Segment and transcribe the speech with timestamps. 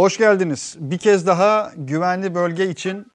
[0.00, 0.76] Hoş geldiniz.
[0.80, 3.06] Bir kez daha güvenli bölge için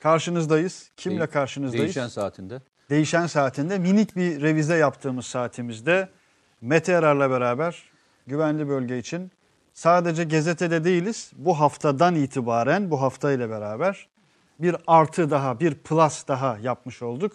[0.00, 0.90] karşınızdayız.
[0.96, 1.84] Kimle karşınızdayız?
[1.84, 2.62] Değişen saatinde.
[2.90, 6.08] Değişen saatinde minik bir revize yaptığımız saatimizde
[6.60, 7.82] Mete Erar'la beraber
[8.26, 9.30] güvenli bölge için
[9.72, 11.30] sadece gazetede değiliz.
[11.36, 14.08] Bu haftadan itibaren bu hafta ile beraber
[14.60, 17.32] bir artı daha, bir plus daha yapmış olduk.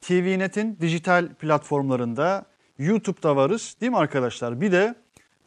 [0.00, 2.44] TVNet'in dijital platformlarında
[2.78, 4.60] YouTube'da varız değil mi arkadaşlar?
[4.60, 4.94] Bir de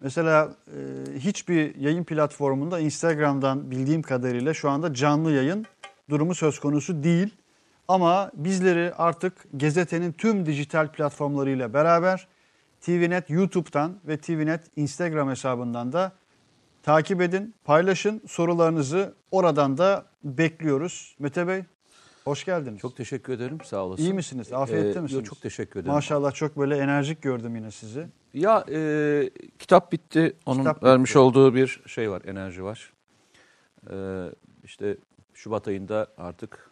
[0.02, 0.80] mesela e,
[1.20, 5.66] hiçbir yayın platformunda Instagram'dan bildiğim kadarıyla şu anda canlı yayın
[6.10, 7.30] durumu söz konusu değil.
[7.88, 12.28] Ama bizleri artık gazetenin tüm dijital platformlarıyla beraber
[12.82, 16.12] TVNet YouTube'dan ve TVNet Instagram hesabından da
[16.84, 21.16] takip edin, paylaşın sorularınızı oradan da bekliyoruz.
[21.20, 21.64] Mete Bey
[22.26, 22.80] hoş geldiniz.
[22.80, 23.58] Çok teşekkür ederim.
[23.64, 24.04] Sağ olasın.
[24.04, 24.54] İyi misiniz?
[24.54, 25.12] Afiyette Ee, misiniz?
[25.14, 25.94] Yok, çok teşekkür ederim.
[25.94, 28.08] Maşallah çok böyle enerjik gördüm yine sizi.
[28.34, 29.30] Ya e,
[29.60, 30.34] kitap bitti.
[30.46, 31.20] Onun Kitap vermiş bitti.
[31.20, 32.94] olduğu bir şey var, enerji var.
[33.92, 33.96] E,
[34.64, 34.98] işte
[35.34, 36.70] Şubat ayında artık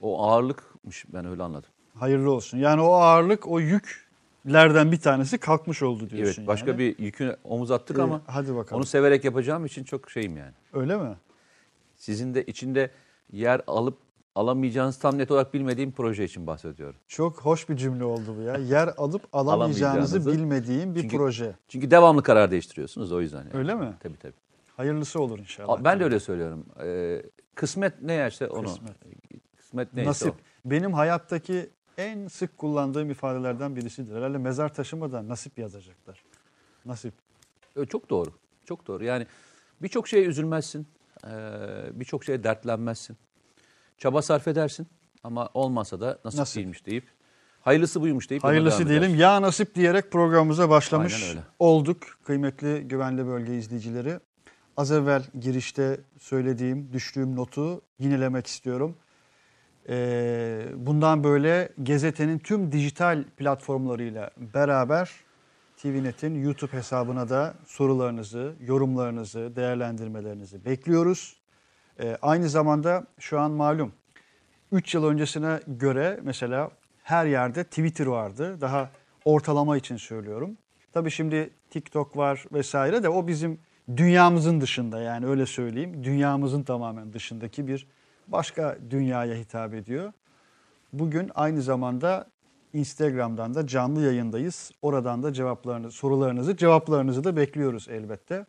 [0.00, 1.70] o ağırlıkmış ben öyle anladım.
[1.98, 2.58] Hayırlı olsun.
[2.58, 6.40] Yani o ağırlık, o yüklerden bir tanesi kalkmış oldu diyorsun.
[6.42, 6.78] evet, başka yani.
[6.78, 8.76] bir yükü omuz attık Ee, ama hadi bakalım.
[8.80, 10.52] onu severek yapacağım için çok şeyim yani.
[10.72, 11.16] Öyle mi?
[11.96, 12.90] Sizin de içinde
[13.32, 13.98] yer alıp
[14.34, 16.96] alamayacağınız tam net olarak bilmediğim proje için bahsediyorum.
[17.08, 18.56] Çok hoş bir cümle oldu bu ya.
[18.56, 21.54] Yer alıp alamayacağınızı bilmediğim bir Çünkü- proje.
[21.68, 23.38] Çünkü devamlı karar değiştiriyorsunuz o yüzden.
[23.38, 23.50] Yani.
[23.54, 23.94] Öyle mi?
[24.00, 24.32] Tabii tabii.
[24.76, 25.84] Hayırlısı olur inşallah.
[25.84, 26.66] Ben de öyle söylüyorum.
[26.82, 27.22] Ee,
[27.54, 28.64] kısmet ne işte onu.
[28.66, 28.92] Kısmet.
[29.56, 30.28] Kısmet neyse Nasip.
[30.34, 30.70] o.
[30.70, 34.16] Benim hayattaki en sık kullandığım ifadelerden birisidir.
[34.16, 36.22] Herhalde mezar taşımadan nasip yazacaklar.
[36.86, 37.14] Nasip.
[37.76, 38.30] Ö, Çok doğru.
[38.64, 39.04] Çok doğru.
[39.04, 39.26] Yani
[39.82, 40.86] birçok şeye üzülmezsin.
[41.26, 41.30] ee,
[41.92, 43.16] birçok şeye dertlenmezsin.
[44.00, 44.86] Çaba sarf edersin
[45.24, 46.56] ama olmasa da nasip, Nasip.
[46.56, 47.04] değilmiş deyip
[47.60, 49.14] hayırlısı buymuş deyip Hayırlısı diyelim.
[49.14, 52.02] Ya nasip diyerek programımıza başlamış olduk.
[52.24, 54.20] Kıymetli güvenli bölge izleyicileri.
[54.76, 58.96] Az evvel girişte söylediğim, düştüğüm notu yinelemek istiyorum.
[59.88, 65.10] Ee, bundan böyle gazetenin tüm dijital platformlarıyla beraber
[65.76, 71.39] TVNet'in YouTube hesabına da sorularınızı, yorumlarınızı, değerlendirmelerinizi bekliyoruz.
[72.00, 73.92] Ee, aynı zamanda şu an malum
[74.72, 76.70] 3 yıl öncesine göre mesela
[77.02, 78.60] her yerde Twitter vardı.
[78.60, 78.90] Daha
[79.24, 80.56] ortalama için söylüyorum.
[80.92, 83.60] Tabii şimdi TikTok var vesaire de o bizim
[83.96, 86.04] dünyamızın dışında yani öyle söyleyeyim.
[86.04, 87.86] Dünyamızın tamamen dışındaki bir
[88.28, 90.12] başka dünyaya hitap ediyor.
[90.92, 92.26] Bugün aynı zamanda
[92.72, 94.72] Instagram'dan da canlı yayındayız.
[94.82, 98.46] Oradan da cevaplarınızı, sorularınızı, cevaplarınızı da bekliyoruz elbette.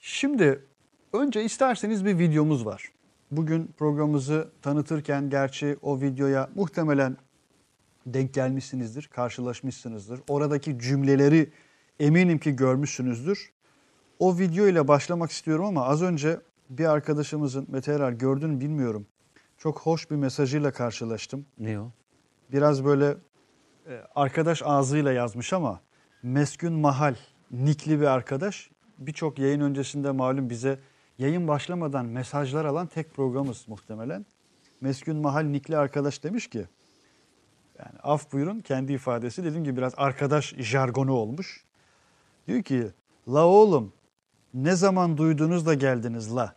[0.00, 0.64] Şimdi
[1.14, 2.88] önce isterseniz bir videomuz var.
[3.30, 7.16] Bugün programımızı tanıtırken gerçi o videoya muhtemelen
[8.06, 10.20] denk gelmişsinizdir, karşılaşmışsınızdır.
[10.28, 11.52] Oradaki cümleleri
[12.00, 13.52] eminim ki görmüşsünüzdür.
[14.18, 19.06] O video ile başlamak istiyorum ama az önce bir arkadaşımızın Mete Erer gördün mü bilmiyorum.
[19.58, 21.46] Çok hoş bir mesajıyla karşılaştım.
[21.58, 21.90] Ne o?
[22.52, 23.16] Biraz böyle
[23.88, 25.80] e, arkadaş ağzıyla yazmış ama
[26.22, 27.14] Meskün Mahal
[27.50, 28.70] nikli bir arkadaş.
[28.98, 30.78] Birçok yayın öncesinde malum bize
[31.18, 34.26] yayın başlamadan mesajlar alan tek programımız muhtemelen.
[34.80, 36.66] Meskün Mahal nikli arkadaş demiş ki
[37.78, 41.64] yani af buyurun kendi ifadesi dediğim gibi biraz arkadaş jargonu olmuş.
[42.46, 42.88] Diyor ki
[43.28, 43.92] la oğlum
[44.54, 46.54] ne zaman duydunuz da geldiniz la.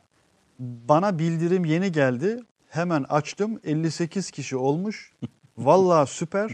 [0.60, 2.40] Bana bildirim yeni geldi.
[2.70, 5.14] Hemen açtım 58 kişi olmuş.
[5.58, 6.52] Vallahi süper.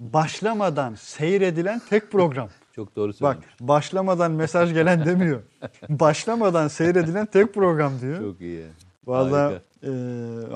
[0.00, 2.48] Başlamadan seyredilen tek program.
[2.72, 3.46] Çok doğru Bak söylemiş.
[3.60, 5.42] başlamadan mesaj gelen demiyor.
[5.88, 8.18] Başlamadan seyredilen tek program diyor.
[8.18, 8.66] Çok iyi.
[9.06, 9.60] Harika.
[9.82, 9.90] e,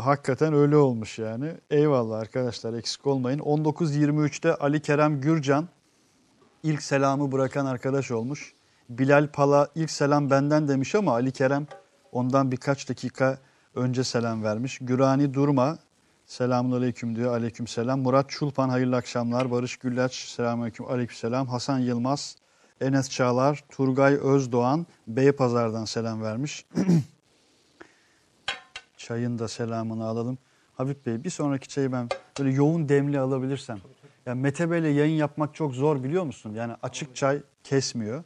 [0.01, 1.53] hakikaten öyle olmuş yani.
[1.71, 3.39] Eyvallah arkadaşlar eksik olmayın.
[3.39, 5.69] 19.23'te Ali Kerem Gürcan
[6.63, 8.53] ilk selamı bırakan arkadaş olmuş.
[8.89, 11.67] Bilal Pala ilk selam benden demiş ama Ali Kerem
[12.13, 13.39] ondan birkaç dakika
[13.75, 14.79] önce selam vermiş.
[14.81, 15.79] Gürani Durma
[16.27, 17.33] selamun aleyküm diyor.
[17.33, 18.01] Aleyküm selam.
[18.01, 19.51] Murat Çulpan hayırlı akşamlar.
[19.51, 20.87] Barış Güllaç selamun aleyküm.
[20.87, 21.47] Aleyküm selam.
[21.47, 22.37] Hasan Yılmaz,
[22.81, 26.67] Enes Çağlar, Turgay Özdoğan Beypazar'dan selam vermiş.
[28.97, 30.39] Çayın da selamını alalım.
[30.75, 32.09] Habib Bey bir sonraki çayı ben
[32.39, 33.79] böyle yoğun demli alabilirsem.
[34.27, 36.55] Ya Mete Bey'le yayın yapmak çok zor biliyor musun?
[36.55, 38.25] Yani açık çay kesmiyor.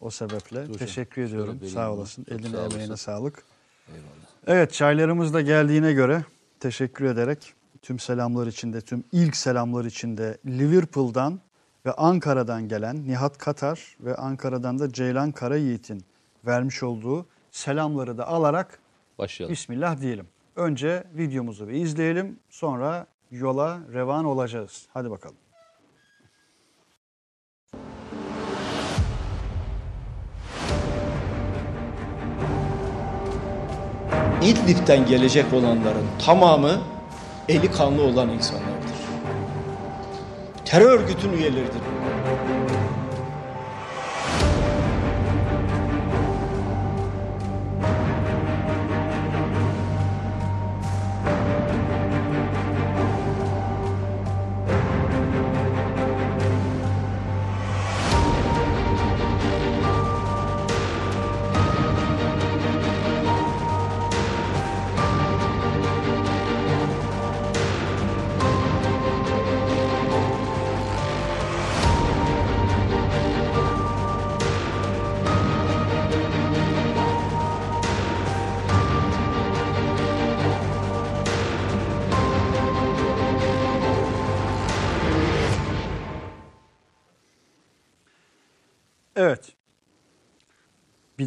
[0.00, 1.60] O sebeple Dur teşekkür ediyorum.
[1.72, 2.26] Sağ olasın.
[2.30, 3.42] Eline sağ emeğine sağlık.
[3.88, 4.30] Eyvallah.
[4.46, 6.24] Evet çaylarımız da geldiğine göre
[6.60, 11.40] teşekkür ederek tüm selamlar içinde, tüm ilk selamlar içinde Liverpool'dan
[11.86, 16.04] ve Ankara'dan gelen Nihat Katar ve Ankara'dan da Ceylan Karayiğit'in
[16.46, 18.78] vermiş olduğu selamları da alarak
[19.18, 19.52] Başlayalım.
[19.52, 20.26] Bismillah diyelim.
[20.56, 24.86] Önce videomuzu bir izleyelim sonra yola revan olacağız.
[24.92, 25.36] Hadi bakalım.
[34.42, 36.80] İdlib'den gelecek olanların tamamı
[37.48, 38.70] eli kanlı olan insanlardır.
[40.64, 41.80] Terör örgütün üyeleridir.
[42.14, 42.19] Evet.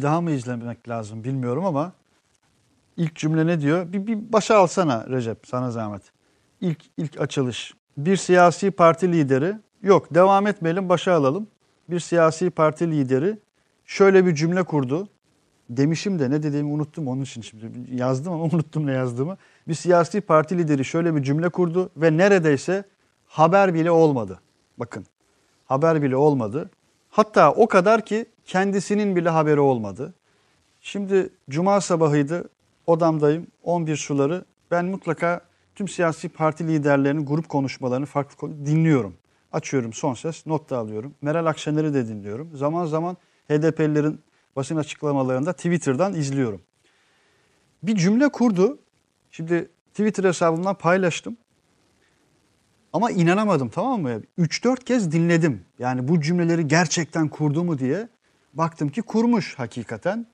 [0.04, 1.92] Daha mı izlemek lazım bilmiyorum ama
[2.96, 3.92] ilk cümle ne diyor?
[3.92, 6.02] Bir, bir başa alsana Recep sana zahmet.
[6.60, 7.74] İlk, ilk açılış.
[7.96, 11.46] Bir siyasi parti lideri yok devam etmeyelim başa alalım.
[11.90, 13.38] Bir siyasi parti lideri
[13.84, 15.08] şöyle bir cümle kurdu.
[15.70, 19.36] Demişim de ne dediğimi unuttum onun için şimdi yazdım ama unuttum ne yazdığımı.
[19.68, 22.84] Bir siyasi parti lideri şöyle bir cümle kurdu ve neredeyse
[23.26, 24.40] haber bile olmadı.
[24.78, 25.06] Bakın
[25.64, 26.70] haber bile olmadı.
[27.14, 30.14] Hatta o kadar ki kendisinin bile haberi olmadı.
[30.80, 32.50] Şimdi cuma sabahıydı
[32.86, 35.40] odamdayım 11 suları ben mutlaka
[35.74, 39.14] tüm siyasi parti liderlerinin grup konuşmalarını farklı konu dinliyorum.
[39.52, 41.14] Açıyorum son ses not da alıyorum.
[41.22, 42.56] Meral Akşener'i de dinliyorum.
[42.56, 43.16] Zaman zaman
[43.48, 44.20] HDP'lilerin
[44.56, 46.62] basın açıklamalarında Twitter'dan izliyorum.
[47.82, 48.78] Bir cümle kurdu.
[49.30, 51.36] Şimdi Twitter hesabımdan paylaştım.
[52.94, 54.22] Ama inanamadım tamam mı?
[54.38, 55.64] 3-4 kez dinledim.
[55.78, 58.08] Yani bu cümleleri gerçekten kurdu mu diye.
[58.52, 60.26] Baktım ki kurmuş hakikaten.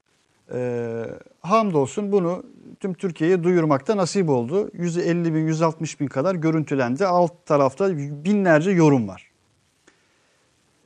[0.52, 1.04] Ee,
[1.40, 2.44] hamdolsun bunu
[2.80, 4.70] tüm Türkiye'ye duyurmakta nasip oldu.
[4.72, 7.06] 150 bin, 160 bin kadar görüntülendi.
[7.06, 9.30] Alt tarafta binlerce yorum var.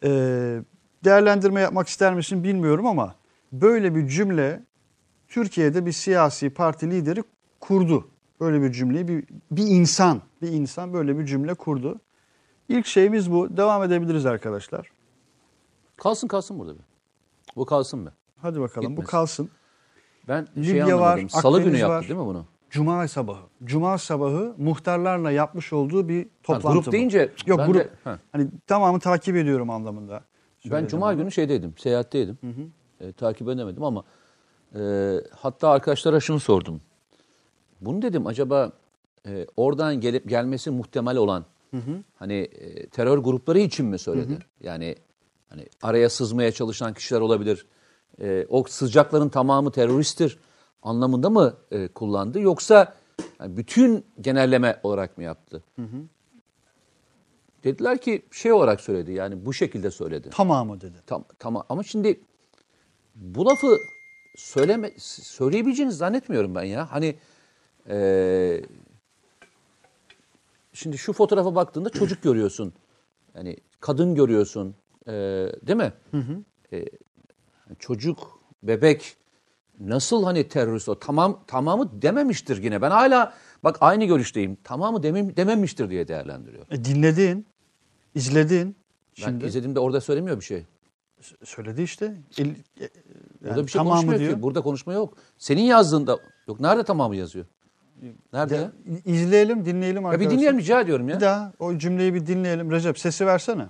[0.04, 0.58] Ee,
[1.04, 3.14] değerlendirme yapmak ister misin bilmiyorum ama
[3.52, 4.62] böyle bir cümle
[5.28, 7.22] Türkiye'de bir siyasi parti lideri
[7.60, 8.08] kurdu.
[8.40, 12.00] Böyle bir cümleyi bir, bir insan, bir insan böyle bir cümle kurdu.
[12.68, 13.56] İlk şeyimiz bu.
[13.56, 14.90] Devam edebiliriz arkadaşlar.
[15.96, 16.84] Kalsın kalsın burada bir.
[17.56, 18.10] Bu kalsın be.
[18.36, 19.10] Hadi bakalım bu Gitmesin.
[19.10, 19.50] kalsın.
[20.28, 21.28] Ben şey Libya var, anlamadım.
[21.28, 22.08] Salı günü Akdeniz yaptı var.
[22.08, 22.46] değil mi bunu?
[22.70, 23.40] Cuma sabahı.
[23.64, 26.68] Cuma sabahı muhtarlarla yapmış olduğu bir toplantı.
[26.68, 26.92] grup bu.
[26.92, 27.80] deyince Yok ben grup.
[27.80, 28.18] de- ha.
[28.32, 30.24] hani tamamı takip ediyorum anlamında.
[30.70, 31.18] Ben cuma bunu.
[31.18, 32.38] günü şeydeydim, seyahatteydim.
[33.00, 34.04] E, takip edemedim ama
[34.78, 34.80] e,
[35.36, 36.80] hatta arkadaşlara şunu sordum.
[37.80, 38.72] Bunu dedim acaba
[39.26, 41.44] e, oradan gelip gelmesi muhtemel olan
[42.14, 44.38] hani e, terör grupları için mi söyledi?
[44.60, 44.96] Yani
[45.48, 47.66] hani araya sızmaya çalışan kişiler olabilir.
[48.20, 50.38] E, o sıcakların tamamı teröristtir
[50.82, 52.94] anlamında mı e, kullandı yoksa
[53.40, 55.62] yani bütün genelleme olarak mı yaptı?
[57.64, 60.30] Dediler ki şey olarak söyledi yani bu şekilde söyledi.
[60.30, 60.96] Tamamı dedi.
[61.06, 62.20] Tam, tamam ama şimdi
[63.14, 63.78] bu lafı
[64.36, 66.92] söyleme söyleyebileceğini zannetmiyorum ben ya.
[66.92, 67.16] Hani
[67.88, 68.62] eee,
[70.72, 72.72] şimdi şu fotoğrafa baktığında çocuk görüyorsun.
[73.34, 74.74] Yani kadın görüyorsun.
[75.06, 75.12] eee,
[75.66, 75.92] değil mi?
[76.72, 76.84] Eee,
[77.78, 79.16] çocuk, bebek
[79.80, 82.82] nasıl hani terörist o tamam tamamı dememiştir yine.
[82.82, 84.56] Ben hala bak aynı görüşteyim.
[84.64, 86.66] Tamamı demem, dememiştir diye değerlendiriyor.
[86.70, 87.46] E, dinledin,
[88.14, 88.76] izledin.
[89.18, 90.64] Ben Şimdi izlediğimde orada söylemiyor bir şey.
[91.44, 92.14] söyledi işte.
[92.38, 92.54] El, e,
[93.40, 94.34] Burada yani bir şey tamamı konuşmuyor diyor.
[94.34, 94.42] ki.
[94.42, 95.16] Burada konuşma yok.
[95.38, 96.18] Senin yazdığında
[96.48, 96.60] yok.
[96.60, 97.46] Nerede tamamı yazıyor?
[98.32, 98.72] Nerede ya?
[99.04, 100.30] İzleyelim, dinleyelim Ya arkadaşlar.
[100.30, 101.16] bir dinleyelim rica ediyorum ya.
[101.16, 102.70] Bir daha o cümleyi bir dinleyelim.
[102.70, 103.66] Recep sesi versene.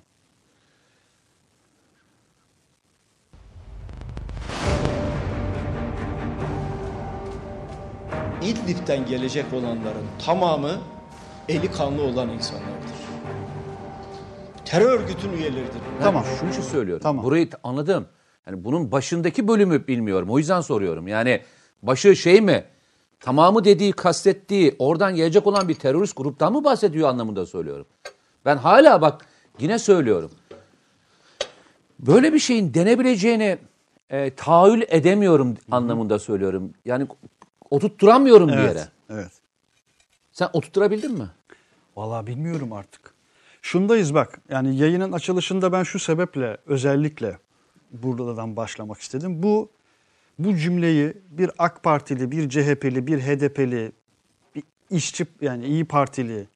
[8.43, 10.81] İdlib'den gelecek olanların tamamı
[11.49, 12.95] eli kanlı olan insanlardır.
[14.65, 15.81] Terör örgütün üyeleridir.
[15.99, 16.25] Ben Tamam.
[16.41, 17.03] Şunu için söylüyorum.
[17.03, 17.25] Tamam.
[17.25, 18.07] Burayı anladım.
[18.47, 20.31] Yani bunun başındaki bölümü bilmiyorum.
[20.31, 21.09] O yüzden soruyorum.
[21.09, 21.41] Yani
[21.83, 22.65] başı şey mi?
[23.25, 27.87] Tamamı dediği, kastettiği, oradan gelecek olan bir terörist gruptan mı bahsediyor anlamında söylüyorum.
[28.45, 29.27] Ben hala bak
[29.59, 30.31] yine söylüyorum.
[32.01, 33.59] Böyle bir şeyin denebileceğini
[34.11, 36.73] e, tahayyül edemiyorum anlamında söylüyorum.
[36.85, 37.07] Yani
[37.71, 38.89] oturtturamıyorum bir yere.
[39.11, 39.33] Evet.
[40.33, 41.29] Sen oturtturabildin mi?
[41.97, 43.15] Vallahi bilmiyorum artık.
[43.63, 44.41] Şundayız bak.
[44.49, 47.39] Yani yayının açılışında ben şu sebeple özellikle
[47.93, 49.43] buradan başlamak istedim.
[49.43, 49.71] Bu
[50.39, 53.93] bu cümleyi bir AK Partili, bir CHP'li, bir HDP'li,
[54.55, 56.47] bir işçi yani İyi Partili,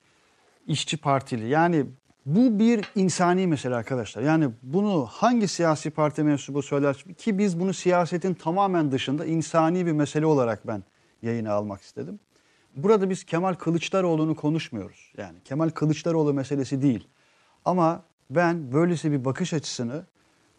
[0.66, 1.86] işçi partili yani
[2.26, 4.22] bu bir insani mesele arkadaşlar.
[4.22, 9.92] Yani bunu hangi siyasi parti mensubu söyler ki biz bunu siyasetin tamamen dışında insani bir
[9.92, 10.82] mesele olarak ben
[11.22, 12.20] yayına almak istedim.
[12.76, 15.12] Burada biz Kemal Kılıçdaroğlu'nu konuşmuyoruz.
[15.16, 17.08] Yani Kemal Kılıçdaroğlu meselesi değil.
[17.64, 20.04] Ama ben böylesi bir bakış açısını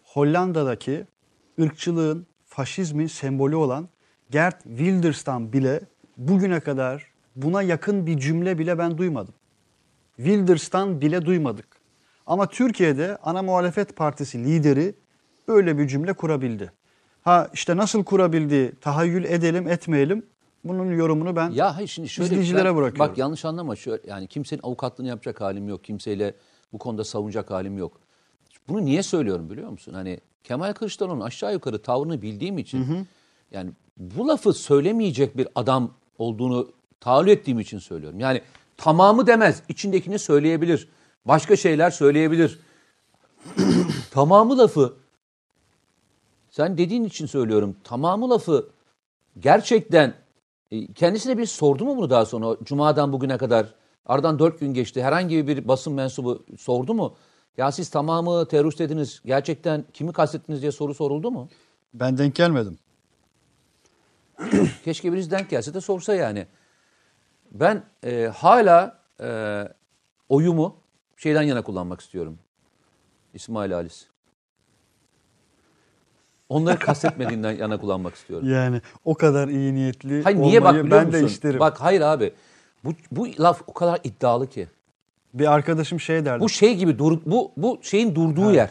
[0.04, 1.06] Hollanda'daki
[1.62, 3.90] ırkçılığın, faşizmin sembolü olan
[4.32, 5.82] Gert Wilders'tan bile
[6.18, 9.34] bugüne kadar buna yakın bir cümle bile ben duymadım.
[10.18, 11.68] Wilders'tan bile duymadık.
[12.26, 14.96] Ama Türkiye'de ana muhalefet partisi lideri
[15.48, 16.72] böyle bir cümle kurabildi.
[17.22, 20.26] Ha işte nasıl kurabildi tahayyül edelim etmeyelim
[20.64, 23.12] bunun yorumunu ben Ya hayır şimdi şöyle izleyicilere ben- bırakıyorum.
[23.12, 25.84] Bak yanlış anlama şöyle yani kimsenin avukatlığını yapacak halim yok.
[25.84, 26.34] Kimseyle
[26.74, 28.02] bu konuda savunacak halim yok.
[28.70, 29.94] Bunu niye söylüyorum biliyor musun?
[29.94, 33.08] Hani Kemal Kılıçdaroğlu'nun aşağı yukarı tavrını bildiğim için
[33.52, 38.20] yani bu lafı söylemeyecek bir adam olduğunu tahayyül ettiğim için söylüyorum.
[38.20, 38.42] Yani
[38.78, 39.64] tamamı demez.
[39.70, 40.90] içindekini söyleyebilir.
[41.26, 42.60] Başka şeyler söyleyebilir.
[44.12, 44.94] tamamı lafı
[46.50, 47.76] sen dediğin için söylüyorum.
[47.84, 48.70] Tamamı lafı
[49.40, 50.14] gerçekten
[50.72, 52.58] e, kendisine bir sordu mu bunu daha sonra?
[52.64, 53.74] Cuma'dan bugüne kadar
[54.06, 55.04] aradan dört gün geçti.
[55.04, 57.16] Herhangi bir basın mensubu sordu mu?
[57.60, 59.22] Ya siz tamamı terörist dediniz.
[59.26, 61.50] Gerçekten kimi kastettiniz diye soru soruldu mu?
[61.94, 62.80] ben denk gelmedim.
[64.86, 66.48] Keşke birisi denk gelse de sorsa yani.
[67.52, 69.64] Ben e, hala e,
[70.30, 70.76] oyumu
[71.18, 72.40] şeyden yana kullanmak istiyorum.
[73.34, 74.08] İsmail Halis.
[76.50, 78.50] Onları kastetmediğinden yana kullanmak istiyorum.
[78.50, 81.22] Yani o kadar iyi niyetli Hayır niye bak olmayı biliyor ben musun?
[81.22, 81.60] de isterim.
[81.60, 82.34] Bak hayır abi.
[82.84, 84.68] Bu, bu laf o kadar iddialı ki.
[85.34, 86.40] Bir arkadaşım şey derdi.
[86.40, 88.70] Bu şey gibi dur, bu bu şeyin durduğu yer.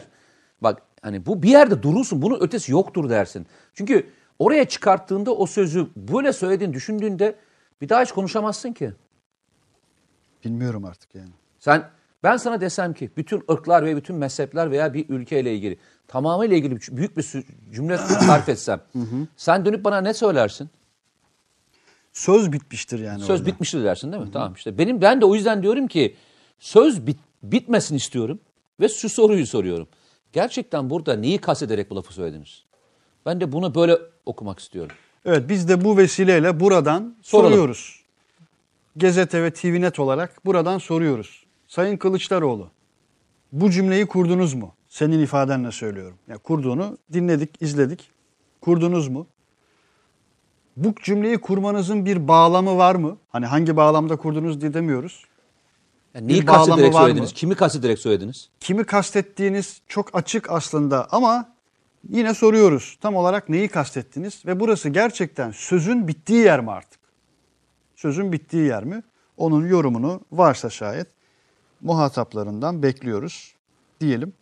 [0.61, 2.21] Bak hani bu bir yerde durursun.
[2.21, 3.47] Bunun ötesi yoktur dersin.
[3.73, 7.35] Çünkü oraya çıkarttığında o sözü böyle söylediğini düşündüğünde
[7.81, 8.93] bir daha hiç konuşamazsın ki.
[10.45, 11.29] Bilmiyorum artık yani.
[11.59, 11.89] Sen
[12.23, 16.77] ben sana desem ki bütün ırklar ve bütün mezhepler veya bir ülkeyle ilgili tamamıyla ilgili
[16.91, 17.25] büyük bir
[17.71, 18.81] cümle sarf etsem
[19.37, 20.69] sen dönüp bana ne söylersin?
[22.13, 23.19] Söz bitmiştir yani.
[23.19, 23.51] Söz orada.
[23.51, 24.31] bitmiştir dersin değil mi?
[24.33, 24.77] Tamam işte.
[24.77, 26.15] Benim ben de o yüzden diyorum ki
[26.59, 28.39] söz bit, bitmesin istiyorum
[28.79, 29.87] ve şu soruyu soruyorum.
[30.33, 32.63] Gerçekten burada neyi kastederek bu lafı söylediniz?
[33.25, 34.95] Ben de bunu böyle okumak istiyorum.
[35.25, 37.51] Evet biz de bu vesileyle buradan Soralım.
[37.51, 37.99] soruyoruz.
[38.95, 41.45] Gazete ve TVNet olarak buradan soruyoruz.
[41.67, 42.69] Sayın Kılıçdaroğlu
[43.51, 44.73] bu cümleyi kurdunuz mu?
[44.89, 46.17] Senin ifadenle söylüyorum.
[46.27, 48.09] Ya kurduğunu dinledik, izledik.
[48.61, 49.27] Kurdunuz mu?
[50.77, 53.17] Bu cümleyi kurmanızın bir bağlamı var mı?
[53.29, 55.25] Hani hangi bağlamda kurdunuz diye demiyoruz.
[56.15, 57.05] Yani neyi kastederek var mı?
[57.07, 57.33] söylediniz?
[57.33, 58.49] Kimi kastederek söylediniz?
[58.59, 61.53] Kimi kastettiğiniz çok açık aslında ama
[62.09, 62.97] yine soruyoruz.
[63.01, 64.45] Tam olarak neyi kastettiniz?
[64.45, 66.99] Ve burası gerçekten sözün bittiği yer mi artık?
[67.95, 69.03] Sözün bittiği yer mi?
[69.37, 71.07] Onun yorumunu varsa şayet
[71.81, 73.55] muhataplarından bekliyoruz
[74.01, 74.33] diyelim.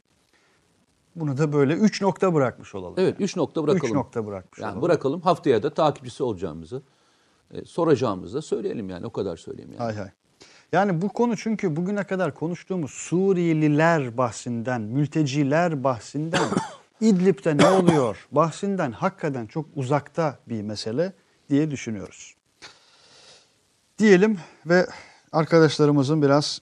[1.16, 2.94] Bunu da böyle üç nokta bırakmış olalım.
[2.98, 3.86] Evet, üç nokta bırakalım.
[3.86, 4.82] Üç nokta bırakmış Yani olalım.
[4.82, 5.22] bırakalım.
[5.22, 6.82] Haftaya da takipçisi olacağımızı,
[7.52, 9.06] e, soracağımızı da söyleyelim yani.
[9.06, 9.84] O kadar söyleyeyim yani.
[9.84, 10.10] Hay hay.
[10.72, 16.48] Yani bu konu çünkü bugüne kadar konuştuğumuz Suriyeliler bahsinden, mülteciler bahsinden,
[17.02, 21.14] İdlib'de ne oluyor bahsinden hakikaten çok uzakta bir mesele
[21.50, 22.36] diye düşünüyoruz.
[24.00, 24.88] Diyelim ve
[25.32, 26.62] arkadaşlarımızın biraz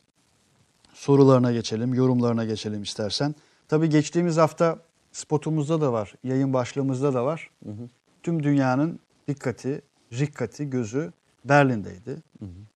[0.94, 3.36] sorularına geçelim, yorumlarına geçelim istersen.
[3.68, 4.80] Tabii geçtiğimiz hafta
[5.12, 7.50] spotumuzda da var, yayın başlığımızda da var.
[8.24, 9.82] Tüm dünyanın dikkati,
[10.14, 11.12] rikkati, gözü
[11.46, 12.18] Berlin'deydi.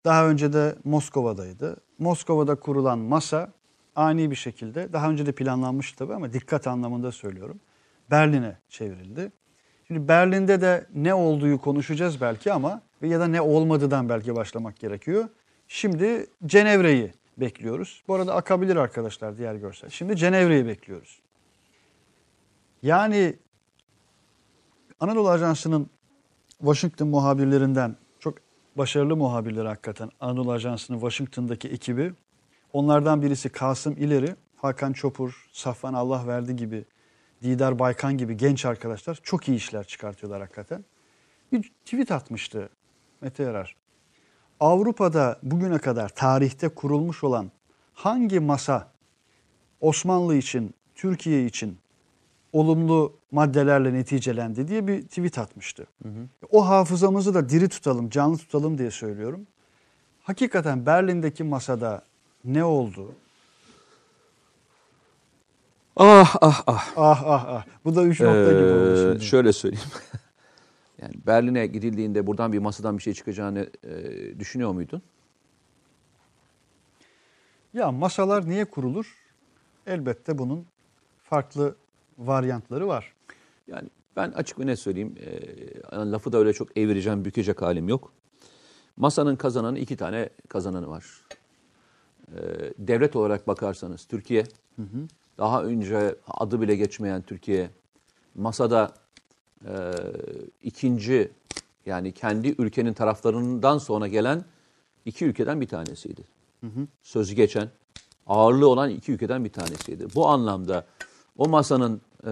[0.06, 1.78] Daha önce de Moskova'daydı.
[2.00, 3.52] Moskova'da kurulan masa
[3.96, 7.60] ani bir şekilde, daha önce de planlanmıştı tabii ama dikkat anlamında söylüyorum.
[8.12, 9.32] Berlin'e çevrildi.
[9.88, 15.30] Şimdi Berlin'de de ne olduğu konuşacağız belki ama ya da ne olmadığından belki başlamak gerekiyor.
[15.68, 18.04] Şimdi Cenevre'yi bekliyoruz.
[18.08, 19.90] Bu arada akabilir arkadaşlar diğer görsel.
[19.90, 21.20] Şimdi Cenevre'yi bekliyoruz.
[22.82, 23.36] Yani
[25.00, 25.90] Anadolu Ajansı'nın
[26.60, 27.96] Washington muhabirlerinden
[28.76, 30.10] başarılı muhabirler hakikaten.
[30.20, 32.14] Anadolu Ajansı'nın Washington'daki ekibi.
[32.74, 36.86] Onlardan birisi Kasım İleri, Hakan Çopur, Safvan Allah verdi gibi,
[37.44, 40.86] Didar Baykan gibi genç arkadaşlar çok iyi işler çıkartıyorlar hakikaten.
[41.52, 42.70] Bir tweet atmıştı
[43.22, 43.76] Mete Yarar.
[44.60, 47.52] Avrupa'da bugüne kadar tarihte kurulmuş olan
[47.94, 48.92] hangi masa
[49.82, 51.78] Osmanlı için, Türkiye için
[52.54, 55.88] olumlu maddelerle neticelendi diye bir tweet atmıştı.
[56.52, 59.48] O hafızamızı da diri tutalım, canlı tutalım diye söylüyorum.
[60.24, 62.02] Hakikaten Berlin'deki masada
[62.46, 63.12] ne oldu?
[65.96, 66.94] Ah ah ah.
[66.98, 67.66] Ah ah ah.
[67.86, 69.26] Bu da üç nokta gibi oldu Ee, şimdi.
[69.26, 69.88] şöyle söyleyeyim.
[71.02, 75.02] yani Berlin'e gidildiğinde buradan bir masadan bir şey çıkacağını e, düşünüyor muydun?
[77.74, 79.16] Ya masalar niye kurulur?
[79.88, 80.66] Elbette bunun
[81.24, 81.76] farklı
[82.20, 83.14] varyantları var.
[83.68, 85.16] Yani Ben açık ve net söyleyeyim.
[85.92, 88.14] e, lafı da öyle çok evireceğim, bükecek halim yok.
[88.98, 91.06] Masanın kazananı iki tane kazananı var.
[92.28, 92.38] E,
[92.78, 94.44] devlet olarak bakarsanız Türkiye,
[95.38, 97.70] daha önce adı bile geçmeyen Türkiye,
[98.36, 98.94] masada
[99.66, 99.74] e,
[100.64, 101.32] ikinci
[101.86, 104.46] yani kendi ülkenin taraflarından sonra gelen
[105.06, 106.24] iki ülkeden bir tanesiydi.
[107.02, 107.70] Sözü geçen,
[108.28, 110.08] ağırlığı olan iki ülkeden bir tanesiydi.
[110.16, 110.86] Bu anlamda
[111.38, 112.30] o masanın e,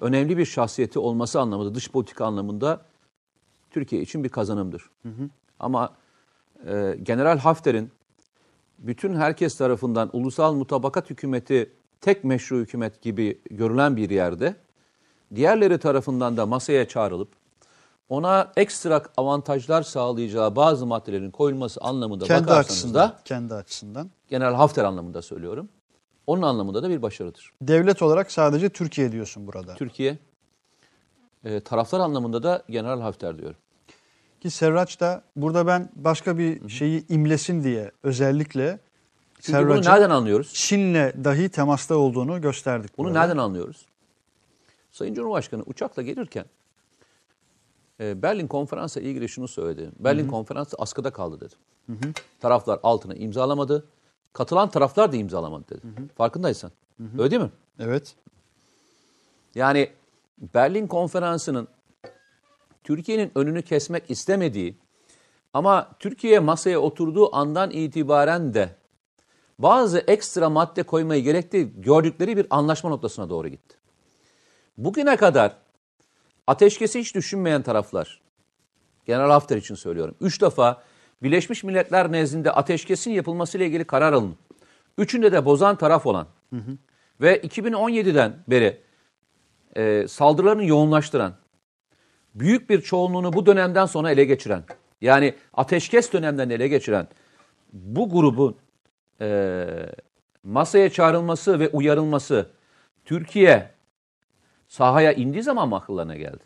[0.00, 2.80] önemli bir şahsiyeti olması anlamında, dış politika anlamında
[3.70, 4.90] Türkiye için bir kazanımdır.
[5.58, 5.92] Ama
[6.66, 7.90] e, General Hafter'in
[8.78, 14.56] bütün herkes tarafından ulusal mutabakat hükümeti tek meşru hükümet gibi görülen bir yerde
[15.34, 17.28] diğerleri tarafından da masaya çağrılıp
[18.08, 24.10] ona ekstra avantajlar sağlayacağı bazı maddelerin koyulması anlamında Kendi bakarsanız açısından, da kendi açısından.
[24.28, 25.68] General Hafter anlamında söylüyorum.
[26.30, 27.52] Onun anlamında da bir başarıdır.
[27.62, 29.74] Devlet olarak sadece Türkiye diyorsun burada.
[29.74, 30.18] Türkiye
[31.44, 33.56] e, taraftar anlamında da General Hafter diyorum.
[34.40, 38.78] Ki Serraç da burada ben başka bir şeyi imlesin diye özellikle
[39.40, 40.52] Çünkü bunu Serraç'ın nereden anlıyoruz?
[40.54, 42.98] Çin'le dahi temasta olduğunu gösterdik.
[42.98, 43.20] Bunu burada.
[43.20, 43.86] nereden anlıyoruz?
[44.90, 46.44] Sayın Cumhurbaşkanı uçakla gelirken
[48.00, 49.90] e, Berlin konferansa ilgili şunu söyledi.
[49.98, 51.54] Berlin konferansı askıda kaldı dedi.
[52.40, 53.84] Taraflar altına imzalamadı.
[54.32, 55.80] Katılan taraflar da imzalamadı dedi.
[56.16, 56.70] Farkındaysan.
[57.18, 57.50] Öyle değil mi?
[57.78, 58.16] Evet.
[59.54, 59.90] Yani
[60.54, 61.68] Berlin konferansının
[62.84, 64.76] Türkiye'nin önünü kesmek istemediği
[65.54, 68.76] ama Türkiye masaya oturduğu andan itibaren de
[69.58, 73.76] bazı ekstra madde koymayı gerektiği gördükleri bir anlaşma noktasına doğru gitti.
[74.78, 75.56] Bugüne kadar
[76.46, 78.20] ateşkesi hiç düşünmeyen taraflar,
[79.06, 80.82] General Hafter için söylüyorum, üç defa
[81.22, 84.36] Birleşmiş Milletler nezdinde ateşkesin yapılmasıyla ilgili karar alındı.
[84.98, 86.26] Üçünde de bozan taraf olan
[87.20, 88.80] ve 2017'den beri
[89.76, 91.34] e, saldırılarını yoğunlaştıran,
[92.34, 94.64] büyük bir çoğunluğunu bu dönemden sonra ele geçiren,
[95.00, 97.08] yani ateşkes dönemden ele geçiren
[97.72, 98.56] bu grubun
[99.20, 99.66] e,
[100.44, 102.50] masaya çağrılması ve uyarılması
[103.04, 103.70] Türkiye
[104.68, 106.44] sahaya indiği zaman mı akıllarına geldi?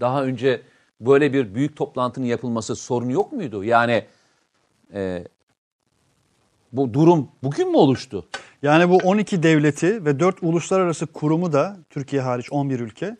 [0.00, 0.62] Daha önce
[1.00, 3.64] böyle bir büyük toplantının yapılması sorun yok muydu?
[3.64, 4.04] Yani
[4.94, 5.24] e,
[6.72, 8.28] bu durum bugün mü oluştu?
[8.62, 13.16] Yani bu 12 devleti ve 4 uluslararası kurumu da Türkiye hariç 11 ülke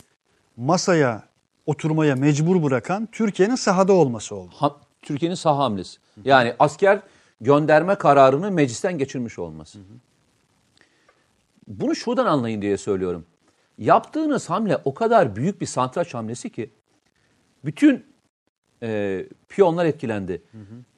[0.56, 1.22] masaya
[1.66, 4.54] oturmaya mecbur bırakan Türkiye'nin sahada olması oldu.
[4.56, 5.98] Ha- Türkiye'nin saha hamlesi.
[6.24, 7.00] Yani asker
[7.40, 9.78] gönderme kararını meclisten geçirmiş olması.
[11.68, 13.26] Bunu şuradan anlayın diye söylüyorum.
[13.78, 16.70] Yaptığınız hamle o kadar büyük bir santraç hamlesi ki
[17.64, 18.06] bütün
[18.82, 20.42] e, piyonlar etkilendi.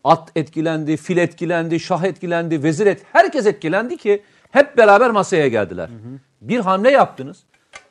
[0.04, 5.90] At etkilendi, fil etkilendi, şah etkilendi, vezir et, herkes etkilendi ki hep beraber masaya geldiler.
[6.40, 7.44] Bir hamle yaptınız.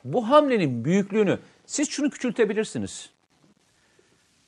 [0.04, 3.10] Bu hamlenin büyüklüğünü siz şunu küçültebilirsiniz.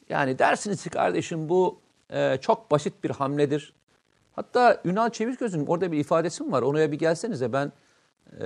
[0.08, 3.72] Yani dersiniz ki kardeşim bu e, çok basit bir hamledir.
[4.32, 6.62] Hatta Ünal Çeviköz'ün orada bir ifadesi mi var?
[6.62, 7.72] Oraya bir gelsenize ben
[8.40, 8.44] e,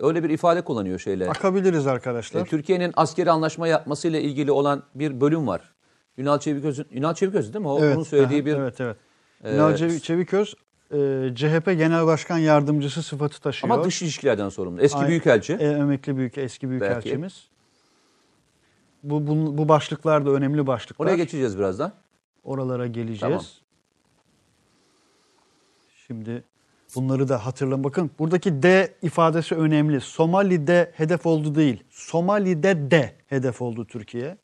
[0.00, 1.28] öyle bir ifade kullanıyor şeyle.
[1.30, 2.44] Akabiliriz E, arkadaşlar.
[2.46, 5.72] Türkiye'nin askeri anlaşma yapmasıyla ilgili olan bir bölüm var.
[6.18, 7.68] Ünal Çeviköz'ün Ünal Çeviköz değil mi?
[7.68, 8.96] O, onun söylediği aha, bir Evet evet.
[9.44, 10.54] e, Ünal Çevi- Çeviköz
[10.90, 10.96] e,
[11.34, 13.74] CHP Genel Başkan Yardımcısı sıfatı taşıyor.
[13.74, 14.80] ama dış ilişkilerden sorumlu.
[14.80, 15.52] Eski Ay- büyükelçi.
[15.52, 17.48] E, emekli büyük eski büyükelçimiz.
[19.02, 21.06] Bu, bu bu başlıklar da önemli başlıklar.
[21.06, 21.92] Oraya geçeceğiz birazdan.
[22.44, 23.20] Oralara geleceğiz.
[23.20, 23.42] Tamam.
[26.06, 26.44] Şimdi
[26.96, 27.84] bunları da hatırlayın.
[27.84, 30.00] Bakın buradaki D ifadesi önemli.
[30.00, 31.84] Somali'de hedef oldu değil.
[31.90, 34.38] Somali'de de hedef oldu Türkiye.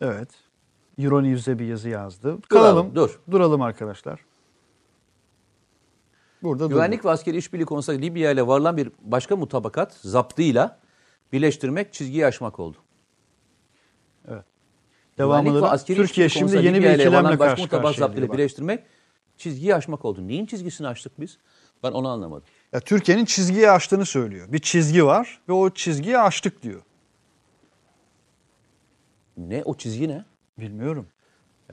[0.00, 0.28] Evet.
[0.98, 2.40] Euronews'e bir yazı yazdı.
[2.48, 2.94] Kalalım.
[2.94, 3.20] dur.
[3.30, 4.20] Duralım arkadaşlar.
[6.42, 10.78] Burada Güvenlik ve askeri işbirliği konusunda Libya ile varılan bir başka mutabakat zaptıyla
[11.32, 12.76] birleştirmek, çizgiyi aşmak oldu.
[15.18, 17.46] Güvenlik ve da askeri Türkiye işbirliği şimdi konusunda yeni Libya bir ile ikilemle varılan başka
[17.46, 18.06] karşı mutabakat karşıya.
[18.06, 18.38] zaptıyla diyor bak.
[18.38, 18.84] birleştirmek,
[19.40, 20.28] çizgiyi aşmak oldu.
[20.28, 21.38] Neyin çizgisini aştık biz?
[21.82, 22.44] Ben onu anlamadım.
[22.72, 24.52] Ya Türkiye'nin çizgiyi aştığını söylüyor.
[24.52, 26.82] Bir çizgi var ve o çizgiyi aştık diyor.
[29.36, 30.24] Ne o çizgi ne?
[30.58, 31.06] Bilmiyorum.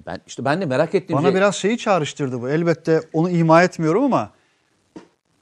[0.06, 2.50] Ben işte ben de merak ettiğim Bana şey biraz şeyi çağrıştırdı bu.
[2.50, 4.32] Elbette onu ima etmiyorum ama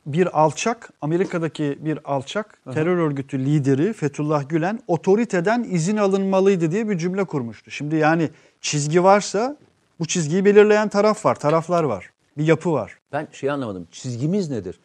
[0.06, 6.98] bir alçak, Amerika'daki bir alçak terör örgütü lideri Fethullah Gülen otoriteden izin alınmalıydı diye bir
[6.98, 7.72] cümle kurmuştu.
[7.72, 8.30] Şimdi yani
[8.62, 9.58] çizgi varsa
[10.00, 12.15] bu çizgiyi belirleyen taraf var, taraflar var.
[12.38, 13.00] Bir yapı var.
[13.12, 13.88] ben şey anlamadım.
[13.92, 14.80] Çizgimiz nedir?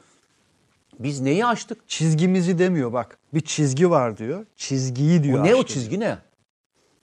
[0.98, 1.88] Biz neyi aştık?
[1.88, 3.18] Çizgimizi demiyor bak.
[3.34, 4.46] Bir çizgi var diyor.
[4.56, 5.40] Çizgiyi diyor.
[5.40, 6.18] O ne o çizgi ne?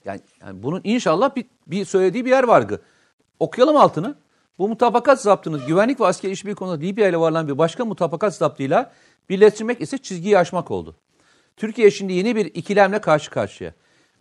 [0.04, 2.82] Yani, yani bunun inşallah bir, bir söylediği bir yer vardı.
[3.40, 4.14] Okuyalım altını.
[4.58, 8.92] Bu mutabakat zaptını güvenlik ve askeri işbirliği konusunda Libya ile varılan bir başka mutabakat zaptıyla
[9.30, 10.96] birleştirmek ise çizgiyi aşmak oldu.
[11.56, 13.74] Türkiye şimdi yeni bir ikilemle karşı karşıya.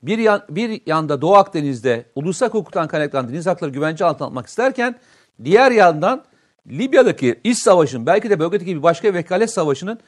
[0.04, 5.00] Bir, yan, bir yanda Doğu Akdeniz'de ulusal hukuktan kaynaklanan deniz hakları güvence altına almak isterken
[5.44, 6.24] diğer yandan
[6.68, 10.00] Libya'daki iç savaşın belki de bölgedeki bir başka vekalet savaşının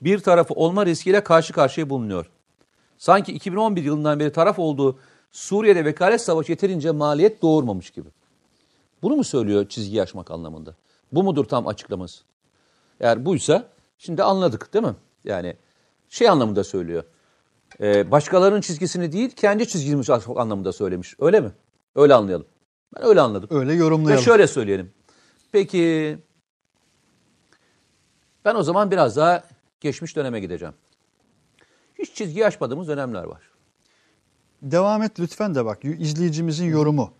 [0.00, 2.30] bir tarafı olma riskiyle karşı karşıya bulunuyor.
[2.98, 4.98] Sanki 2011 yılından beri taraf olduğu
[5.30, 8.08] Suriye'de vekalet savaşı yeterince maliyet doğurmamış gibi.
[9.02, 10.74] Bunu mu söylüyor çizgi aşmak anlamında?
[11.12, 12.24] Bu mudur tam açıklaması?
[13.00, 13.68] Eğer buysa
[13.98, 14.94] şimdi anladık değil mi?
[15.24, 15.56] Yani
[16.08, 17.04] şey anlamında söylüyor.
[17.80, 21.14] Ee, başkalarının çizgisini değil kendi çizgimizi aşmak anlamında söylemiş.
[21.18, 21.52] Öyle mi?
[21.94, 22.46] Öyle anlayalım.
[22.96, 23.48] Ben öyle anladım.
[23.52, 24.24] Öyle Ve yorumlayalım.
[24.24, 24.92] şöyle söyleyelim.
[25.52, 26.18] Peki
[28.44, 29.44] ben o zaman biraz daha
[29.80, 30.74] geçmiş döneme gideceğim.
[31.98, 33.42] Hiç çizgi aşmadığımız dönemler var.
[34.62, 37.12] Devam et lütfen de bak izleyicimizin yorumu.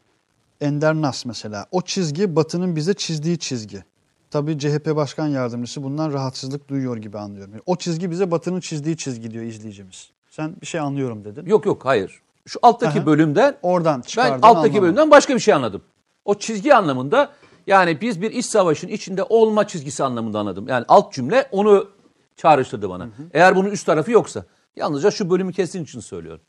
[0.60, 1.66] Ender Nas mesela.
[1.70, 3.84] O çizgi Batı'nın bize çizdiği çizgi.
[4.30, 7.54] Tabii CHP Başkan Yardımcısı bundan rahatsızlık duyuyor gibi anlıyorum.
[7.66, 10.10] O çizgi bize Batı'nın çizdiği çizgi diyor izleyicimiz.
[10.30, 11.46] Sen bir şey anlıyorum dedin.
[11.46, 12.22] Yok yok hayır.
[12.46, 13.06] Şu alttaki Aha.
[13.06, 14.82] bölümden Oradan ben alttaki anlamadım.
[14.82, 15.82] bölümden başka bir şey anladım.
[16.24, 17.32] O çizgi anlamında
[17.66, 20.68] yani biz bir iç savaşın içinde olma çizgisi anlamında anladım.
[20.68, 21.88] Yani alt cümle onu
[22.36, 23.08] çağrıştırdı bana.
[23.32, 24.44] Eğer bunun üst tarafı yoksa.
[24.76, 26.40] Yalnızca şu bölümü kestiğin için söylüyorum.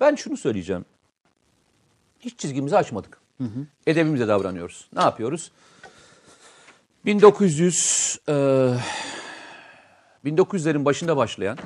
[0.00, 0.84] Ben şunu söyleyeceğim.
[2.20, 3.20] Hiç çizgimizi açmadık.
[3.86, 4.88] Edebimize davranıyoruz.
[4.96, 5.50] Ne yapıyoruz?
[7.04, 8.32] 1900 e,
[10.24, 11.58] 1900'lerin başında başlayan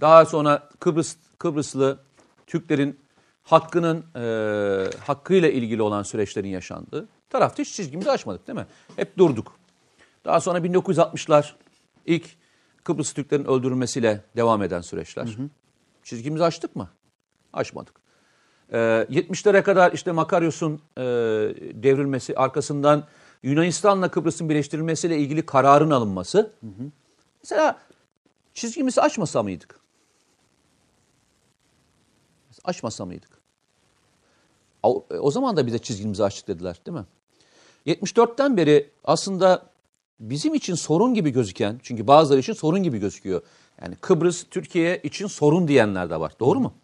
[0.00, 1.98] daha sonra Kıbrıs Kıbrıslı
[2.54, 3.00] Türklerin
[3.42, 4.24] hakkının e,
[5.06, 8.66] hakkıyla ilgili olan süreçlerin yaşandığı tarafta hiç çizgimizi açmadık değil mi?
[8.96, 9.56] Hep durduk.
[10.24, 11.52] Daha sonra 1960'lar
[12.06, 12.24] ilk
[12.84, 15.24] Kıbrıs Türklerin öldürülmesiyle devam eden süreçler.
[16.02, 16.88] Çizgimizi açtık mı?
[17.52, 17.94] Açmadık.
[18.72, 18.76] Ee,
[19.10, 21.02] 70'lere kadar işte Makaryos'un e,
[21.82, 23.04] devrilmesi arkasından
[23.42, 26.52] Yunanistan'la Kıbrıs'ın birleştirilmesiyle ilgili kararın alınması.
[27.42, 27.78] Mesela
[28.54, 29.83] çizgimizi açmasa mıydık?
[32.64, 33.30] Açmasa mıydık?
[34.82, 37.04] O, o zaman da bize çizgimizi açtık dediler değil mi?
[37.86, 39.66] 74'ten beri aslında
[40.20, 43.42] bizim için sorun gibi gözüken, çünkü bazıları için sorun gibi gözüküyor.
[43.82, 46.32] Yani Kıbrıs, Türkiye için sorun diyenler de var.
[46.40, 46.74] Doğru mu?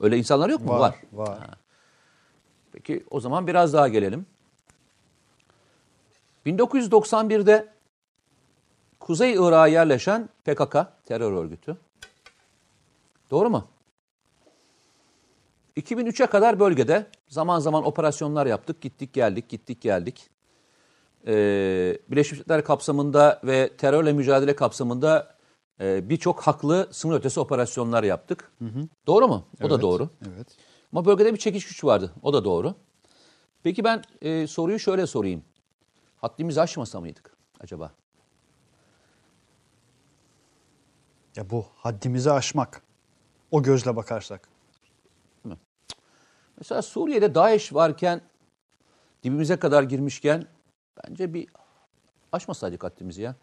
[0.00, 0.78] Öyle insanlar yok mu?
[0.78, 1.38] Var, var.
[2.72, 4.26] Peki o zaman biraz daha gelelim.
[6.46, 7.68] 1991'de
[9.00, 10.76] Kuzey Irak'a yerleşen PKK
[11.06, 11.76] terör örgütü.
[13.30, 13.68] Doğru mu?
[15.76, 18.80] 2003'e kadar bölgede zaman zaman operasyonlar yaptık.
[18.80, 20.30] Gittik geldik, gittik geldik.
[21.26, 25.36] Ee, Birleşmiş Milletler kapsamında ve terörle mücadele kapsamında
[25.80, 28.52] e, birçok haklı sınır ötesi operasyonlar yaptık.
[29.06, 29.46] Doğru mu?
[29.62, 30.08] O da Evet, doğru.
[30.34, 30.46] Evet.
[30.92, 32.12] Ama bölgede bir çekiş güç vardı.
[32.22, 32.74] O da doğru.
[33.62, 35.42] Peki ben e, soruyu şöyle sorayım.
[36.16, 37.92] Haddimizi aşmasa mıydık acaba?
[41.36, 42.82] Ya bu haddimizi aşmak.
[43.50, 44.48] O gözle bakarsak.
[46.60, 48.20] Mesela Suriye'de DAEŞ varken
[49.22, 50.46] dibimize kadar girmişken
[50.96, 51.48] bence bir
[52.32, 53.34] aşmasaydık haddimizi ya.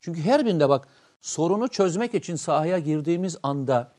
[0.00, 0.88] Çünkü her birinde bak
[1.20, 3.92] sorunu çözmek için sahaya girdiğimiz anda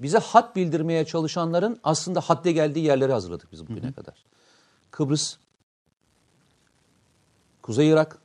[0.00, 4.24] bize hat bildirmeye çalışanların aslında hadde geldiği yerleri hazırladık biz bugüne kadar.
[4.90, 5.36] Kıbrıs,
[7.62, 8.18] Kuzey Irak,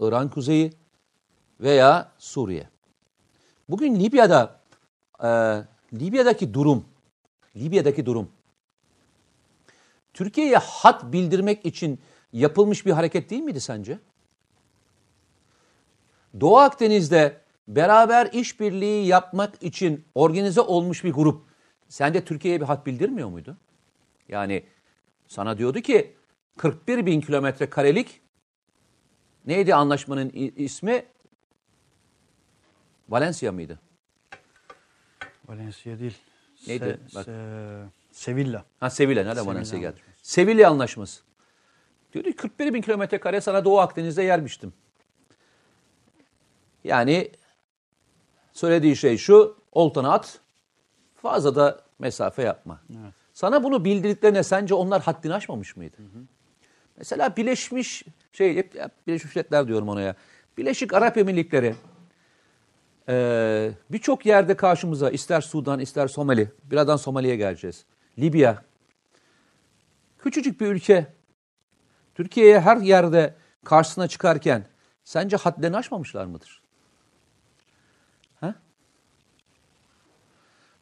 [0.00, 0.72] İran kuzeyi
[1.60, 2.68] veya Suriye.
[3.68, 4.60] Bugün Libya'da
[5.22, 5.28] e,
[5.92, 6.84] Libya'daki durum
[7.56, 8.30] Libya'daki durum
[10.18, 12.00] Türkiye'ye hat bildirmek için
[12.32, 13.98] yapılmış bir hareket değil miydi sence?
[16.40, 21.42] Doğu Akdeniz'de beraber işbirliği yapmak için organize olmuş bir grup
[21.88, 23.56] sence Türkiye'ye bir hat bildirmiyor muydu?
[24.28, 24.64] Yani
[25.26, 26.16] sana diyordu ki
[26.56, 28.20] 41 bin kilometre karelik
[29.46, 31.06] neydi anlaşmanın ismi?
[33.08, 33.80] Valencia mıydı?
[35.48, 36.18] Valencia değil.
[36.66, 37.00] Neydi?
[37.14, 37.26] Bak.
[37.26, 38.64] se- Sevilla.
[38.80, 39.24] Ha Sevilla.
[39.24, 40.00] Sevilla Valencia geldi?
[40.22, 41.20] Sevilla Anlaşması.
[42.12, 44.72] Diyordu ki 41 bin kilometre kare sana Doğu Akdeniz'de yermiştim.
[46.84, 47.30] Yani
[48.52, 50.40] söylediği şey şu, oltanı at,
[51.22, 52.80] fazla da mesafe yapma.
[53.34, 55.96] Sana bunu bildirdiklerine sence onlar haddini aşmamış mıydı?
[56.96, 60.14] Mesela Birleşmiş, şey hep, hep Birleşmiş Milletler diyorum ona ya.
[60.56, 61.74] Birleşik Arap Emirlikleri
[63.08, 67.84] ee, birçok yerde karşımıza ister Sudan ister Somali, birazdan Somali'ye geleceğiz.
[68.18, 68.62] Libya,
[70.18, 71.06] küçücük bir ülke.
[72.14, 74.66] Türkiye'ye her yerde karşısına çıkarken
[75.04, 76.62] sence hadlerini aşmamışlar mıdır?
[78.40, 78.54] Ha?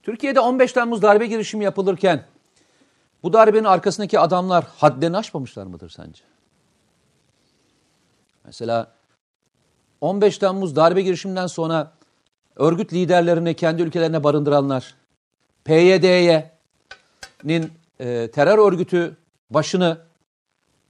[0.02, 2.24] Türkiye'de 15 Temmuz darbe girişimi yapılırken
[3.22, 6.22] bu darbenin arkasındaki adamlar hadlerini aşmamışlar mıdır sence?
[8.44, 8.92] Mesela
[10.00, 11.92] 15 Temmuz darbe girişiminden sonra
[12.56, 14.94] örgüt liderlerini kendi ülkelerine barındıranlar,
[17.38, 19.16] PYD'nin e, terör örgütü
[19.50, 19.98] başını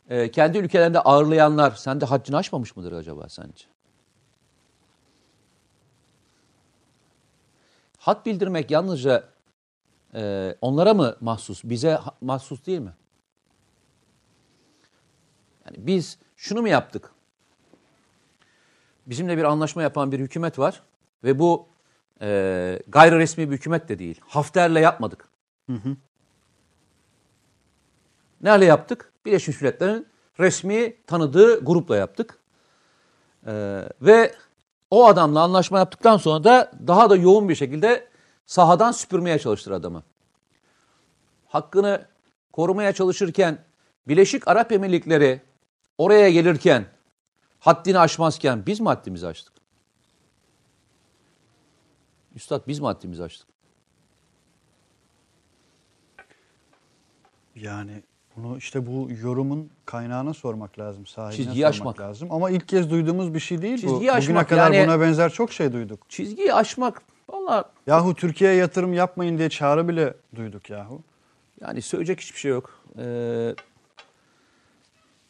[0.08, 3.64] e, kendi ülkelerinde ağırlayanlar sen de haccını aşmamış mıdır acaba sence?
[7.98, 9.28] Hat bildirmek yalnızca
[10.14, 12.92] e, onlara mı mahsus, bize mahsus değil mi?
[15.66, 17.12] Yani biz şunu mu yaptık?
[19.06, 20.82] Bizimle bir anlaşma yapan bir hükümet var
[21.24, 21.68] ve bu
[22.20, 24.20] e, gayri resmi bir hükümet de değil.
[24.26, 25.28] Hafter'le yapmadık.
[28.42, 29.12] Nerede yaptık?
[29.24, 30.06] Birleşmiş Milletler'in
[30.40, 32.38] resmi tanıdığı grupla yaptık.
[33.46, 34.34] Ee, ve
[34.90, 38.08] o adamla anlaşma yaptıktan sonra da daha da yoğun bir şekilde
[38.46, 40.02] sahadan süpürmeye çalıştır adamı.
[41.46, 42.06] Hakkını
[42.52, 43.64] korumaya çalışırken
[44.08, 45.42] Birleşik Arap Emirlikleri
[45.98, 46.86] oraya gelirken
[47.58, 49.54] haddini aşmazken biz mi haddimizi aştık?
[52.34, 53.48] Üstad biz mi haddimizi aştık?
[57.54, 58.02] Yani
[58.36, 62.00] bunu işte bu yorumun kaynağına sormak lazım, sahibine Çizgiyi sormak aşmak.
[62.00, 62.32] lazım.
[62.32, 63.80] Ama ilk kez duyduğumuz bir şey değil bu.
[63.80, 66.00] Çizgiyi Bugüne aşmak kadar yani- buna benzer çok şey duyduk.
[66.10, 71.02] Çizgiyi aşmak valla Yahu Türkiye'ye yatırım yapmayın diye çağrı bile duyduk yahu.
[71.60, 72.80] Yani söyleyecek hiçbir şey yok.
[72.98, 73.54] Ee,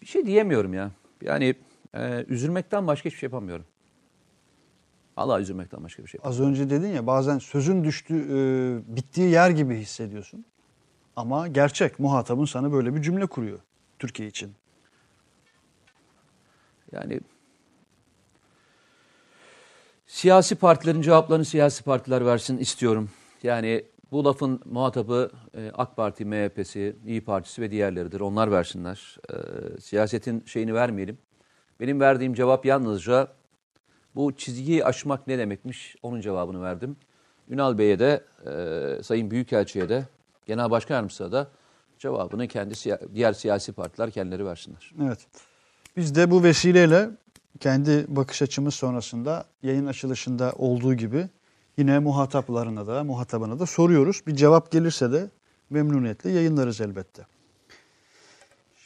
[0.01, 0.91] bir şey diyemiyorum ya.
[1.23, 1.55] Yani
[1.95, 3.65] e, üzülmekten başka hiçbir şey yapamıyorum.
[5.17, 6.47] Allah üzülmekten başka bir şey yapamıyorum.
[6.47, 10.45] Az önce dedin ya bazen sözün düştüğü, e, bittiği yer gibi hissediyorsun.
[11.17, 13.59] Ama gerçek muhatabın sana böyle bir cümle kuruyor
[13.99, 14.55] Türkiye için.
[16.93, 17.21] Yani
[20.07, 23.11] siyasi partilerin cevaplarını siyasi partiler versin istiyorum.
[23.43, 28.21] Yani bu lafın muhatabı e, AK Parti, MHP'si, İyi Partisi ve diğerleridir.
[28.21, 29.17] Onlar versinler.
[29.31, 29.35] E,
[29.81, 31.19] siyasetin şeyini vermeyelim.
[31.81, 33.29] Benim verdiğim cevap yalnızca
[34.15, 36.97] bu çizgiyi aşmak ne demekmiş onun cevabını verdim.
[37.49, 40.05] Ünal Bey'e de, e, Sayın Büyükelçi'ye de,
[40.47, 41.51] Genel Başkan Yardımcısı'na da
[41.99, 42.75] cevabını kendi
[43.15, 44.93] diğer siyasi partiler kendileri versinler.
[45.03, 45.27] Evet.
[45.97, 47.11] Biz de bu vesileyle
[47.61, 51.29] kendi bakış açımız sonrasında yayın açılışında olduğu gibi
[51.77, 54.23] yine muhataplarına da muhatabına da soruyoruz.
[54.27, 55.31] Bir cevap gelirse de
[55.71, 57.27] memnuniyetle yayınlarız elbette.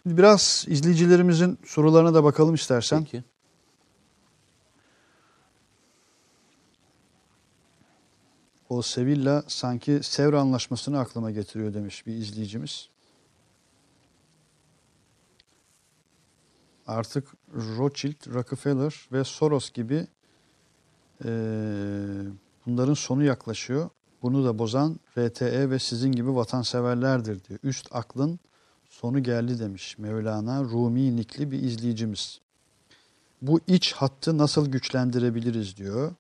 [0.03, 3.05] Şimdi biraz izleyicilerimizin sorularına da bakalım istersen.
[3.05, 3.25] Peki.
[8.71, 12.89] O Sevilla sanki Sevr Anlaşması'nı aklıma getiriyor demiş bir izleyicimiz.
[16.87, 20.07] Artık Rothschild, Rockefeller ve Soros gibi
[21.25, 21.31] eee,
[22.67, 23.91] bunların sonu yaklaşıyor.
[24.23, 27.61] Bunu da bozan RTE ve sizin gibi vatanseverlerdir diyor.
[27.63, 28.39] Üst aklın
[28.91, 32.41] sonu geldi demiş Mevlana Rumi nikli bir izleyicimiz.
[33.43, 36.15] Bu iç hattı nasıl güçlendirebiliriz diyor.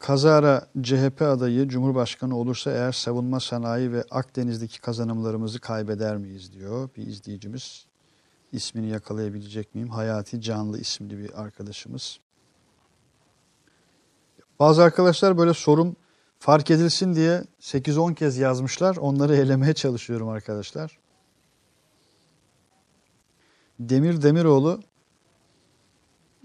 [0.00, 7.06] Kazara CHP adayı Cumhurbaşkanı olursa eğer savunma sanayi ve Akdeniz'deki kazanımlarımızı kaybeder miyiz diyor bir
[7.06, 7.86] izleyicimiz.
[8.52, 9.88] İsmini yakalayabilecek miyim?
[9.88, 12.20] Hayati Canlı isimli bir arkadaşımız.
[14.60, 15.96] Bazı arkadaşlar böyle sorum
[16.38, 18.96] fark edilsin diye 8-10 kez yazmışlar.
[18.96, 20.98] Onları elemeye çalışıyorum arkadaşlar.
[23.80, 24.80] Demir Demiroğlu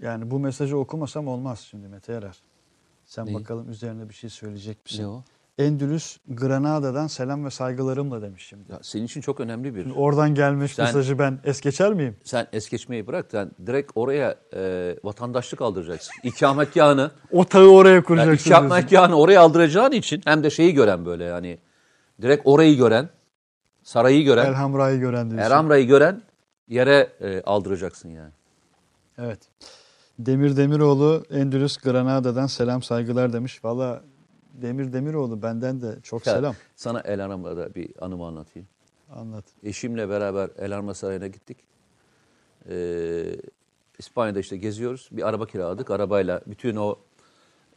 [0.00, 2.42] yani bu mesajı okumasam olmaz şimdi Mete Erer.
[3.16, 3.34] Sen Neyi?
[3.34, 5.02] bakalım üzerine bir şey söyleyecek misin?
[5.02, 5.22] Ne o?
[5.58, 8.72] Endülüs Granada'dan selam ve saygılarımla demiş şimdi.
[8.72, 9.90] Ya senin için çok önemli bir.
[9.96, 12.16] Oradan gelmiş Sen- mesajı ben es geçer miyim?
[12.24, 13.26] Sen es geçmeyi bırak.
[13.30, 16.12] Sen direkt oraya e, vatandaşlık aldıracaksın.
[16.22, 18.50] İkametgahını, Otağı oraya yani kuracaksın diyorsun.
[18.50, 21.58] ikametgahını oraya aldıracağın için hem de şeyi gören böyle yani
[22.22, 23.08] direkt orayı gören,
[23.82, 25.50] sarayı gören, Elhamra'yı gören diyorsun.
[25.50, 26.22] Eramra'yı gören
[26.68, 28.32] yere e, aldıracaksın yani.
[29.18, 29.38] Evet.
[30.18, 33.64] Demir Demiroğlu Endülüs Granada'dan selam saygılar demiş.
[33.64, 34.04] Valla
[34.52, 36.54] Demir Demiroğlu benden de çok Ya, selam.
[36.76, 38.68] Sana El Aramra'da bir anımı anlatayım.
[39.10, 39.44] Anlat.
[39.62, 41.58] Eşimle beraber El Arma Sarayı'na gittik.
[42.68, 43.36] Ee,
[43.98, 45.08] İspanya'da işte geziyoruz.
[45.12, 45.90] Bir araba kiraladık.
[45.90, 46.98] Arabayla bütün o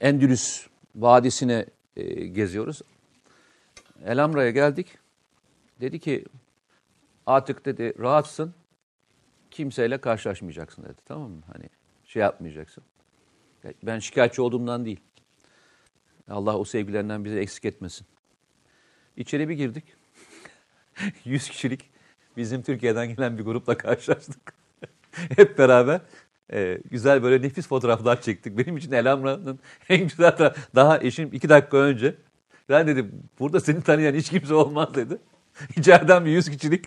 [0.01, 2.81] Endülüs Vadisi'ne e, geziyoruz.
[4.05, 4.97] El Amra'ya geldik.
[5.81, 6.25] Dedi ki
[7.25, 8.53] artık dedi rahatsın.
[9.51, 11.01] Kimseyle karşılaşmayacaksın dedi.
[11.05, 11.41] Tamam mı?
[11.53, 11.69] Hani
[12.09, 12.83] şey yapmayacaksın.
[13.83, 14.99] Ben şikayetçi olduğumdan değil.
[16.29, 18.07] Allah o sevgilerinden bizi eksik etmesin.
[19.17, 19.83] İçeri bir girdik.
[21.25, 21.89] 100 kişilik
[22.37, 24.53] bizim Türkiye'den gelen bir grupla karşılaştık.
[25.11, 26.01] Hep beraber
[26.53, 28.57] e, güzel böyle nefis fotoğraflar çektik.
[28.57, 32.15] Benim için Elhamra'nın en güzel tarafı- daha eşim iki dakika önce
[32.69, 35.17] ben dedi burada seni tanıyan hiç kimse olmaz dedi.
[35.77, 36.85] İçeriden bir 100 kişilik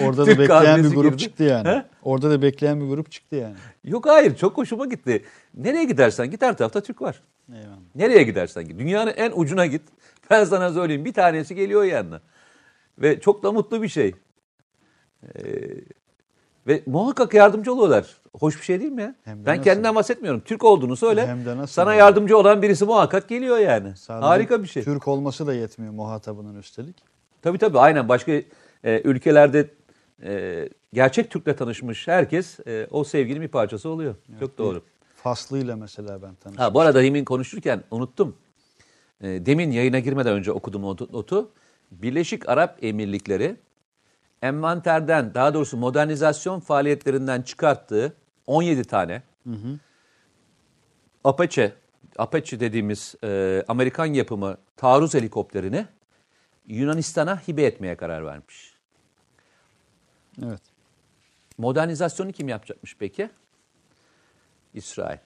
[0.00, 1.22] Orada da bekleyen bir grup girdi.
[1.22, 1.68] çıktı yani.
[1.68, 1.84] He?
[2.02, 3.54] Orada da bekleyen bir grup çıktı yani.
[3.84, 5.24] Yok hayır çok hoşuma gitti.
[5.54, 7.22] Nereye gidersen git her tarafta Türk var.
[7.52, 7.76] Eyvallah.
[7.94, 8.78] Nereye gidersen git.
[8.78, 9.82] Dünyanın en ucuna git.
[10.30, 12.20] Ben sana söyleyeyim bir tanesi geliyor yanına.
[12.98, 14.14] Ve çok da mutlu bir şey.
[15.24, 15.40] Ee,
[16.66, 18.06] ve muhakkak yardımcı oluyorlar.
[18.38, 19.14] Hoş bir şey değil mi ya?
[19.24, 19.64] Hem Ben nasıl?
[19.64, 20.40] kendimden bahsetmiyorum.
[20.40, 21.26] Türk olduğunu söyle.
[21.26, 21.98] Hem de nasıl sana yani?
[22.00, 23.96] yardımcı olan birisi muhakkak geliyor yani.
[23.96, 24.82] Sadece Harika bir şey.
[24.84, 26.96] Türk olması da yetmiyor muhatabının üstelik.
[27.42, 28.32] Tabii tabii aynen başka
[28.84, 29.66] e, ülkelerde
[30.22, 34.14] e, gerçek Türk'le tanışmış herkes e, o sevginin bir parçası oluyor.
[34.40, 34.82] Çok doğru.
[35.16, 36.64] Faslıyla mesela ben tanıştım.
[36.64, 38.36] Ha bu arada demin konuşurken unuttum.
[39.20, 41.50] E, demin yayına girmeden önce okudum notu, notu.
[41.90, 43.56] Birleşik Arap Emirlikleri
[44.42, 49.22] envanterden daha doğrusu modernizasyon faaliyetlerinden çıkarttığı 17 tane
[51.24, 51.72] Apache
[52.18, 55.86] Apache dediğimiz e, Amerikan yapımı taarruz helikopterini
[56.66, 58.69] Yunanistan'a hibe etmeye karar vermiş.
[60.42, 60.60] Evet.
[61.58, 63.30] Modernizasyonu kim yapacakmış peki?
[64.74, 65.18] İsrail.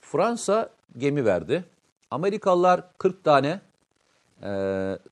[0.00, 1.64] Fransa gemi verdi.
[2.10, 3.60] Amerikalılar 40 tane
[4.42, 4.48] e,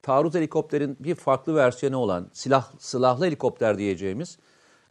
[0.02, 4.38] taarruz helikopterin bir farklı versiyonu olan silah silahlı helikopter diyeceğimiz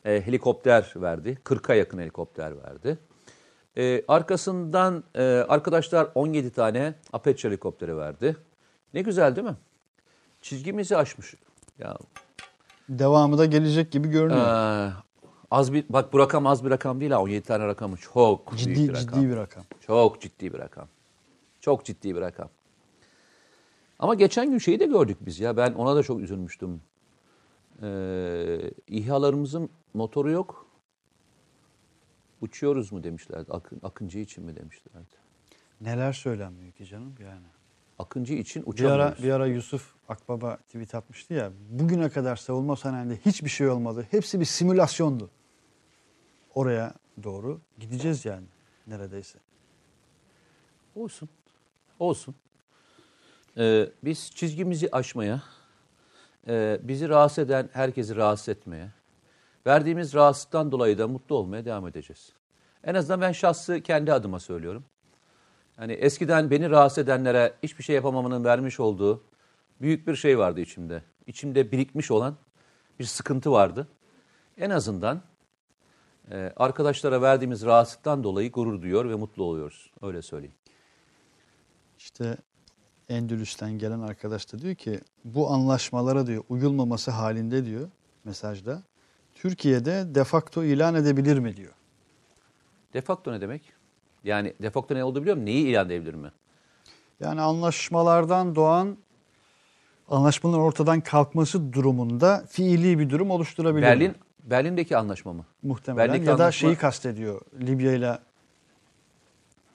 [0.05, 1.37] e, helikopter verdi.
[1.45, 2.97] 40'a yakın helikopter verdi.
[3.77, 8.37] E, arkasından e, arkadaşlar 17 tane Apache helikopteri verdi.
[8.93, 9.57] Ne güzel değil mi?
[10.41, 11.35] Çizgimizi aşmış.
[11.79, 11.97] Ya
[12.89, 14.47] Devamı da gelecek gibi görünüyor.
[14.87, 14.93] ee,
[15.51, 18.59] az bir bak bu rakam az bir rakam değil ha 17 tane rakamı çok büyük
[18.59, 19.21] ciddi bir rakam.
[19.21, 19.63] ciddi bir rakam.
[19.81, 20.87] Çok ciddi bir rakam.
[21.61, 22.49] Çok ciddi bir rakam.
[23.99, 26.81] Ama geçen gün şeyi de gördük biz ya ben ona da çok üzülmüştüm.
[27.81, 30.65] Ee, İHA'larımızın motoru yok.
[32.41, 33.51] Uçuyoruz mu demişlerdi.
[33.51, 35.15] Akın, Akıncı için mi demişlerdi.
[35.81, 37.45] Neler söylenmiyor ki canım yani.
[37.99, 39.23] Akıncı için Bir ara, uçamıyoruz.
[39.23, 41.51] bir ara Yusuf Akbaba tweet atmıştı ya.
[41.69, 44.07] Bugüne kadar savunma sanayinde hiçbir şey olmadı.
[44.11, 45.29] Hepsi bir simülasyondu.
[46.55, 48.45] Oraya doğru gideceğiz yani
[48.87, 49.39] neredeyse.
[50.95, 51.29] Olsun.
[51.99, 52.35] Olsun.
[53.57, 55.43] Ee, biz çizgimizi aşmaya,
[56.47, 58.89] e, bizi rahatsız eden herkesi rahatsız etmeye,
[59.67, 62.33] verdiğimiz rahatsızlıktan dolayı da mutlu olmaya devam edeceğiz.
[62.83, 64.85] En azından ben şahsı kendi adıma söylüyorum.
[65.79, 69.23] Yani eskiden beni rahatsız edenlere hiçbir şey yapamamanın vermiş olduğu
[69.81, 71.03] büyük bir şey vardı içimde.
[71.27, 72.35] İçimde birikmiş olan
[72.99, 73.87] bir sıkıntı vardı.
[74.57, 75.21] En azından
[76.31, 79.91] e, arkadaşlara verdiğimiz rahatsızlıktan dolayı gurur duyuyor ve mutlu oluyoruz.
[80.01, 80.55] Öyle söyleyeyim.
[81.97, 82.37] İşte
[83.09, 87.89] Endülüs'ten gelen arkadaş da diyor ki bu anlaşmalara diyor uyulmaması halinde diyor
[88.23, 88.83] mesajda
[89.35, 91.73] Türkiye'de defakto ilan edebilir mi diyor.
[92.93, 93.73] Defakto ne demek?
[94.23, 95.45] Yani defakto ne olduğu biliyor musun?
[95.45, 96.31] Neyi ilan edebilir mi?
[97.19, 98.97] Yani anlaşmalardan doğan
[100.09, 104.15] anlaşmaların ortadan kalkması durumunda fiili bir durum oluşturabilir Berlin, mi?
[104.43, 105.45] Berlin'deki anlaşma mı?
[105.63, 107.41] Muhtemelen Berlin'deki ya da anlaşma- şeyi kastediyor.
[107.61, 108.19] Libya ile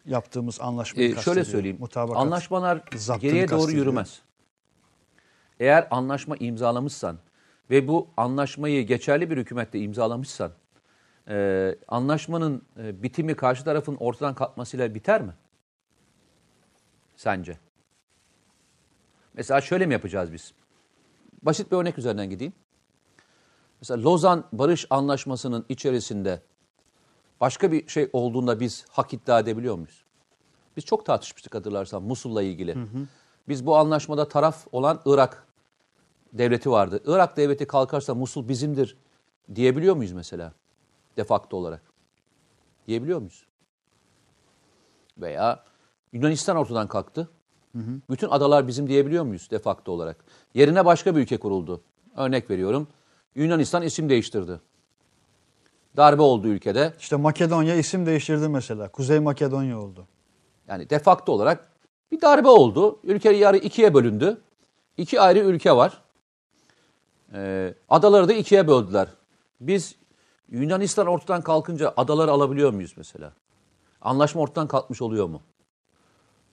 [0.07, 1.35] yaptığımız anlaşmayı Ee, kastediyor.
[1.35, 1.77] şöyle söyleyeyim.
[1.81, 2.17] Mutabakat.
[2.23, 2.83] Anlaşmalar
[3.21, 3.85] geriye doğru kastediyor.
[3.87, 4.21] yürümez.
[5.61, 7.19] Eğer anlaşma imzalamışsan
[7.71, 10.51] ve bu anlaşmayı geçerli bir hükümette imzalamışsan
[11.29, 15.35] e, anlaşmanın e, bitimi karşı tarafın ortadan kalkmasıyla biter mi?
[17.17, 17.59] Sence?
[19.35, 20.53] Mesela şöyle mi yapacağız biz?
[21.43, 22.53] Basit bir örnek üzerinden gideyim.
[23.81, 26.43] Mesela Lozan Barış Anlaşması'nın içerisinde
[27.41, 30.05] başka bir şey olduğunda biz hak iddia edebiliyor muyuz?
[30.77, 32.77] Biz çok tartışmıştık hatırlarsan Musul'la ilgili.
[33.49, 35.47] Biz bu anlaşmada taraf olan Irak
[36.33, 37.03] devleti vardı.
[37.07, 38.97] Irak devleti kalkarsa Musul bizimdir
[39.55, 40.53] diyebiliyor muyuz mesela?
[41.19, 41.83] De facto olarak.
[42.87, 43.47] Diyebiliyor muyuz?
[45.19, 45.65] Veya
[46.13, 47.29] Yunanistan ortadan kalktı.
[48.11, 50.25] Bütün adalar bizim diyebiliyor muyuz de facto olarak?
[50.55, 51.83] Yerine başka bir ülke kuruldu.
[52.17, 52.89] Örnek veriyorum.
[53.35, 54.61] Yunanistan isim değiştirdi.
[55.97, 56.93] Darbe oldu ülkede.
[56.99, 58.89] İşte Makedonya isim değiştirdi mesela.
[58.89, 60.07] Kuzey Makedonya oldu.
[60.69, 61.73] Yani de facto olarak
[62.13, 63.01] bir darbe oldu.
[63.05, 64.41] Ülke yarı ikiye bölündü.
[64.97, 66.03] İki ayrı ülke var.
[67.33, 69.09] Ee, adaları da ikiye böldüler.
[69.61, 69.98] Biz
[70.51, 73.33] Yunanistan ortadan kalkınca adaları alabiliyor muyuz mesela?
[74.01, 75.43] Anlaşma ortadan kalkmış oluyor mu?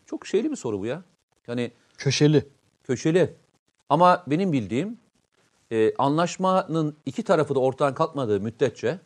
[0.06, 1.04] Çok şeyli bir soru bu ya.
[1.48, 2.50] Yani Köşeli.
[2.84, 3.36] köşeli.
[3.90, 4.98] Ama benim bildiğim
[5.72, 9.00] e, anlaşmanın iki tarafı da ortadan kalkmadığı müddetçe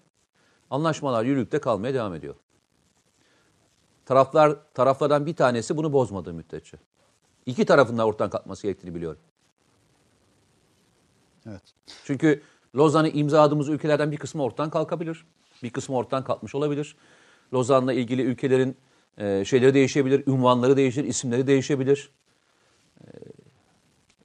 [0.70, 2.36] anlaşmalar yürürlükte kalmaya devam ediyor.
[4.06, 6.78] Taraflar taraflardan bir tanesi bunu bozmadığı müddetçe.
[7.46, 9.20] İki tarafın da ortadan kalkması gerektiğini biliyorum.
[11.46, 11.62] Evet.
[12.04, 12.42] Çünkü
[12.76, 15.26] Lozan'ı imzaladığımız ülkelerden bir kısmı ortadan kalkabilir.
[15.64, 16.96] Bir kısmı ortadan kalkmış olabilir.
[17.54, 18.78] Lozan'la ilgili ülkelerin
[19.18, 22.12] e, şeyleri değişebilir, ünvanları değişir, isimleri değişebilir.
[23.02, 23.08] E,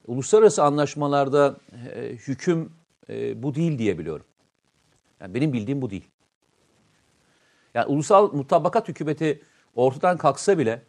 [0.07, 1.57] uluslararası anlaşmalarda
[1.95, 2.73] e, hüküm
[3.09, 4.27] e, bu değil diye biliyorum.
[5.21, 6.09] Yani benim bildiğim bu değil.
[7.75, 9.43] Yani ulusal mutabakat hükümeti
[9.75, 10.83] ortadan kalksa bile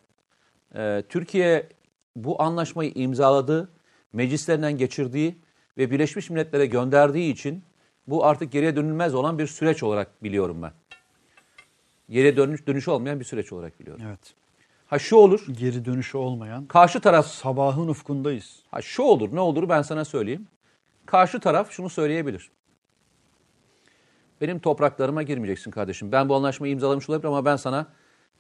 [0.76, 1.70] e, Türkiye
[2.16, 3.70] bu anlaşmayı imzaladığı,
[4.14, 5.36] meclislerinden geçirdiği
[5.78, 7.64] ve Birleşmiş Milletler'e gönderdiği için
[8.08, 10.72] bu artık geriye dönülmez olan bir süreç olarak biliyorum ben.
[12.10, 14.04] Geriye dönüş dönüşü olmayan bir süreç olarak biliyorum.
[14.08, 14.34] Evet.
[14.88, 18.60] Ha şu olur, Geri dönüşü olmayan karşı taraf sabahın ufkundayız.
[18.72, 20.48] Ha şu olur, ne olur ben sana söyleyeyim.
[21.06, 22.52] Karşı taraf şunu söyleyebilir.
[24.42, 26.12] Benim topraklarıma girmeyeceksin kardeşim.
[26.12, 27.88] Ben bu anlaşmayı imzalamış olabilirim ama ben sana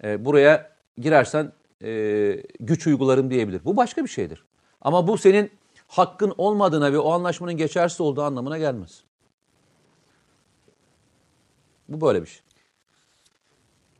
[0.04, 1.52] e, buraya girersen
[1.84, 3.62] e, güç uygularım diyebilir.
[3.66, 4.44] Bu başka bir şeydir.
[4.82, 5.52] Ama bu senin
[5.88, 9.04] hakkın olmadığına ve o anlaşmanın geçersiz olduğu anlamına gelmez.
[11.90, 12.42] Bu böyle bir şey.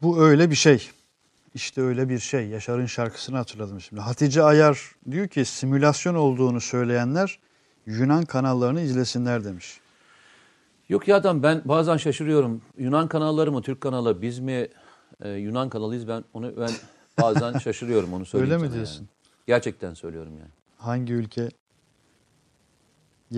[0.02, 0.90] Bu öyle bir şey.
[1.54, 2.48] İşte öyle bir şey.
[2.48, 4.02] Yaşar'ın şarkısını hatırladım şimdi.
[4.02, 7.40] Hatice Ayar diyor ki simülasyon olduğunu söyleyenler
[7.86, 9.80] Yunan kanallarını izlesinler demiş.
[10.90, 12.62] Yok ya adam ben bazen şaşırıyorum.
[12.78, 14.68] Yunan kanalları mı, Türk kanalı biz mi
[15.22, 16.72] e, Yunan kanalıyız ben onu ben
[17.22, 18.96] bazen şaşırıyorum onu söyleyeyim Öyle mi diyorsun?
[18.96, 19.08] yani.
[19.48, 20.50] Gerçekten söylüyorum yani.
[20.78, 21.50] Hangi ülkeye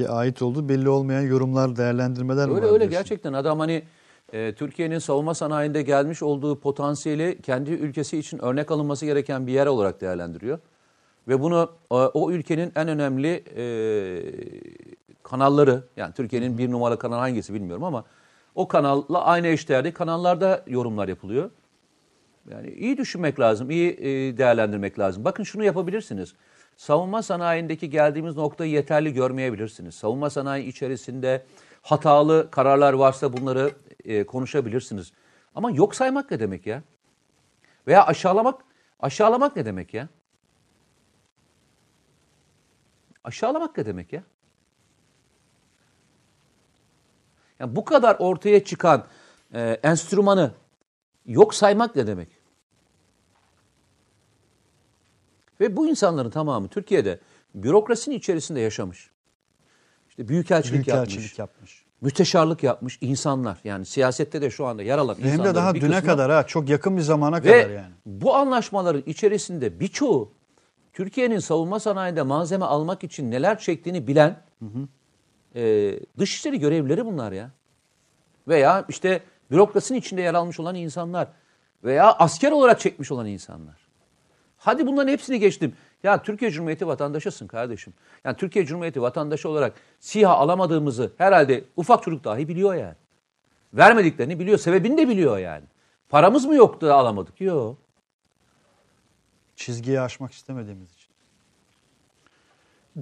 [0.09, 2.89] ait olduğu belli olmayan yorumlar, değerlendirmeler mi Öyle var öyle diyorsun?
[2.91, 3.83] gerçekten adam hani
[4.33, 9.67] e, Türkiye'nin savunma sanayinde gelmiş olduğu potansiyeli kendi ülkesi için örnek alınması gereken bir yer
[9.67, 10.59] olarak değerlendiriyor.
[11.27, 13.63] Ve bunu e, o ülkenin en önemli e,
[15.23, 18.03] kanalları yani Türkiye'nin bir numaralı kanal hangisi bilmiyorum ama
[18.55, 21.49] o kanalla aynı eşdeğerde kanallarda yorumlar yapılıyor.
[22.51, 25.25] Yani iyi düşünmek lazım, iyi e, değerlendirmek lazım.
[25.25, 26.33] Bakın şunu yapabilirsiniz.
[26.77, 29.95] Savunma sanayindeki geldiğimiz noktayı yeterli görmeyebilirsiniz.
[29.95, 31.45] Savunma sanayi içerisinde
[31.81, 33.71] hatalı kararlar varsa bunları
[34.05, 35.13] e, konuşabilirsiniz.
[35.55, 36.83] Ama yok saymak ne demek ya?
[37.87, 38.65] Veya aşağılamak,
[38.99, 40.09] aşağılamak ne demek ya?
[43.23, 44.23] Aşağılamak ne demek ya?
[47.59, 49.05] Yani bu kadar ortaya çıkan
[49.53, 50.53] e, enstrümanı
[51.25, 52.36] yok saymak ne demek?
[55.59, 57.19] Ve bu insanların tamamı Türkiye'de
[57.55, 59.09] bürokrasinin içerisinde yaşamış.
[60.09, 61.85] İşte büyükelçilik, yapmış, Büyükelçilik yapmış.
[62.01, 63.59] müsteşarlık yapmış insanlar.
[63.63, 66.31] Yani siyasette de şu anda yer alan Hem de insanların daha bir düne kısmı- kadar
[66.31, 67.93] ha çok yakın bir zamana ve kadar yani.
[68.05, 70.31] bu anlaşmaların içerisinde birçoğu
[70.93, 74.41] Türkiye'nin savunma sanayinde malzeme almak için neler çektiğini bilen
[75.55, 77.51] e, dışişleri görevlileri bunlar ya.
[78.47, 81.27] Veya işte bürokrasinin içinde yer almış olan insanlar.
[81.83, 83.86] Veya asker olarak çekmiş olan insanlar.
[84.57, 85.75] Hadi bunların hepsini geçtim.
[86.03, 87.93] Ya Türkiye Cumhuriyeti vatandaşısın kardeşim.
[88.23, 92.95] Yani Türkiye Cumhuriyeti vatandaşı olarak SİHA alamadığımızı herhalde ufak çocuk dahi biliyor yani.
[93.73, 94.57] Vermediklerini biliyor.
[94.57, 95.65] Sebebini de biliyor yani.
[96.09, 97.41] Paramız mı yoktu da alamadık?
[97.41, 97.77] Yok.
[99.55, 101.09] Çizgiyi aşmak istemediğimiz için.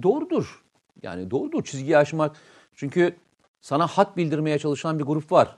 [0.02, 0.64] Doğrudur.
[1.02, 2.36] Yani doğrudur çizgiyi aşmak.
[2.74, 3.16] Çünkü
[3.60, 5.56] sana hat bildirmeye çalışan bir grup var.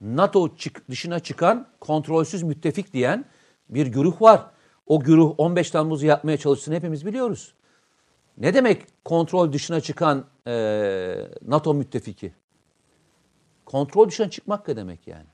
[0.00, 3.24] NATO çık, dışına çıkan kontrolsüz müttefik diyen
[3.68, 4.46] bir güruh var.
[4.86, 7.54] O güruh 15 Temmuz'u yapmaya çalıştığını hepimiz biliyoruz.
[8.38, 12.32] Ne demek kontrol dışına çıkan eee, NATO müttefiki?
[13.64, 15.26] Kontrol dışına çıkmak ne demek yani?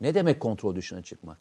[0.00, 1.38] Ne demek kontrol dışına çıkmak?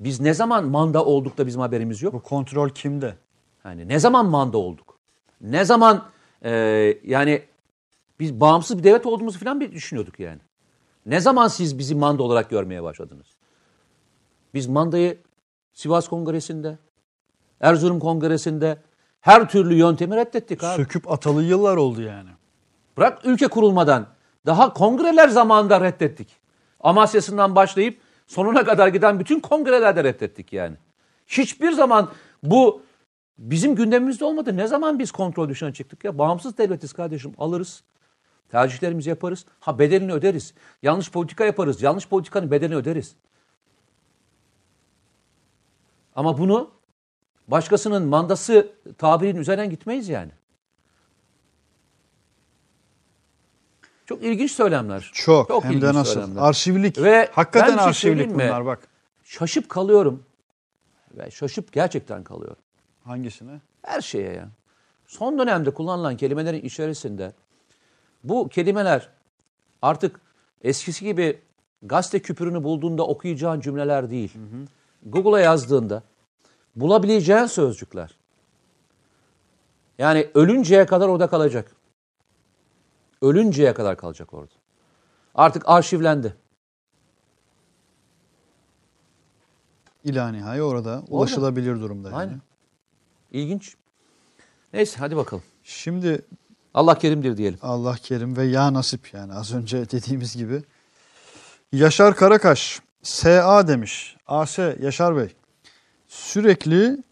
[0.00, 2.14] Biz ne zaman manda olduk da bizim haberimiz yok?
[2.14, 3.16] Bu kontrol kimde?
[3.64, 4.98] Yani ne zaman manda olduk?
[5.40, 6.08] Ne zaman
[6.44, 6.50] e,
[7.04, 7.42] yani
[8.20, 10.40] biz bağımsız bir devlet olduğumuzu falan bir düşünüyorduk yani.
[11.06, 13.26] Ne zaman siz bizi manda olarak görmeye başladınız?
[14.54, 15.18] Biz mandayı
[15.72, 16.78] Sivas Kongresi'nde,
[17.60, 18.78] Erzurum Kongresi'nde
[19.20, 20.76] her türlü yöntemi reddettik abi.
[20.76, 22.30] Söküp atalı yıllar oldu yani.
[22.96, 24.06] Bırak ülke kurulmadan
[24.46, 26.36] daha kongreler zamanında reddettik.
[26.80, 30.76] Amasya'sından başlayıp sonuna kadar giden bütün kongrelerde reddettik yani.
[31.26, 32.08] Hiçbir zaman
[32.42, 32.82] bu
[33.38, 34.56] bizim gündemimizde olmadı.
[34.56, 36.18] Ne zaman biz kontrol dışına çıktık ya?
[36.18, 37.82] Bağımsız devletiz kardeşim alırız.
[38.50, 39.46] Tercihlerimizi yaparız.
[39.60, 40.54] Ha bedelini öderiz.
[40.82, 41.82] Yanlış politika yaparız.
[41.82, 43.14] Yanlış politikanın bedelini öderiz.
[46.16, 46.70] Ama bunu
[47.48, 50.30] başkasının mandası tabirinin üzerinden gitmeyiz yani.
[54.06, 55.10] Çok ilginç söylemler.
[55.14, 56.12] Çok, hem de ilginç nasıl.
[56.12, 56.42] söylemler.
[56.42, 56.98] Arşivlik.
[57.02, 58.34] Ve Hakikaten şey arşivlik mi?
[58.34, 58.88] bunlar bak.
[59.24, 60.22] Şaşıp kalıyorum.
[61.14, 62.62] Ve şaşıp gerçekten kalıyorum.
[63.04, 63.60] Hangisine?
[63.82, 64.48] Her şeye ya.
[65.06, 67.32] Son dönemde kullanılan kelimelerin içerisinde
[68.24, 69.08] bu kelimeler
[69.82, 70.20] artık
[70.62, 71.38] eskisi gibi
[71.82, 74.32] gazete küpürünü bulduğunda okuyacağın cümleler değil.
[75.06, 76.02] Google'a yazdığında
[76.76, 78.16] bulabileceğin sözcükler.
[79.98, 81.76] Yani ölünceye kadar orada kalacak.
[83.22, 84.54] Ölünceye kadar kalacak orada.
[85.34, 86.36] Artık arşivlendi.
[90.04, 92.18] İla nihai orada ulaşılabilir durumda yani.
[92.18, 92.40] Aynen.
[93.32, 93.76] İlginç.
[94.72, 95.42] Neyse hadi bakalım.
[95.62, 96.24] Şimdi
[96.74, 97.58] Allah kerimdir diyelim.
[97.62, 100.62] Allah kerim ve ya nasip yani az önce dediğimiz gibi.
[101.72, 104.16] Yaşar Karakaş SA demiş.
[104.26, 105.34] AS Yaşar Bey.
[106.08, 107.02] Sürekli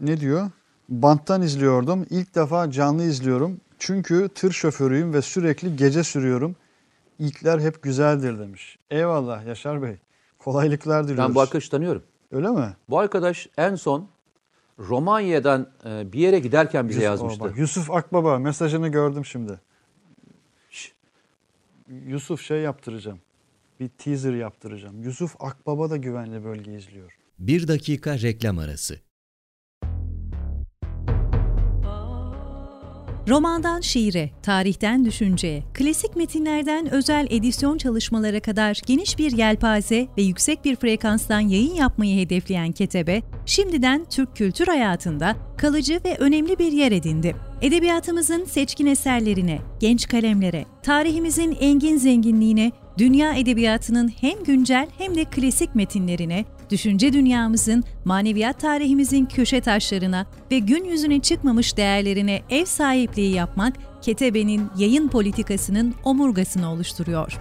[0.00, 0.50] ne diyor?
[0.88, 2.06] Banttan izliyordum.
[2.10, 3.60] İlk defa canlı izliyorum.
[3.78, 6.56] Çünkü tır şoförüyüm ve sürekli gece sürüyorum.
[7.18, 8.78] İlkler hep güzeldir demiş.
[8.90, 9.96] Eyvallah Yaşar Bey.
[10.38, 11.28] Kolaylıklar diliyoruz.
[11.28, 12.02] Ben bu arkadaşı tanıyorum.
[12.32, 12.76] Öyle mi?
[12.88, 14.08] Bu arkadaş en son
[14.78, 17.40] Romanya'dan e, bir yere giderken bize Yusuf- yazmıştı.
[17.40, 19.60] Bak, Yusuf Akbaba mesajını gördüm şimdi.
[20.70, 20.92] Şş.
[22.06, 23.18] Yusuf şey yaptıracağım.
[23.80, 25.02] Bir teaser yaptıracağım.
[25.02, 27.18] Yusuf Akbaba da güvenli bölge izliyor.
[27.38, 28.98] Bir dakika reklam arası.
[33.28, 40.64] Romandan şiire, tarihten düşünceye, klasik metinlerden özel edisyon çalışmalara kadar geniş bir yelpaze ve yüksek
[40.64, 46.92] bir frekanstan yayın yapmayı hedefleyen Ketebe, şimdiden Türk kültür hayatında kalıcı ve önemli bir yer
[46.92, 47.36] edindi.
[47.62, 55.74] Edebiyatımızın seçkin eserlerine, genç kalemlere, tarihimizin engin zenginliğine, dünya edebiyatının hem güncel hem de klasik
[55.74, 63.76] metinlerine, düşünce dünyamızın, maneviyat tarihimizin köşe taşlarına ve gün yüzüne çıkmamış değerlerine ev sahipliği yapmak,
[64.02, 67.38] Ketebe'nin yayın politikasının omurgasını oluşturuyor.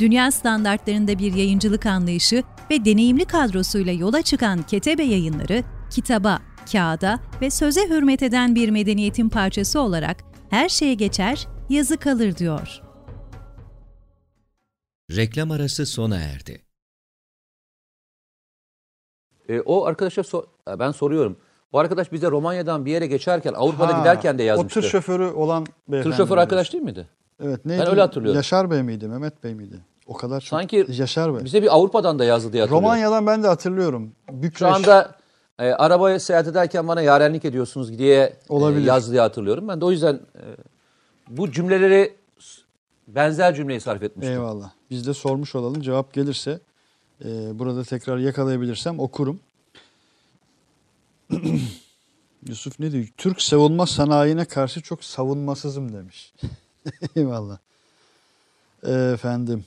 [0.00, 6.38] Dünya standartlarında bir yayıncılık anlayışı ve deneyimli kadrosuyla yola çıkan Ketebe yayınları, kitaba,
[6.72, 12.85] kağıda ve söze hürmet eden bir medeniyetin parçası olarak her şeye geçer, yazı kalır diyor.
[15.10, 16.62] Reklam arası sona erdi.
[19.48, 21.36] E, o arkadaşa so- e, ben soruyorum.
[21.72, 24.80] O arkadaş bize Romanya'dan bir yere geçerken Avrupa'da Ha, giderken de yazmıştı.
[24.80, 26.16] O tır şoförü olan Tır beyefendi.
[26.16, 27.08] şoförü mi arkadaş değil miydi?
[27.42, 27.82] Evet neydi?
[27.88, 28.36] öyle hatırlıyorum.
[28.36, 29.08] Yaşar Bey miydi?
[29.08, 29.80] Mehmet Bey miydi?
[30.06, 30.48] O kadar çok.
[30.48, 31.44] Sanki Yaşar Bey.
[31.44, 32.86] Bize bir Avrupa'dan da yazdı diye hatırlıyorum.
[32.86, 34.12] Romanya'dan ben de hatırlıyorum.
[34.32, 34.58] Bükreş.
[34.58, 35.14] Şu anda
[35.58, 38.84] e, arabaya seyahat ederken bana yarenlik ediyorsunuz diye e, Olabilir.
[38.84, 39.68] yazdı diye hatırlıyorum.
[39.68, 40.42] Ben de o yüzden e,
[41.28, 42.16] bu cümleleri
[43.08, 44.32] benzer cümleyi sarf etmiştim.
[44.34, 44.70] Eyvallah.
[44.90, 45.82] Biz de sormuş olalım.
[45.82, 46.60] Cevap gelirse
[47.24, 49.40] e, burada tekrar yakalayabilirsem okurum.
[52.48, 53.06] Yusuf ne diyor?
[53.16, 56.34] Türk savunma sanayine karşı çok savunmasızım demiş.
[57.16, 57.58] Eyvallah.
[58.82, 59.64] Efendim.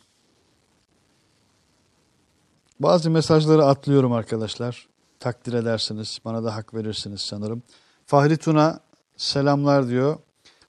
[2.80, 4.88] Bazı mesajları atlıyorum arkadaşlar.
[5.20, 6.20] Takdir edersiniz.
[6.26, 7.63] Bana da hak verirsiniz sanırım.
[8.05, 8.80] Fahri Tuna
[9.17, 10.17] selamlar diyor.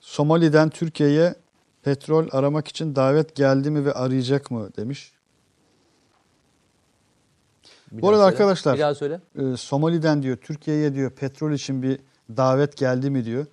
[0.01, 1.35] Somali'den Türkiye'ye
[1.83, 5.13] petrol aramak için davet geldi mi ve arayacak mı demiş.
[7.93, 8.33] Bir Bu arada söyle.
[8.33, 9.21] arkadaşlar- Bir daha söyle.
[9.39, 12.01] Ee, Somali'den diyor Türkiye'ye diyor petrol için bir
[12.37, 13.47] davet geldi mi diyor.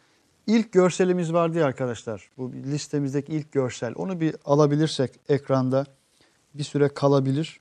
[0.48, 2.30] İlk görselimiz vardı ya arkadaşlar.
[2.38, 3.94] Bu listemizdeki ilk görsel.
[3.96, 5.86] Onu bir alabilirsek ekranda
[6.54, 7.60] bir süre kalabilir.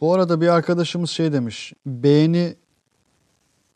[0.00, 1.72] Bu arada bir arkadaşımız şey demiş.
[1.86, 2.56] Beğeni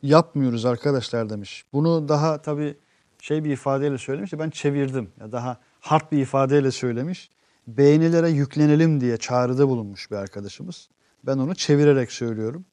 [0.01, 1.65] yapmıyoruz arkadaşlar demiş.
[1.73, 2.77] Bunu daha tabii
[3.19, 5.09] şey bir ifadeyle söylemiş ben çevirdim.
[5.19, 7.29] Ya daha hard bir ifadeyle söylemiş.
[7.67, 10.89] Beğenilere yüklenelim diye çağrıda bulunmuş bir arkadaşımız.
[11.23, 12.65] Ben onu çevirerek söylüyorum.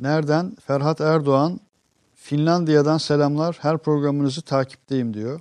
[0.00, 0.56] Nereden?
[0.66, 1.60] Ferhat Erdoğan
[2.14, 3.58] Finlandiya'dan selamlar.
[3.60, 5.40] Her programınızı takipteyim diyor.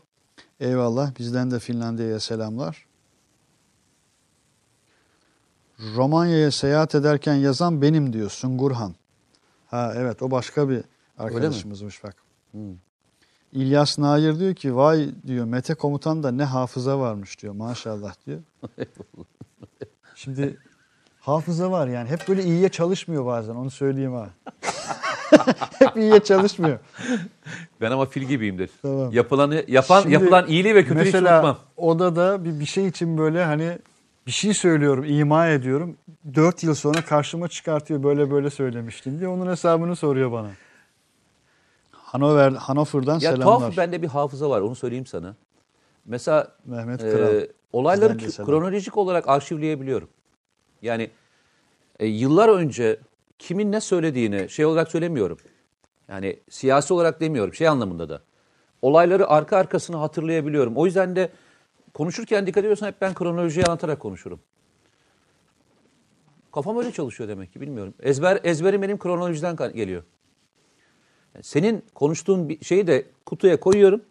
[0.59, 1.19] Eyvallah.
[1.19, 2.85] Bizden de Finlandiya'ya selamlar.
[5.95, 8.95] Romanya'ya seyahat ederken yazan benim diyor Sungurhan.
[9.67, 10.83] Ha evet o başka bir
[11.17, 12.15] arkadaşımızmış bak.
[12.51, 12.75] Hmm.
[13.53, 18.39] İlyas Nair diyor ki vay diyor Mete komutan da ne hafıza varmış diyor maşallah diyor.
[20.15, 20.57] Şimdi
[21.19, 24.29] hafıza var yani hep böyle iyiye çalışmıyor bazen onu söyleyeyim ha.
[25.79, 26.79] hep iyiye çalışmıyor.
[27.81, 28.69] Ben ama fil gibiyimdir.
[28.81, 29.11] Tamam.
[29.11, 31.57] Yapılanı yapan Şimdi yapılan iyiliği ve kötülüğü hiç Mesela unutmam.
[31.77, 33.77] odada bir, bir şey için böyle hani
[34.27, 35.97] bir şey söylüyorum, ima ediyorum.
[36.35, 40.49] Dört yıl sonra karşıma çıkartıyor böyle böyle söylemiştim diye onun hesabını soruyor bana.
[42.11, 43.43] Hanover, Hannover'dan Ya selamlar.
[43.59, 45.35] tuhaf bende bir hafıza var onu söyleyeyim sana.
[46.05, 47.41] Mesela Mehmet e, Kral.
[47.73, 48.47] olayları de selam.
[48.49, 50.09] kronolojik olarak arşivleyebiliyorum.
[50.81, 51.09] Yani
[51.99, 52.99] e, yıllar önce
[53.39, 55.37] kimin ne söylediğini şey olarak söylemiyorum.
[56.07, 58.21] Yani siyasi olarak demiyorum şey anlamında da.
[58.81, 60.77] Olayları arka arkasını hatırlayabiliyorum.
[60.77, 61.29] O yüzden de
[61.93, 64.39] konuşurken dikkat ediyorsan hep ben kronolojiyi anlatarak konuşurum.
[66.51, 67.93] Kafam öyle çalışıyor demek ki bilmiyorum.
[67.99, 70.03] Ezber ezberim benim kronolojiden geliyor.
[71.41, 74.01] Senin konuştuğun bir şeyi de kutuya koyuyorum.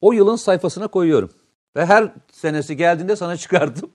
[0.00, 1.30] O yılın sayfasına koyuyorum.
[1.76, 3.90] Ve her senesi geldiğinde sana çıkartıp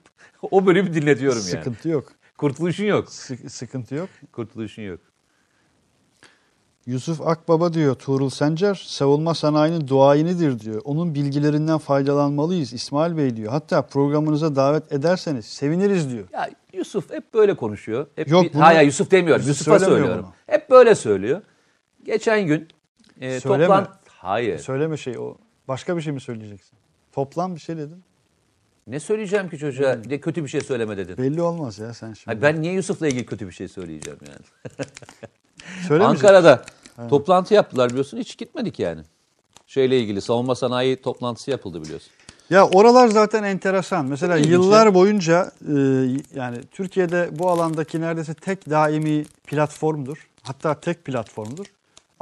[0.50, 1.50] o bölümü dinletiyorum yani.
[1.50, 2.12] Sıkıntı yok.
[2.38, 3.08] Kurtuluşun yok.
[3.12, 4.08] Sık- sıkıntı yok.
[4.32, 5.00] Kurtuluşun yok.
[6.86, 10.80] Yusuf Akbaba diyor Tuğrul Sencer savunma sanayinin duayenidir diyor.
[10.84, 13.52] Onun bilgilerinden faydalanmalıyız İsmail Bey diyor.
[13.52, 16.28] Hatta programınıza davet ederseniz seviniriz diyor.
[16.32, 18.06] Ya Yusuf hep böyle konuşuyor.
[18.16, 19.46] Hep Yok, bir- bunu- hayır Yusuf demiyorum.
[19.46, 20.18] Yusuf Yusuf'a söylüyorum.
[20.22, 20.32] bunu.
[20.46, 21.42] Hep böyle söylüyor.
[22.04, 22.68] Geçen gün
[23.20, 23.66] e, Söyleme.
[23.66, 23.90] toplantı...
[24.08, 24.58] Hayır.
[24.58, 25.36] Söyleme şey o.
[25.68, 26.78] Başka bir şey mi söyleyeceksin?
[27.12, 28.02] Toplam bir şey dedin.
[28.86, 30.04] Ne söyleyeceğim ki çocuğa?
[30.04, 31.16] Bir de kötü bir şey söyleme dedin.
[31.18, 32.26] Belli olmaz ya sen şimdi.
[32.26, 36.02] Hayır, ben niye Yusuf'la ilgili kötü bir şey söyleyeceğim yani?
[36.04, 36.64] Ankara'da
[37.10, 38.18] toplantı yaptılar biliyorsun.
[38.18, 39.02] Hiç gitmedik yani.
[39.66, 42.10] Şeyle ilgili savunma sanayi toplantısı yapıldı biliyorsun.
[42.50, 44.06] Ya oralar zaten enteresan.
[44.06, 45.72] Mesela İlginç yıllar boyunca e,
[46.34, 50.28] yani Türkiye'de bu alandaki neredeyse tek daimi platformdur.
[50.42, 51.66] Hatta tek platformdur.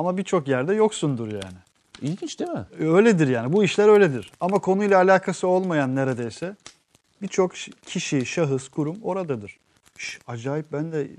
[0.03, 1.59] Ama birçok yerde yoksundur yani.
[2.00, 2.64] İlginç değil mi?
[2.80, 3.53] Öyledir yani.
[3.53, 4.32] Bu işler öyledir.
[4.40, 6.57] Ama konuyla alakası olmayan neredeyse
[7.22, 7.53] birçok
[7.86, 9.59] kişi, şahıs, kurum oradadır.
[9.98, 11.11] Şş, acayip ben de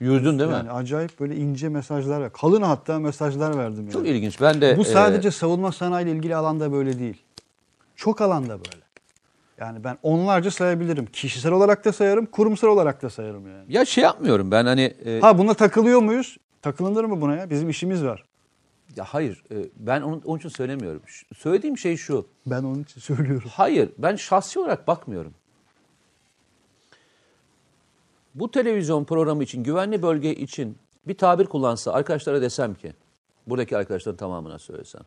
[0.00, 0.56] Yürüdün değil mi?
[0.56, 2.32] yani acayip böyle ince mesajlar ver.
[2.32, 4.16] Kalın hatta mesajlar verdim Çok yani.
[4.16, 4.40] ilginç.
[4.40, 7.22] Ben de Bu e, sadece savunma sanayi ile ilgili alanda böyle değil.
[7.96, 8.84] Çok alanda böyle.
[9.60, 11.06] Yani ben onlarca sayabilirim.
[11.06, 13.64] Kişisel olarak da sayarım, kurumsal olarak da sayarım yani.
[13.68, 16.36] ya şey yapmıyorum ben hani e, Ha buna takılıyor muyuz?
[16.64, 17.50] Takılınır mı buna ya?
[17.50, 18.24] Bizim işimiz var.
[18.96, 21.02] ya hayır e, ben onun, onun için söylemiyorum.
[21.36, 22.26] Söylediğim şey şu.
[22.46, 23.48] Ben onun için söylüyorum.
[23.52, 25.34] Hayır ben şahsi olarak bakmıyorum.
[28.34, 32.92] Bu televizyon programı için güvenli bölge için bir tabir kullansa arkadaşlara desem ki
[33.46, 35.02] buradaki arkadaşların tamamına söylesem.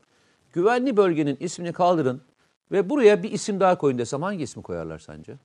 [0.54, 2.22] Güvenli bölgenin ismini kaldırın
[2.72, 5.38] ve buraya bir isim daha koyun desem hangi ismi koyarlar sence?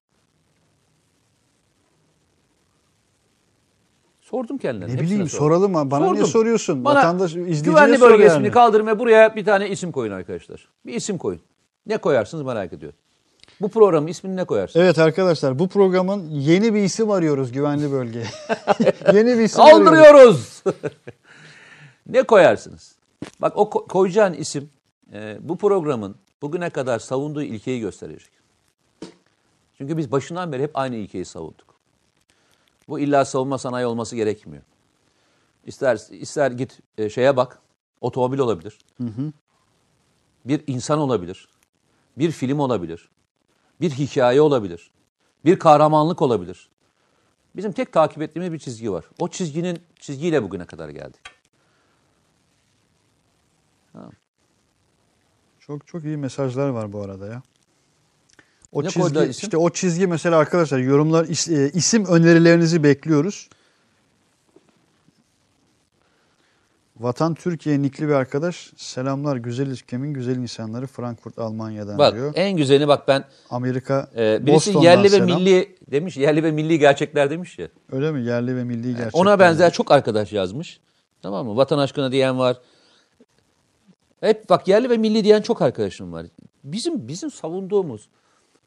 [4.32, 4.96] Sordum kendilerine.
[4.96, 5.90] Ne bileyim soralım ha.
[5.90, 6.26] Bana niye Sordum.
[6.26, 6.84] soruyorsun?
[6.84, 8.32] Bana Vatandaş izleyiciye güvenli bölge yani.
[8.32, 10.68] ismini kaldırın ve buraya bir tane isim koyun arkadaşlar.
[10.86, 11.40] Bir isim koyun.
[11.86, 12.98] Ne koyarsınız merak ediyorum.
[13.60, 14.84] Bu programın ismini ne koyarsınız?
[14.84, 18.26] Evet arkadaşlar bu programın yeni bir isim arıyoruz güvenli bölgeye.
[19.14, 19.64] yeni bir isim.
[19.64, 20.62] Kaldırıyoruz.
[22.06, 22.96] ne koyarsınız?
[23.40, 24.70] Bak o ko- koyacağın isim
[25.12, 28.32] e, bu programın bugüne kadar savunduğu ilkeyi gösterecek.
[29.78, 31.71] Çünkü biz başından beri hep aynı ilkeyi savunduk.
[32.88, 34.62] Bu illa savunma sanayi olması gerekmiyor.
[35.64, 37.58] İster ister git e, şeye bak.
[38.00, 38.78] Otomobil olabilir.
[40.44, 41.48] Bir insan olabilir.
[42.18, 43.08] Bir film olabilir.
[43.80, 44.90] Bir hikaye olabilir.
[45.44, 46.68] Bir kahramanlık olabilir.
[47.56, 49.04] Bizim tek takip ettiğimiz bir çizgi var.
[49.18, 51.20] O çizginin çizgiyle bugüne kadar geldik.
[55.60, 57.42] Çok çok iyi mesajlar var bu arada ya.
[58.72, 59.30] O Ne çizgi isim?
[59.30, 63.48] işte o çizgi mesela arkadaşlar yorumlar e, isim önerilerinizi bekliyoruz.
[67.00, 68.72] Vatan Türkiye nikli bir arkadaş.
[68.76, 72.32] Selamlar güzel ülkemin güzel insanları Frankfurt Almanya'dan Bak diyor.
[72.34, 75.26] en güzelini bak ben Amerika e, birisi Boston'dan yerli ve selam.
[75.26, 76.16] milli demiş.
[76.16, 77.68] Yerli ve milli gerçekler demiş ya.
[77.92, 78.22] Öyle mi?
[78.24, 79.20] Yerli ve milli gerçekler.
[79.20, 80.80] Ona benzer çok arkadaş yazmış.
[81.22, 81.56] Tamam mı?
[81.56, 82.56] Vatan aşkına diyen var.
[84.20, 86.26] Hep bak yerli ve milli diyen çok arkadaşım var.
[86.64, 88.08] Bizim bizim savunduğumuz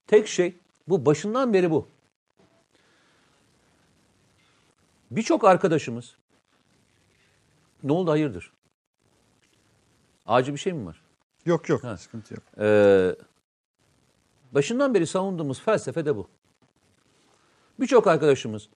[0.07, 0.55] tek şey
[0.87, 1.87] bu başından beri bu.
[5.11, 6.15] Birçok arkadaşımız
[7.83, 8.53] ne oldu hayırdır?
[10.25, 11.01] Acil bir şey mi var?
[11.45, 11.97] Yok yok Ha.
[11.97, 12.43] sıkıntı yok.
[12.59, 13.15] Ee,
[14.51, 16.29] başından beri savunduğumuz felsefe de bu.
[17.79, 18.69] Birçok arkadaşımız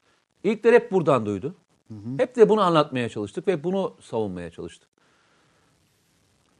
[0.43, 1.55] ilkler hep buradan duydu.
[2.17, 4.89] Hep de bunu anlatmaya çalıştık ve bunu savunmaya çalıştık.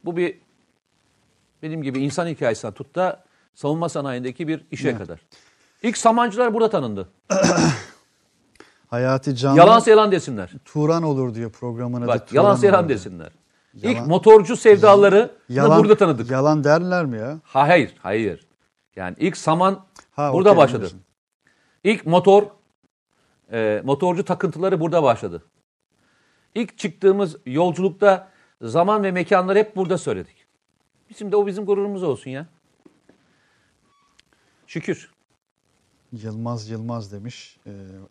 [0.04, 0.38] Bu bir
[1.62, 3.24] benim gibi insan hikayesinden tut da
[3.54, 5.20] savunma sanayindeki bir işe kadar.
[5.82, 7.08] İlk Samancılar burada tanındı.
[8.88, 10.50] Hayati Canlı Yalansa yalan desinler.
[10.64, 12.98] Turan olur diyor programına da Bak Turan yalansa yalan olur diyor.
[12.98, 13.32] desinler.
[13.74, 16.30] Yalan- İlk motorcu sevdaları burada tanıdık.
[16.30, 17.40] Yalan derler mi ya?
[17.42, 18.46] Ha, hayır, hayır.
[18.96, 20.76] Yani ilk saman Ha, burada okey, başladı.
[20.76, 21.00] anlıyorsun.
[21.84, 22.42] İlk motor,
[23.52, 25.42] e, motorcu takıntıları burada başladı.
[26.54, 28.28] İlk çıktığımız yolculukta
[28.62, 30.46] zaman ve mekanları hep burada söyledik.
[31.10, 32.46] Bizim de o bizim gururumuz olsun ya.
[34.70, 35.10] Şükür.
[36.12, 37.56] Yılmaz Yılmaz demiş.
[37.66, 37.70] Ee,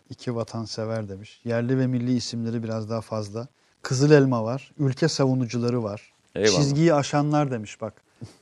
[0.10, 1.42] iki vatansever demiş.
[1.46, 3.48] Yerli ve milli isimleri biraz daha fazla.
[3.82, 4.72] Kızıl Elma var.
[4.80, 6.14] Ülke savunucuları var.
[6.36, 6.56] Eyvallah.
[6.56, 7.94] Çizgiyi aşanlar demiş bak.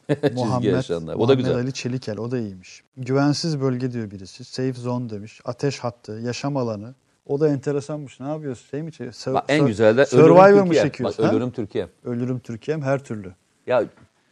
[0.34, 1.14] Muhammed, aşanlar.
[1.14, 1.56] O da Muhammed güzel.
[1.56, 2.84] Ali Çelikel o da iyiymiş.
[2.98, 4.44] Güvensiz bölge diyor birisi.
[4.44, 5.42] Safe zone demiş.
[5.46, 6.96] Ateş hattı, yaşam alanı.
[7.26, 8.20] O da enteresanmış.
[8.20, 8.68] Ne yapıyorsun?
[8.70, 9.34] Şey mi çekiyorsun?
[9.34, 10.84] Bak, en güzel de Survivor Ölürüm mu Türkiye.
[10.84, 11.26] çekiyorsun?
[11.26, 11.34] Bak?
[11.34, 11.88] Ölürüm Türkiye.
[12.04, 13.34] Ölürüm Türkiye'm her türlü.
[13.68, 13.84] Ya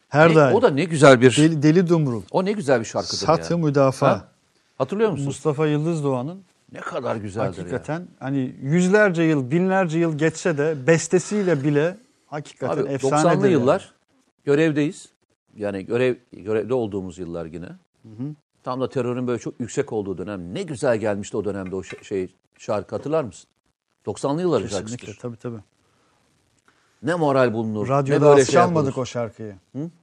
[0.09, 0.55] Her ne- daim.
[0.55, 2.21] o da ne güzel bir Deli, Deli Dumrul.
[2.31, 3.59] o ne güzel bir şarkıdır Satı ya.
[3.59, 4.09] müdafaa.
[4.09, 4.27] Ha?
[4.77, 5.25] Hatırlıyor musun?
[5.25, 6.41] Mustafa Yıldız Doğan'ın
[6.71, 7.63] Ne kadar güzeldir ya.
[7.63, 11.97] hakikaten hani yüzlerce yıl, binlerce yıl geçse de bestesiyle bile
[12.27, 13.25] hakikaten Abi efsanedir.
[13.29, 13.51] 90'lı yani.
[13.51, 13.93] yıllar
[14.45, 15.09] görevdeyiz.
[15.55, 17.69] Yani görev görevde olduğumuz yıllar yine.
[18.63, 20.53] Tam da terörün böyle çok yüksek olduğu dönem.
[20.53, 23.49] Ne güzel gelmişti o dönemde o şey şarkı hatırlar mısın?
[24.05, 25.21] 90'lı yılların Kesinlikle şarkısıdır.
[25.21, 25.63] tabii tabii.
[27.05, 27.85] Ne moral bulunur.
[27.85, 29.01] ne Radyoda böyle az şey çalmadık yapılır.
[29.01, 29.55] o şarkıyı.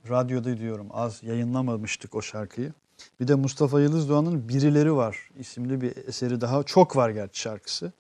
[0.09, 2.73] Radyoda diyorum az yayınlamamıştık o şarkıyı.
[3.21, 6.63] Bir de Mustafa Yıldız Doğan'ın Birileri Var isimli bir eseri daha.
[6.63, 7.93] Çok var gerçi şarkısı.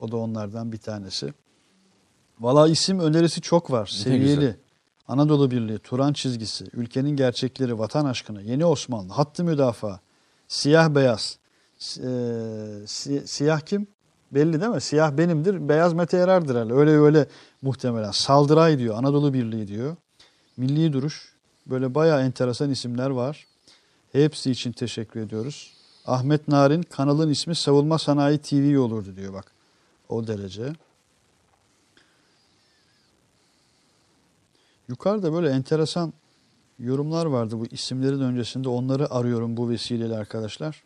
[0.00, 1.34] O da onlardan bir tanesi.
[2.40, 3.90] Valla isim önerisi çok var.
[3.96, 4.56] Ne Seviyeli.
[5.08, 10.00] Anadolu Birliği, Turan çizgisi, ülkenin gerçekleri, vatan aşkına, Yeni Osmanlı, Hattı Müdafaa,
[10.48, 11.38] Siyah Beyaz.
[11.96, 12.06] Eee,
[12.86, 13.86] si- siyah kim?
[14.32, 14.80] Belli değil mi?
[14.80, 16.72] Siyah benimdir, beyaz Mete Yarar'dır herhalde.
[16.74, 17.26] Öyle öyle
[17.62, 18.10] muhtemelen.
[18.10, 19.96] Saldıray diyor, Anadolu Birliği diyor.
[20.56, 21.34] Milli Duruş.
[21.66, 23.46] Böyle bayağı enteresan isimler var.
[24.12, 25.72] Hepsi için teşekkür ediyoruz.
[26.06, 29.52] Ahmet Narin kanalın ismi Savunma Sanayi TV olurdu diyor bak.
[30.08, 30.72] O derece.
[34.88, 36.12] Yukarıda böyle enteresan
[36.78, 38.68] yorumlar vardı bu isimlerin öncesinde.
[38.68, 40.82] Onları arıyorum bu vesileyle arkadaşlar.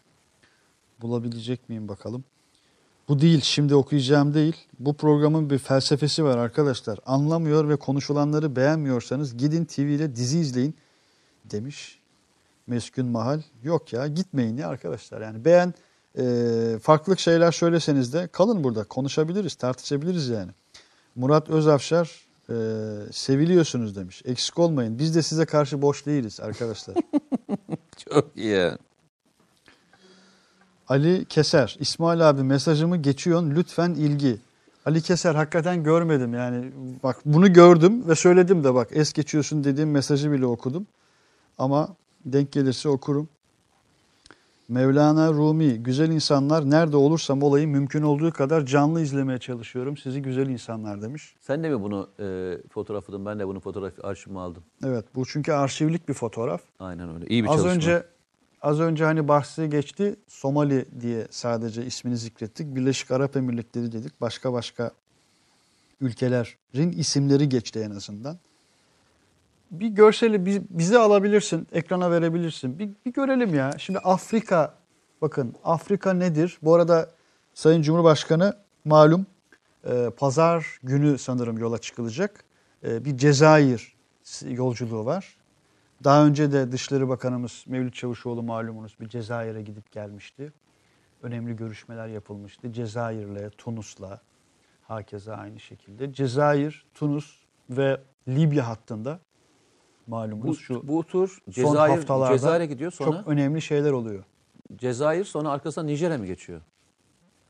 [1.02, 2.24] Bulabilecek miyim bakalım.
[3.08, 4.56] Bu değil, şimdi okuyacağım değil.
[4.78, 6.98] Bu programın bir felsefesi var arkadaşlar.
[7.06, 10.74] Anlamıyor ve konuşulanları beğenmiyorsanız gidin TV ile dizi izleyin
[11.44, 11.98] demiş.
[12.66, 13.42] Meskun Mahal.
[13.62, 15.20] Yok ya gitmeyin ya arkadaşlar.
[15.20, 15.74] Yani beğen
[16.18, 18.84] e, farklı şeyler söyleseniz de kalın burada.
[18.84, 20.50] Konuşabiliriz, tartışabiliriz yani.
[21.14, 22.54] Murat Özafşar e,
[23.12, 24.22] seviliyorsunuz demiş.
[24.24, 24.98] Eksik olmayın.
[24.98, 26.96] Biz de size karşı boş değiliz arkadaşlar.
[28.10, 28.70] Çok iyi.
[30.88, 31.76] Ali Keser.
[31.80, 34.36] İsmail abi mesajımı geçiyorsun lütfen ilgi.
[34.86, 36.72] Ali Keser hakikaten görmedim yani.
[37.02, 40.86] Bak bunu gördüm ve söyledim de bak es geçiyorsun dediğim mesajı bile okudum.
[41.58, 41.88] Ama
[42.24, 43.28] denk gelirse okurum.
[44.68, 49.96] Mevlana Rumi, güzel insanlar nerede olursam olayım mümkün olduğu kadar canlı izlemeye çalışıyorum.
[49.96, 51.34] Sizi güzel insanlar demiş.
[51.40, 53.26] Sen de mi bunu e, fotoğrafladın?
[53.26, 54.62] Ben de bunu fotoğraf arşivime aldım.
[54.84, 56.60] Evet bu çünkü arşivlik bir fotoğraf.
[56.80, 57.26] Aynen öyle.
[57.26, 57.72] İyi bir Az çalışma.
[57.72, 58.04] önce
[58.64, 60.16] az önce hani bahsi geçti.
[60.28, 62.74] Somali diye sadece ismini zikrettik.
[62.74, 64.20] Birleşik Arap Emirlikleri dedik.
[64.20, 64.90] Başka başka
[66.00, 68.38] ülkelerin isimleri geçti en azından.
[69.70, 72.78] Bir görseli bi- bize alabilirsin, ekrana verebilirsin.
[72.78, 73.70] Bir, bir görelim ya.
[73.78, 74.74] Şimdi Afrika,
[75.22, 76.58] bakın Afrika nedir?
[76.62, 77.10] Bu arada
[77.54, 79.26] Sayın Cumhurbaşkanı malum
[79.86, 82.44] e, pazar günü sanırım yola çıkılacak.
[82.84, 83.94] E, bir Cezayir
[84.48, 85.36] yolculuğu var.
[86.04, 90.52] Daha önce de Dışişleri Bakanımız Mevlüt Çavuşoğlu malumunuz bir Cezayir'e gidip gelmişti.
[91.22, 92.72] Önemli görüşmeler yapılmıştı.
[92.72, 94.20] Cezayir'le, Tunus'la
[94.82, 96.12] hakeza aynı şekilde.
[96.12, 99.20] Cezayir, Tunus ve Libya hattında
[100.06, 104.24] bu, malumunuz şu bu tur son Cezayir, haftalarda Cezayir'e gidiyor sonra çok önemli şeyler oluyor.
[104.76, 106.60] Cezayir sonra arkasından Nijer'e mi geçiyor?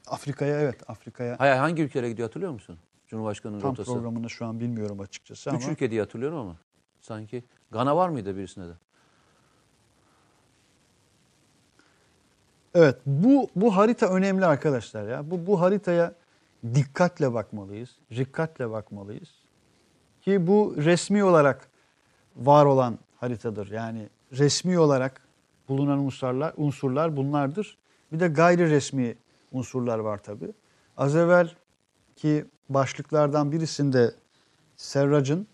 [0.07, 2.79] Afrika'ya evet Afrika'ya Hayır hangi ülkelere gidiyor hatırlıyor musun?
[3.07, 3.93] Cumhurbaşkanı'nın tam rotası.
[3.93, 6.57] programını şu an bilmiyorum açıkçası ama Üç ülke diye hatırlıyorum ama
[7.01, 7.45] sanki.
[7.75, 8.73] Gana var mıydı birisinde de?
[12.75, 15.31] Evet bu bu harita önemli arkadaşlar ya.
[15.31, 16.15] Bu bu haritaya
[16.75, 17.91] dikkatle bakmalıyız.
[18.11, 19.29] Dikkatle bakmalıyız.
[20.23, 21.69] Ki bu resmi olarak
[22.37, 23.71] var olan haritadır.
[23.71, 25.21] Yani resmi olarak
[25.69, 27.79] bulunan unsurlar unsurlar bunlardır.
[28.13, 29.17] Bir de gayri resmi
[29.53, 30.53] unsurlar var tabi.
[30.97, 31.55] Az evvel
[32.17, 34.15] ki başlıklardan birisinde
[34.77, 35.47] Serrac'ın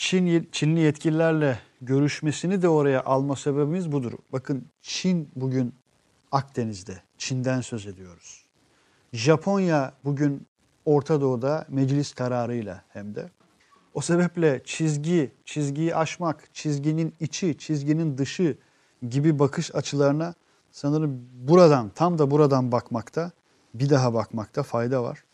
[0.00, 4.12] Çin Çinli yetkililerle görüşmesini de oraya alma sebebimiz budur.
[4.32, 5.74] Bakın Çin bugün
[6.32, 7.02] Akdeniz'de.
[7.18, 8.44] Çin'den söz ediyoruz.
[9.12, 10.46] Japonya bugün
[10.84, 13.30] Orta Doğu'da meclis kararıyla hem de.
[13.94, 18.58] O sebeple çizgi, çizgiyi aşmak, çizginin içi, çizginin dışı
[19.08, 20.34] gibi bakış açılarına
[20.70, 23.30] sanırım buradan, tam da buradan bakmakta,
[23.74, 25.24] bir daha bakmakta fayda var.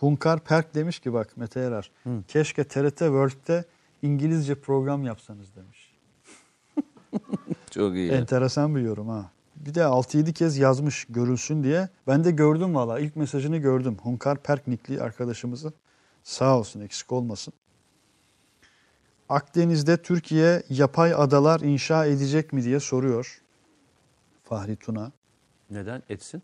[0.00, 1.90] Hunkar Perk demiş ki bak Mete Erar,
[2.28, 3.64] keşke TRT World'de
[4.02, 5.96] İngilizce program yapsanız demiş.
[7.70, 8.10] Çok iyi.
[8.10, 9.30] Enteresan bir yorum ha.
[9.56, 11.88] Bir de 6-7 kez yazmış görülsün diye.
[12.06, 12.98] Ben de gördüm valla.
[12.98, 13.96] İlk mesajını gördüm.
[14.02, 15.74] Hunkar Perknikli arkadaşımızın.
[16.22, 17.54] Sağ olsun eksik olmasın.
[19.28, 23.42] Akdeniz'de Türkiye yapay adalar inşa edecek mi diye soruyor.
[24.44, 25.12] Fahri Tuna.
[25.70, 26.42] Neden etsin?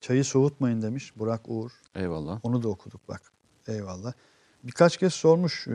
[0.00, 1.70] Çayı soğutmayın demiş Burak Uğur.
[1.94, 2.40] Eyvallah.
[2.42, 3.22] Onu da okuduk bak.
[3.68, 4.12] Eyvallah.
[4.64, 5.72] Birkaç kez sormuş e,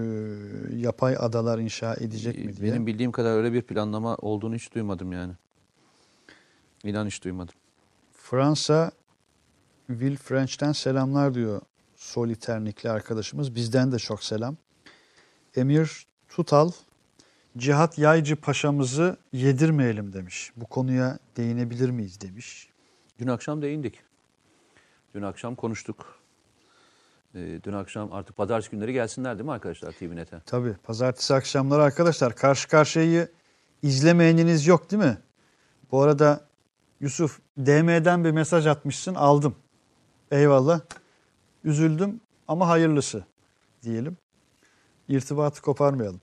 [0.75, 2.71] yapay adalar inşa edecek mi diye.
[2.71, 5.33] Benim bildiğim kadar öyle bir planlama olduğunu hiç duymadım yani.
[6.83, 7.55] İnan hiç duymadım.
[8.11, 8.91] Fransa
[9.87, 11.61] Will French'ten selamlar diyor
[11.95, 13.55] Soliternikli arkadaşımız.
[13.55, 14.57] Bizden de çok selam.
[15.55, 16.71] Emir Tutal
[17.57, 20.51] Cihat Yaycı Paşa'mızı yedirmeyelim demiş.
[20.55, 22.69] Bu konuya değinebilir miyiz demiş.
[23.19, 23.99] Dün akşam değindik.
[25.15, 26.19] Dün akşam konuştuk.
[27.35, 30.41] Ee, dün akşam artık pazartesi günleri gelsinler değil mi arkadaşlar TVNet'e?
[30.45, 33.31] Tabii pazartesi akşamları arkadaşlar karşı karşıyayı
[33.81, 35.17] izlemeyeniniz yok değil mi?
[35.91, 36.41] Bu arada
[36.99, 39.55] Yusuf DM'den bir mesaj atmışsın aldım.
[40.31, 40.81] Eyvallah.
[41.63, 43.25] Üzüldüm ama hayırlısı
[43.83, 44.17] diyelim.
[45.07, 46.21] İrtibatı koparmayalım.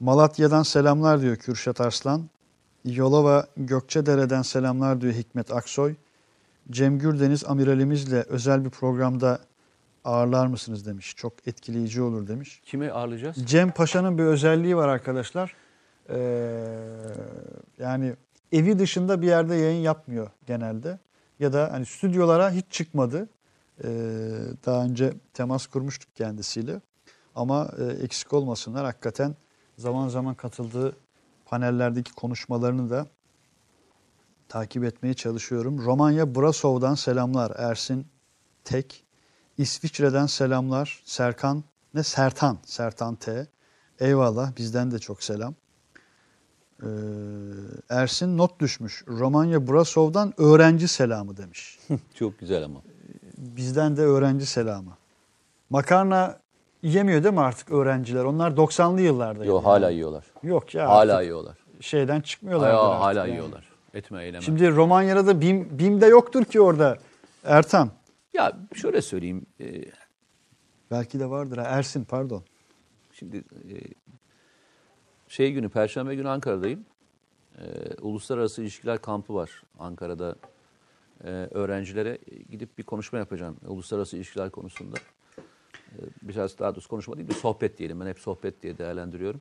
[0.00, 2.30] Malatya'dan selamlar diyor Kürşat Arslan.
[2.84, 5.94] Yolova Gökçedere'den selamlar diyor Hikmet Aksoy.
[6.70, 9.38] Cem Gürdeniz amiralimizle özel bir programda
[10.04, 11.14] ağırlar mısınız demiş.
[11.16, 12.60] Çok etkileyici olur demiş.
[12.64, 13.36] Kimi ağırlayacağız?
[13.46, 15.54] Cem Paşa'nın bir özelliği var arkadaşlar.
[16.10, 16.16] Ee,
[17.78, 18.14] yani
[18.52, 20.98] evi dışında bir yerde yayın yapmıyor genelde.
[21.38, 23.28] Ya da hani stüdyolara hiç çıkmadı.
[23.84, 23.88] Ee,
[24.66, 26.80] daha önce temas kurmuştuk kendisiyle.
[27.34, 28.84] Ama e, eksik olmasınlar.
[28.84, 29.34] Hakikaten
[29.76, 30.96] zaman zaman katıldığı
[31.46, 33.06] panellerdeki konuşmalarını da
[34.48, 35.84] takip etmeye çalışıyorum.
[35.84, 38.06] Romanya Brasov'dan selamlar Ersin
[38.64, 39.04] Tek.
[39.58, 43.46] İsviçre'den selamlar Serkan ne Sertan Sertan T.
[44.00, 45.54] Eyvallah bizden de çok selam.
[46.82, 46.86] Ee,
[47.90, 49.04] Ersin not düşmüş.
[49.08, 51.78] Romanya Brasov'dan öğrenci selamı demiş.
[52.14, 52.80] Çok güzel ama.
[53.38, 54.90] Bizden de öğrenci selamı.
[55.70, 56.38] Makarna
[56.82, 58.24] yemiyor değil mi artık öğrenciler?
[58.24, 59.44] Onlar 90'lı yıllarda.
[59.44, 60.24] Yok hala yiyorlar.
[60.42, 61.56] Yok ya Hala yiyorlar.
[61.80, 62.72] şeyden çıkmıyorlar.
[62.74, 63.30] Hala, hala yani.
[63.30, 63.67] yiyorlar.
[63.94, 64.44] Etme eyleme.
[64.44, 66.98] Şimdi Romanya'da da BİM, BİM'de yoktur ki orada.
[67.44, 67.90] Ertan.
[68.34, 69.46] Ya şöyle söyleyeyim.
[69.60, 69.84] e,
[70.90, 71.58] Belki de vardır.
[71.58, 71.62] ha.
[71.64, 72.42] Ersin pardon.
[73.12, 73.74] Şimdi e,
[75.28, 76.84] şey günü, Perşembe günü Ankara'dayım.
[77.58, 77.64] E,
[78.00, 80.36] Uluslararası İlişkiler Kampı var Ankara'da.
[81.24, 82.18] E, öğrencilere
[82.50, 84.96] gidip bir konuşma yapacağım uluslararası ilişkiler konusunda.
[85.92, 88.00] E, biraz daha doğrusu konuşma değil bir sohbet diyelim.
[88.00, 89.40] Ben hep sohbet diye değerlendiriyorum.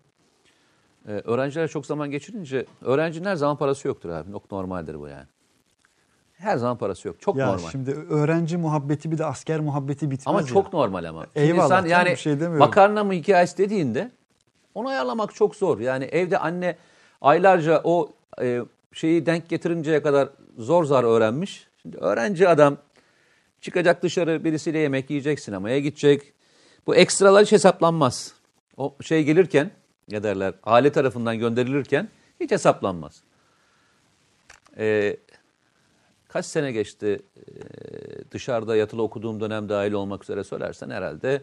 [1.07, 4.31] E, öğrenciler çok zaman geçirince, öğrencinin her zaman parası yoktur abi.
[4.31, 5.25] Çok normaldir bu yani.
[6.33, 7.21] Her zaman parası yok.
[7.21, 7.69] Çok Ya normal.
[7.71, 10.45] şimdi öğrenci muhabbeti bir de asker muhabbeti bitmez Ama ya.
[10.47, 11.23] çok normal ama.
[11.33, 12.59] Şimdi Eyvallah, sen canım, yani bir şey demiyorum.
[12.59, 14.11] makarna mı hikayesi dediğinde
[14.75, 15.79] onu ayarlamak çok zor.
[15.79, 16.75] Yani evde anne
[17.21, 18.09] aylarca o
[18.41, 18.61] e,
[18.93, 21.67] şeyi denk getirinceye kadar zor zar öğrenmiş.
[21.81, 22.77] Şimdi öğrenci adam
[23.61, 26.33] çıkacak dışarı birisiyle yemek yiyecek, sinemaya gidecek.
[26.87, 28.33] Bu ekstralar hiç hesaplanmaz.
[28.77, 29.71] O şey gelirken
[30.09, 33.23] ne derler aile tarafından gönderilirken hiç hesaplanmaz.
[34.77, 35.17] Ee,
[36.27, 37.41] kaç sene geçti e,
[38.31, 41.41] dışarıda yatılı okuduğum dönem dahil olmak üzere söylersen herhalde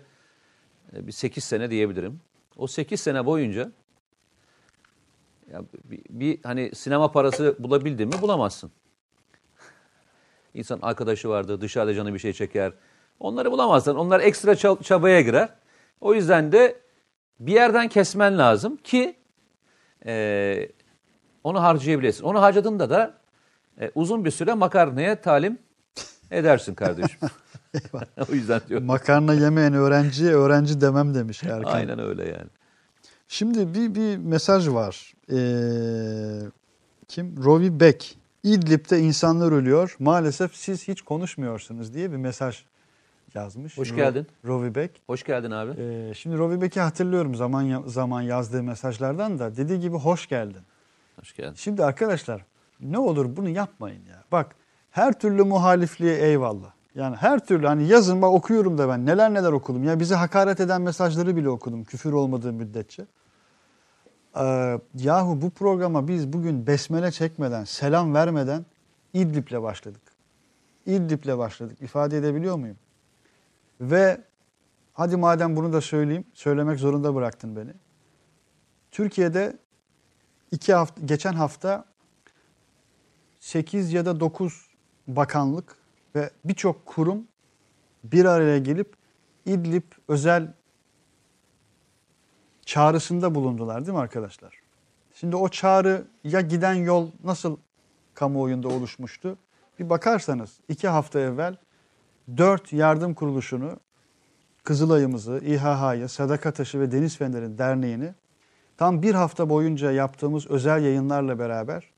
[0.96, 2.20] e, bir 8 sene diyebilirim.
[2.56, 3.72] O 8 sene boyunca
[5.52, 8.70] ya bir, bir hani sinema parası bulabildin mi bulamazsın.
[10.54, 12.72] İnsan arkadaşı vardı dışarıda canı bir şey çeker.
[13.20, 13.94] Onları bulamazsın.
[13.94, 15.48] Onlar ekstra ça- çabaya girer.
[16.00, 16.83] O yüzden de
[17.40, 19.16] bir yerden kesmen lazım ki
[20.06, 20.68] e,
[21.44, 22.24] onu harcayabilesin.
[22.24, 23.14] Onu harcadığında da
[23.80, 25.58] e, uzun bir süre makarnaya talim
[26.30, 27.18] edersin kardeşim.
[28.30, 28.86] o yüzden diyorum.
[28.86, 31.72] Makarna yemeyen öğrenciye öğrenci demem demiş Erkan.
[31.72, 32.50] Aynen öyle yani.
[33.28, 35.14] Şimdi bir, bir mesaj var.
[35.30, 36.40] Ee,
[37.08, 37.44] kim?
[37.44, 38.16] Rovi Beck.
[38.42, 39.96] İdlib'de insanlar ölüyor.
[39.98, 42.64] Maalesef siz hiç konuşmuyorsunuz diye bir mesaj
[43.34, 43.78] yazmış.
[43.78, 44.26] Hoş geldin.
[44.44, 45.00] Rovi Beck.
[45.06, 45.80] Hoş geldin abi.
[45.80, 49.56] Ee, şimdi Rovi Beck'i hatırlıyorum zaman zaman yazdığı mesajlardan da.
[49.56, 50.62] Dediği gibi hoş geldin.
[51.20, 51.54] Hoş geldin.
[51.56, 52.44] Şimdi arkadaşlar
[52.80, 54.24] ne olur bunu yapmayın ya.
[54.32, 54.56] Bak
[54.90, 56.70] her türlü muhalifliğe eyvallah.
[56.94, 59.84] Yani her türlü hani yazın bak okuyorum da ben neler neler okudum.
[59.84, 63.06] Ya bizi hakaret eden mesajları bile okudum küfür olmadığı müddetçe.
[64.36, 68.66] Ee, yahu bu programa biz bugün besmele çekmeden, selam vermeden
[69.12, 70.02] İdlib'le başladık.
[70.86, 71.82] İdlib'le başladık.
[71.82, 72.76] İfade edebiliyor muyum?
[73.90, 74.20] Ve
[74.92, 77.72] hadi madem bunu da söyleyeyim, söylemek zorunda bıraktın beni.
[78.90, 79.58] Türkiye'de
[80.50, 81.84] iki hafta, geçen hafta
[83.40, 84.70] 8 ya da 9
[85.08, 85.76] bakanlık
[86.14, 87.28] ve birçok kurum
[88.04, 88.94] bir araya gelip
[89.46, 90.52] İdlib özel
[92.66, 94.60] çağrısında bulundular değil mi arkadaşlar?
[95.14, 97.56] Şimdi o çağrıya giden yol nasıl
[98.14, 99.38] kamuoyunda oluşmuştu?
[99.78, 101.56] Bir bakarsanız iki hafta evvel
[102.36, 103.76] dört yardım kuruluşunu
[104.64, 108.14] Kızılay'ımızı, İHH'yı, Sadaka Taşı ve Deniz Feneri Derneği'ni
[108.76, 111.90] tam bir hafta boyunca yaptığımız özel yayınlarla beraber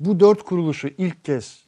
[0.00, 1.66] bu dört kuruluşu ilk kez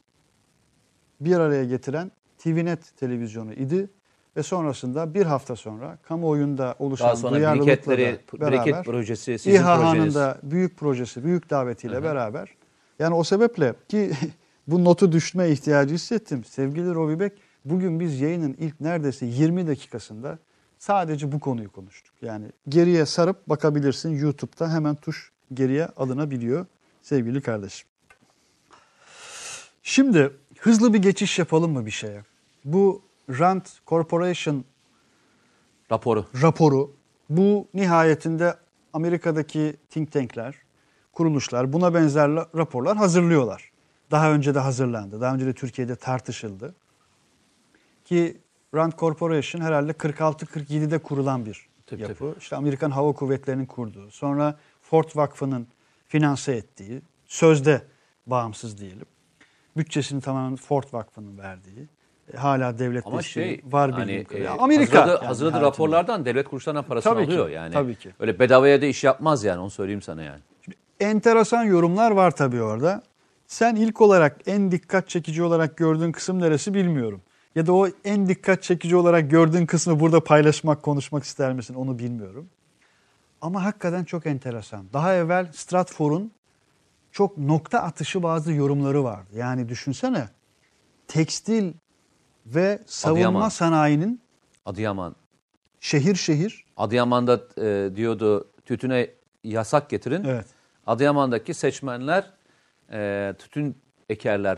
[1.21, 3.89] bir araya getiren TVNet televizyonu idi
[4.37, 10.15] ve sonrasında bir hafta sonra kamuoyunda oluşan Daha sonra briket beraber projesi, sizin İHA'nın projeniz.
[10.15, 12.55] da büyük projesi, büyük davetiyle beraber
[12.99, 14.11] yani o sebeple ki
[14.71, 16.43] bu notu düşme ihtiyacı hissettim.
[16.43, 17.33] Sevgili Rovi Bek,
[17.65, 20.39] bugün biz yayının ilk neredeyse 20 dakikasında
[20.79, 22.15] sadece bu konuyu konuştuk.
[22.21, 26.65] Yani geriye sarıp bakabilirsin YouTube'da hemen tuş geriye alınabiliyor
[27.01, 27.89] sevgili kardeşim.
[29.83, 32.23] Şimdi hızlı bir geçiş yapalım mı bir şeye?
[32.65, 34.65] Bu Rand Corporation
[35.91, 36.25] Raporu.
[36.41, 36.93] raporu
[37.29, 38.55] bu nihayetinde
[38.93, 40.55] Amerika'daki think tankler,
[41.13, 43.68] kuruluşlar buna benzer la- raporlar hazırlıyorlar.
[44.11, 45.21] Daha önce de hazırlandı.
[45.21, 46.75] Daha önce de Türkiye'de tartışıldı.
[48.05, 48.37] Ki
[48.75, 52.15] Rand Corporation herhalde 46-47'de kurulan bir Tabii, yapı.
[52.15, 52.33] tabii.
[52.39, 54.11] İşte Amerikan Hava Kuvvetleri'nin kurduğu.
[54.11, 55.67] Sonra Ford Vakfı'nın
[56.07, 57.81] finanse ettiği, sözde
[58.27, 59.05] bağımsız diyelim.
[59.77, 61.87] Bütçesini tamamen Ford Vakfı'nın verdiği,
[62.33, 64.55] e, hala devlet Ama şey var hani, bildiğim kadarıyla.
[64.55, 64.99] e, Amerika.
[65.01, 65.61] hazırladığı, yani hayatında.
[65.61, 67.73] raporlardan devlet kuruluşlarından parasını Tabii ki, alıyor yani.
[67.73, 68.09] tabii ki.
[68.19, 70.39] Öyle bedavaya da iş yapmaz yani onu söyleyeyim sana yani.
[70.99, 73.01] enteresan yorumlar var tabii orada.
[73.49, 77.21] Sen ilk olarak en dikkat çekici olarak gördüğün kısım neresi bilmiyorum.
[77.55, 81.99] Ya da o en dikkat çekici olarak gördüğün kısmı burada paylaşmak, konuşmak ister misin onu
[81.99, 82.49] bilmiyorum.
[83.41, 84.85] Ama hakikaten çok enteresan.
[84.93, 86.31] Daha evvel Stratfor'un
[87.11, 89.29] çok nokta atışı bazı yorumları vardı.
[89.35, 90.29] Yani düşünsene
[91.07, 91.73] tekstil
[92.45, 93.49] ve savunma Adıyaman.
[93.49, 94.21] sanayinin
[94.65, 95.15] Adıyaman.
[95.79, 99.09] şehir şehir Adıyaman'da e, diyordu tütüne
[99.43, 100.23] yasak getirin.
[100.23, 100.45] evet
[100.87, 102.38] Adıyaman'daki seçmenler
[102.91, 103.77] e, tütün
[104.09, 104.57] ekerler.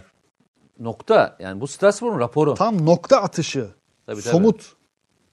[0.80, 1.38] Nokta.
[1.40, 2.54] Yani bu Strasbourg'un raporu.
[2.54, 3.68] tam nokta atışı
[4.06, 4.32] Tabii, tabii.
[4.32, 4.76] somut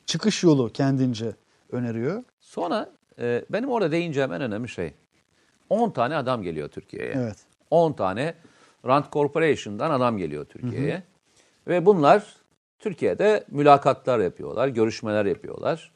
[0.06, 1.36] çıkış yolu kendince
[1.72, 2.24] öneriyor.
[2.40, 4.94] Sonra e, benim orada değineceğim en önemli şey.
[5.70, 7.12] 10 tane adam geliyor Türkiye'ye.
[7.16, 7.36] Evet.
[7.70, 8.34] 10 tane
[8.86, 11.02] Rand Corporation'dan adam geliyor Türkiye'ye.
[11.68, 12.36] Ve bunlar
[12.78, 15.92] Türkiye'de mülakatlar yapıyorlar, görüşmeler yapıyorlar.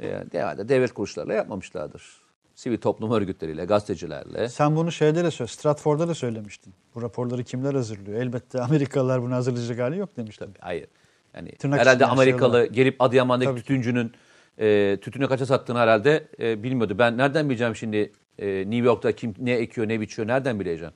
[0.00, 2.22] E, genelde devlet kuruluşlarıyla yapmamışlardır.
[2.60, 4.48] Sivil toplum örgütleriyle, gazetecilerle.
[4.48, 6.74] Sen bunu şeyde de söyle, Stratford'da da söylemiştin.
[6.94, 8.22] Bu raporları kimler hazırlıyor?
[8.22, 10.48] Elbette Amerikalılar bunu hazırlayacak hali yok demiştin.
[10.60, 10.86] Hayır.
[11.34, 12.74] Yani Tırnak herhalde şey Amerikalı olarak.
[12.74, 14.12] gelip Adıyaman'daki Tabii tütüncünün
[14.58, 16.98] e, tütünü kaça sattığını herhalde e, bilmiyordu.
[16.98, 20.92] Ben nereden bileceğim şimdi e, New York'ta kim ne ekiyor ne biçiyor nereden bileceğim?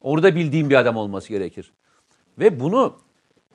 [0.00, 1.72] Orada bildiğim bir adam olması gerekir.
[2.38, 2.96] Ve bunu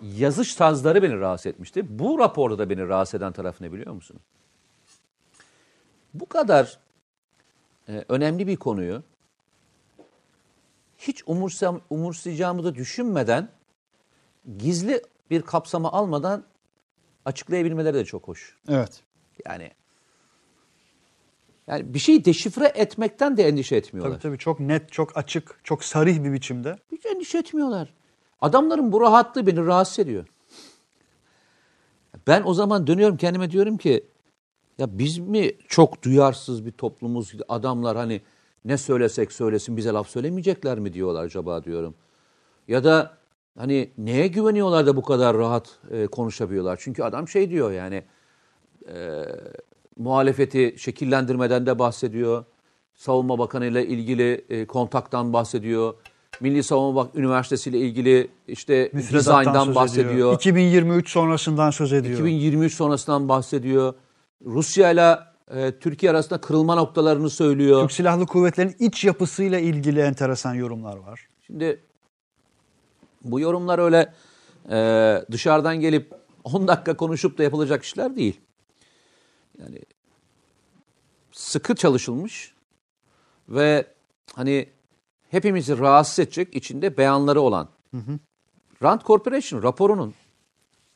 [0.02, 2.00] yazış tarzları beni rahatsız etmişti.
[2.00, 4.18] Bu raporda da beni rahatsız eden taraf ne biliyor musun?
[6.14, 6.80] Bu kadar
[7.92, 9.04] e, önemli bir konuyu
[10.98, 13.50] hiç umursam, umursayacağımı da düşünmeden
[14.58, 16.44] gizli bir kapsama almadan
[17.26, 18.58] açıklayabilmeleri de çok hoş.
[18.68, 19.04] Evet.
[19.46, 19.72] Yani
[21.68, 24.14] yani bir şeyi deşifre etmekten de endişe etmiyorlar.
[24.14, 26.78] Tabii tabii çok net, çok açık, çok sarih bir biçimde.
[26.92, 27.94] Hiç endişe etmiyorlar.
[28.42, 30.28] Adamların bu rahatlığı beni rahatsız ediyor.
[32.28, 34.06] Ben o zaman dönüyorum kendime diyorum ki
[34.82, 38.22] ya biz mi çok duyarsız bir toplumuz adamlar hani
[38.66, 41.96] ne söylesek söylesin bize laf söylemeyecekler mi diyorlar acaba diyorum.
[42.68, 43.18] Ya da
[43.58, 46.80] hani neye güveniyorlar da bu kadar rahat e, konuşabiliyorlar?
[46.82, 48.04] Çünkü adam şey diyor yani
[48.94, 49.26] e,
[49.98, 52.46] muhalefeti şekillendirmeden de bahsediyor.
[52.96, 55.94] Savunma Bakanı ile ilgili e, kontaktan bahsediyor.
[56.40, 60.14] Milli Savunma Bak Üniversitesi ile ilgili işte dizayndan bahsediyor.
[60.14, 60.36] ediyor.
[60.36, 62.20] 2023 sonrasından söz ediyor.
[62.20, 63.94] 2023 sonrasından bahsediyor.
[64.46, 65.20] Rusya ile
[65.52, 67.82] e, Türkiye arasında kırılma noktalarını söylüyor.
[67.82, 71.28] Türk Silahlı Kuvvetleri'nin iç yapısıyla ilgili enteresan yorumlar var.
[71.48, 71.84] Şimdi
[73.24, 74.14] bu yorumlar öyle
[74.70, 76.14] e, dışarıdan gelip
[76.44, 78.42] 10 dakika konuşup da yapılacak işler değil.
[79.60, 79.80] Yani
[81.32, 82.54] sıkı çalışılmış
[83.50, 83.86] ve
[84.36, 84.70] hani
[85.30, 87.70] hepimizi rahatsız edecek içinde beyanları olan
[88.84, 90.14] Rand Corporation raporunun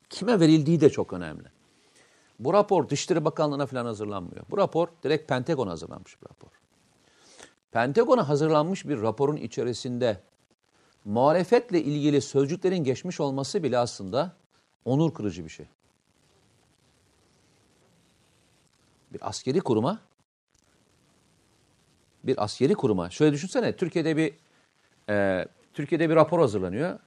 [0.09, 1.54] kime verildiği de çok önemli.
[2.39, 4.45] Bu rapor Dışişleri Bakanlığı'na falan hazırlanmıyor.
[4.49, 6.49] Bu rapor direkt Pentagon'a hazırlanmış bir rapor.
[7.71, 10.21] Pentagon'a hazırlanmış bir raporun içerisinde
[11.05, 14.35] muhalefetle ilgili sözcüklerin geçmiş olması bile aslında
[14.85, 15.65] onur kırıcı bir şey.
[19.13, 19.99] Bir askeri kuruma
[22.23, 24.33] bir askeri kuruma şöyle düşünsene Türkiye'de bir
[25.09, 26.99] e, Türkiye'de bir rapor hazırlanıyor.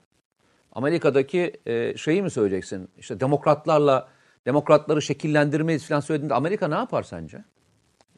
[0.71, 2.89] Amerika'daki e, şeyi mi söyleyeceksin?
[2.97, 4.09] İşte demokratlarla
[4.45, 7.43] demokratları şekillendirmeyiz falan söylediğinde Amerika ne yapar sence?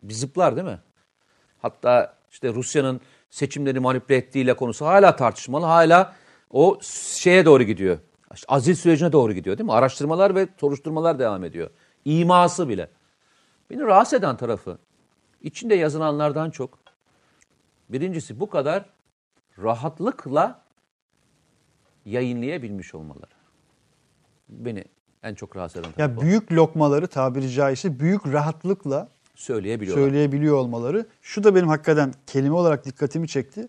[0.03, 0.79] Bir zıplar değil mi?
[1.61, 5.65] Hatta işte Rusya'nın seçimleri manipüle ettiğiyle konusu hala tartışmalı.
[5.65, 6.15] Hala
[6.49, 6.79] o
[7.15, 7.99] şeye doğru gidiyor.
[8.33, 9.73] İşte azil sürecine doğru gidiyor değil mi?
[9.73, 11.69] Araştırmalar ve soruşturmalar devam ediyor.
[12.05, 12.89] İması bile.
[13.69, 14.77] Beni rahatsız eden tarafı
[15.41, 16.79] içinde yazılanlardan çok
[17.89, 18.85] birincisi bu kadar
[19.57, 20.61] rahatlıkla
[22.05, 23.31] yayınlayabilmiş olmaları.
[24.49, 24.85] Beni
[25.23, 26.21] en çok rahatsız eden Ya o.
[26.21, 30.03] büyük lokmaları tabiri caizse büyük rahatlıkla söyleyebiliyorlar.
[30.03, 31.05] söyleyebiliyor olmaları.
[31.21, 33.67] Şu da benim hakikaten kelime olarak dikkatimi çekti.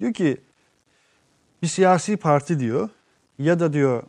[0.00, 0.40] Diyor ki
[1.62, 2.88] bir siyasi parti diyor
[3.38, 4.02] ya da diyor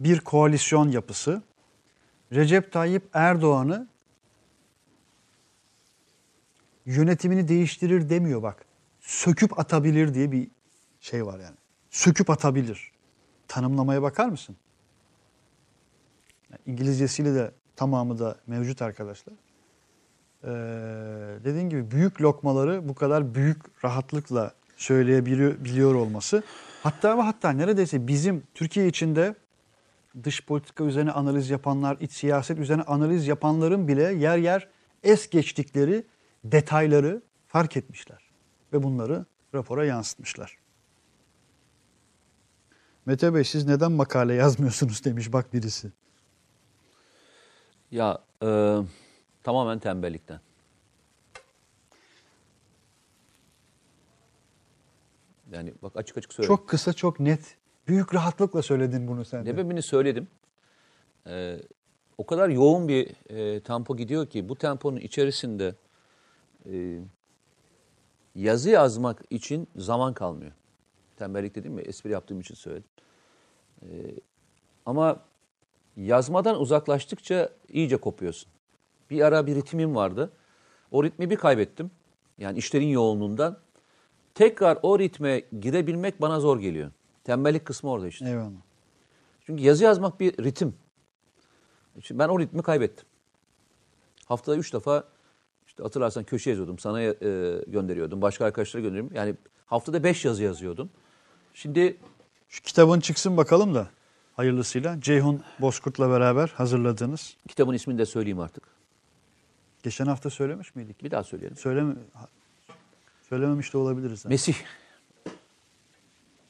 [0.00, 1.42] bir koalisyon yapısı
[2.32, 3.88] Recep Tayyip Erdoğan'ı
[6.86, 8.64] yönetimini değiştirir demiyor bak.
[9.00, 10.48] Söküp atabilir diye bir
[11.00, 11.56] şey var yani.
[11.90, 12.92] Söküp atabilir.
[13.48, 14.56] Tanımlamaya bakar mısın?
[16.66, 19.34] İngilizcesiyle de tamamı da mevcut arkadaşlar.
[20.44, 20.48] Ee,
[21.44, 26.42] dediğim gibi büyük lokmaları bu kadar büyük rahatlıkla söyleyebiliyor biliyor olması.
[26.82, 29.34] Hatta ve hatta neredeyse bizim Türkiye içinde
[30.24, 34.68] dış politika üzerine analiz yapanlar, iç siyaset üzerine analiz yapanların bile yer yer
[35.02, 36.04] es geçtikleri
[36.44, 38.30] detayları fark etmişler.
[38.72, 40.58] ve bunları rapora yansıtmışlar.
[43.06, 45.92] Mete Bey siz neden makale yazmıyorsunuz demiş bak birisi.
[47.90, 48.78] Ya e,
[49.42, 50.40] tamamen tembellikten.
[55.52, 56.56] Yani bak açık açık söyleyeyim.
[56.56, 57.56] Çok kısa çok net.
[57.88, 59.50] Büyük rahatlıkla söyledin bunu sen de.
[59.50, 60.28] Sebebini söyledim.
[61.26, 61.56] Ee,
[62.18, 65.74] o kadar yoğun bir e, tempo gidiyor ki bu temponun içerisinde
[66.72, 67.00] e,
[68.34, 70.52] yazı yazmak için zaman kalmıyor.
[71.16, 71.82] Tembellik dedim mi?
[71.82, 72.90] Espri yaptığım için söyledim.
[73.82, 73.86] Ee,
[74.86, 75.20] ama
[75.96, 78.52] yazmadan uzaklaştıkça iyice kopuyorsun.
[79.10, 80.30] Bir ara bir ritmim vardı.
[80.90, 81.90] O ritmi bir kaybettim.
[82.38, 83.58] Yani işlerin yoğunluğundan.
[84.34, 86.90] Tekrar o ritme girebilmek bana zor geliyor.
[87.24, 88.28] Tembellik kısmı orada işte.
[88.28, 88.50] Eyvallah.
[89.46, 90.74] Çünkü yazı yazmak bir ritim.
[92.02, 93.06] Şimdi ben o ritmi kaybettim.
[94.26, 95.04] Haftada üç defa
[95.66, 96.78] işte hatırlarsan köşe yazıyordum.
[96.78, 97.12] Sana e,
[97.66, 98.22] gönderiyordum.
[98.22, 99.16] Başka arkadaşlara gönderiyordum.
[99.16, 99.34] Yani
[99.66, 100.90] haftada beş yazı yazıyordum.
[101.54, 101.96] Şimdi
[102.48, 103.90] Şu kitabın çıksın bakalım da
[104.36, 105.00] hayırlısıyla.
[105.00, 107.36] Ceyhun Bozkurt'la beraber hazırladığınız.
[107.48, 108.62] kitabın ismini de söyleyeyim artık.
[109.82, 111.04] Geçen hafta söylemiş miydik?
[111.04, 111.56] Bir daha söyleyelim.
[111.56, 111.94] Söyleme,
[113.28, 114.24] söylememiş de olabiliriz.
[114.24, 114.28] ha.
[114.28, 114.54] Mesih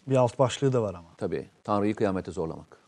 [0.07, 1.09] Bir alt başlığı da var ama.
[1.17, 1.49] tabii.
[1.65, 2.80] Tanrı'yı kıyamete zorlamak.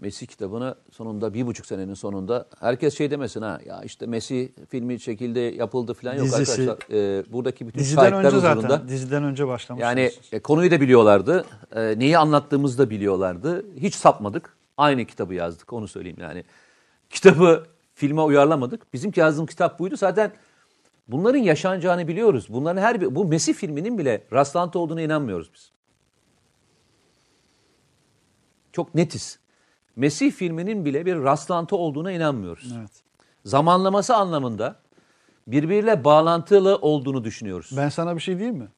[0.00, 5.00] Mesih kitabını sonunda bir buçuk senenin sonunda herkes şey demesin ha ya işte Mesih filmi
[5.00, 6.62] çekildi yapıldı falan yok Dizisi.
[6.62, 7.18] arkadaşlar.
[7.18, 8.88] Ee, buradaki bütün Diziden şahitler önce huzurunda zaten.
[8.88, 9.96] Diziden önce başlamışsınız.
[9.98, 11.44] Yani e, konuyu da biliyorlardı.
[11.74, 13.64] E, neyi anlattığımızı da biliyorlardı.
[13.76, 14.56] Hiç sapmadık.
[14.76, 16.44] Aynı kitabı yazdık onu söyleyeyim yani.
[17.10, 18.92] Kitabı filme uyarlamadık.
[18.92, 19.96] Bizim yazdığımız kitap buydu.
[19.96, 20.32] Zaten
[21.08, 22.46] bunların yaşanacağını biliyoruz.
[22.48, 25.70] Bunların her bir, bu Mesih filminin bile rastlantı olduğuna inanmıyoruz biz.
[28.72, 29.38] Çok netiz.
[29.96, 32.74] Mesih filminin bile bir rastlantı olduğuna inanmıyoruz.
[32.78, 32.90] Evet.
[33.44, 34.76] Zamanlaması anlamında
[35.46, 37.70] birbiriyle bağlantılı olduğunu düşünüyoruz.
[37.76, 38.68] Ben sana bir şey diyeyim mi?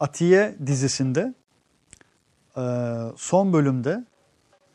[0.00, 1.34] Atiye dizisinde
[2.56, 2.62] e,
[3.16, 4.04] son bölümde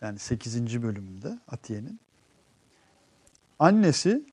[0.01, 0.83] yani 8.
[0.83, 1.99] bölümünde Atiye'nin
[3.59, 4.25] annesi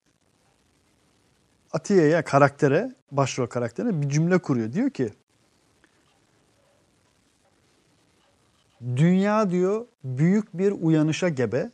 [1.73, 4.73] Atiye'ye karaktere, başrol karakterine bir cümle kuruyor.
[4.73, 5.13] Diyor ki
[8.97, 11.71] Dünya diyor büyük bir uyanışa gebe.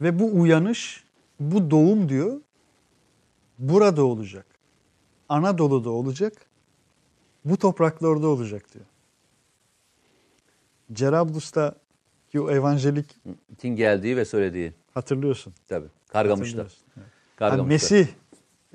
[0.00, 1.04] Ve bu uyanış,
[1.40, 2.40] bu doğum diyor
[3.58, 4.46] burada olacak.
[5.28, 6.32] Anadolu'da olacak.
[7.44, 8.84] Bu topraklarda olacak diyor.
[10.92, 11.74] Cerablus'ta
[12.30, 13.16] ki o evanjelik
[13.58, 14.72] Tin geldiği ve söylediği.
[14.94, 15.54] hatırlıyorsun.
[15.68, 15.88] Tabii.
[16.08, 16.58] Kargamış'ta.
[16.58, 16.70] Yani
[17.36, 17.68] Kargamış'ta.
[17.68, 18.06] Mesih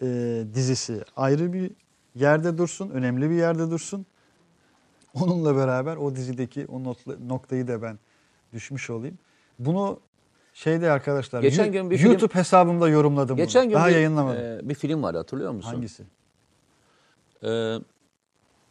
[0.01, 0.07] e,
[0.53, 1.71] dizisi ayrı bir
[2.15, 4.05] yerde dursun, önemli bir yerde dursun.
[5.22, 7.99] Onunla beraber o dizideki o notla- noktayı da ben
[8.53, 9.18] düşmüş olayım.
[9.59, 9.99] Bunu
[10.53, 13.70] şeyde arkadaşlar Geçen gün bir film- YouTube hesabımda yorumladım Geçen bunu.
[13.70, 14.41] gün Daha bir, yayınlamadım.
[14.41, 15.70] e, bir film vardı hatırlıyor musun?
[15.72, 16.03] Hangisi?
[17.43, 17.76] E,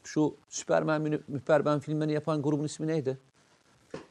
[0.04, 3.18] şu Süpermen, mü- Müpermen filmlerini yapan grubun ismi neydi?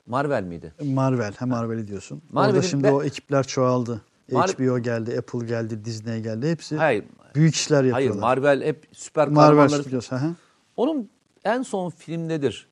[0.07, 0.73] Marvel miydi?
[0.83, 1.33] Marvel.
[1.39, 2.21] Hem Marvel'i diyorsun.
[2.31, 4.01] Marvel'in Orada şimdi be- o ekipler çoğaldı.
[4.31, 6.49] Mar- HBO geldi, Apple geldi, Disney geldi.
[6.49, 7.05] Hepsi Hayır.
[7.35, 8.21] büyük işler Hayır yapıyorlar.
[8.21, 10.25] Marvel hep süper Marvel kahramanları.
[10.29, 10.35] Hı.
[10.77, 11.09] Onun
[11.45, 12.67] en son film nedir?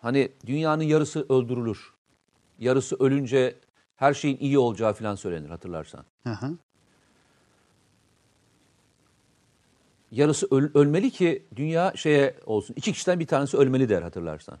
[0.00, 1.92] Hani dünyanın yarısı öldürülür.
[2.58, 3.54] Yarısı ölünce
[3.96, 6.04] her şeyin iyi olacağı falan söylenir hatırlarsan.
[6.22, 6.58] Hı hı.
[10.14, 12.74] yarısı öl- ölmeli ki dünya şeye olsun.
[12.76, 14.58] İki kişiden bir tanesi ölmeli der hatırlarsan.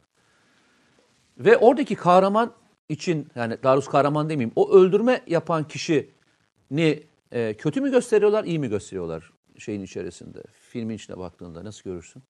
[1.38, 2.52] Ve oradaki kahraman
[2.88, 4.52] için yani doğrusu kahraman demeyeyim.
[4.56, 7.02] O öldürme yapan kişini
[7.32, 10.42] e, kötü mü gösteriyorlar, iyi mi gösteriyorlar şeyin içerisinde?
[10.52, 12.22] Filmin içine baktığında nasıl görürsün?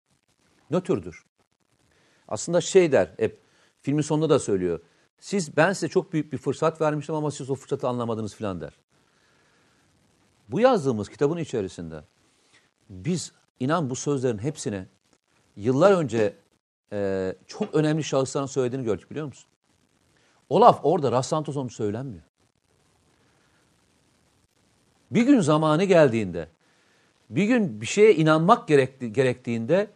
[0.70, 1.24] Nötrdür.
[2.28, 3.40] Aslında şey der hep
[3.82, 4.80] filmin sonunda da söylüyor.
[5.18, 8.78] Siz ben size çok büyük bir fırsat vermiştim ama siz o fırsatı anlamadınız filan der.
[10.48, 12.04] Bu yazdığımız kitabın içerisinde
[12.90, 14.86] biz inan bu sözlerin hepsine
[15.56, 16.36] yıllar önce
[16.92, 19.48] e, çok önemli şahısların söylediğini gördük biliyor musun?
[20.48, 22.24] O laf orada rastlantı sonucu söylenmiyor.
[25.10, 26.48] Bir gün zamanı geldiğinde,
[27.30, 29.90] bir gün bir şeye inanmak gerekti, gerektiğinde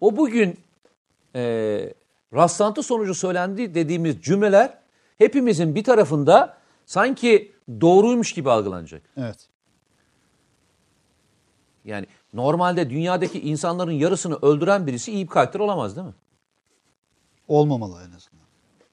[0.00, 0.58] o bugün
[1.34, 1.94] e,
[2.34, 4.78] rastlantı sonucu söylendi dediğimiz cümleler
[5.18, 6.56] hepimizin bir tarafında
[6.86, 9.02] sanki doğruymuş gibi algılanacak.
[9.16, 9.48] Evet.
[11.84, 16.14] Yani normalde dünyadaki insanların yarısını öldüren birisi iyi bir karakter olamaz değil mi?
[17.48, 18.46] Olmamalı en azından.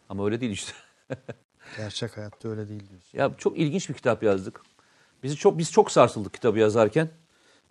[0.09, 0.71] Ama öyle değil işte.
[1.77, 3.17] Gerçek hayatta öyle değil diyorsun.
[3.17, 4.61] ya çok ilginç bir kitap yazdık.
[5.23, 7.09] Bizi çok biz çok sarsıldık kitabı yazarken.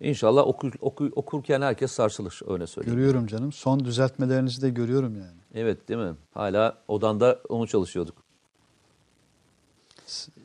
[0.01, 2.97] İnşallah okur, oku- okurken herkes sarsılır öyle söyleyeyim.
[2.99, 3.51] Görüyorum canım.
[3.51, 5.37] Son düzeltmelerinizi de görüyorum yani.
[5.53, 6.13] Evet değil mi?
[6.33, 8.15] Hala odanda onu çalışıyorduk.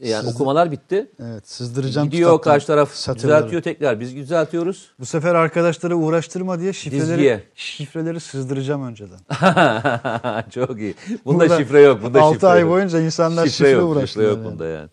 [0.01, 1.11] Yani Siz- okumalar bitti.
[1.19, 3.39] Evet sızdıracağım Gidiyor karşı taraf satırları.
[3.39, 4.01] düzeltiyor tekrar.
[4.01, 4.91] Biz düzeltiyoruz.
[5.01, 7.45] Bu sefer arkadaşları uğraştırma diye şifreleri, Dizgiye.
[7.55, 9.19] şifreleri sızdıracağım önceden.
[10.51, 10.95] Çok iyi.
[11.25, 12.03] Bunda Burada şifre yok.
[12.03, 12.71] Bunda 6 şifre ay yok.
[12.71, 13.81] boyunca insanlar şifre, şifre, yok.
[13.83, 14.25] Şifre uğraştılar.
[14.25, 14.45] yok yani.
[14.45, 14.89] bunda yani.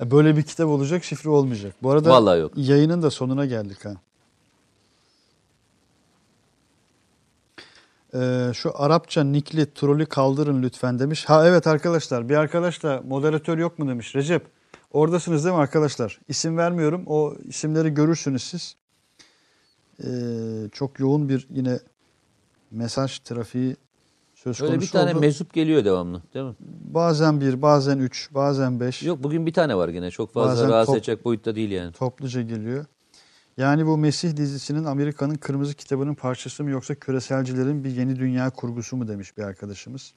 [0.00, 1.74] E, Böyle bir kitap olacak şifre olmayacak.
[1.82, 2.52] Bu arada Vallahi yok.
[2.56, 3.94] yayının da sonuna geldik ha.
[8.14, 11.24] Ee, şu Arapça nikli trolü kaldırın lütfen demiş.
[11.24, 14.14] Ha evet arkadaşlar bir arkadaş da moderatör yok mu demiş.
[14.16, 14.46] Recep
[14.92, 16.20] oradasınız değil mi arkadaşlar?
[16.28, 18.76] İsim vermiyorum o isimleri görürsünüz siz.
[20.04, 20.08] Ee,
[20.72, 21.78] çok yoğun bir yine
[22.70, 23.76] mesaj trafiği
[24.38, 25.20] söz Böyle konusu bir tane oldu.
[25.20, 26.54] meczup geliyor devamlı değil mi?
[26.84, 29.02] bazen bir bazen üç bazen beş.
[29.02, 30.10] Yok bugün bir tane var gene.
[30.10, 31.92] Çok fazla Bazen rahatsız top- edecek boyutta değil yani.
[31.92, 32.84] topluca geliyor.
[33.56, 38.96] Yani bu Mesih dizisinin Amerika'nın kırmızı kitabının parçası mı yoksa küreselcilerin bir yeni dünya kurgusu
[38.96, 40.14] mu demiş bir arkadaşımız.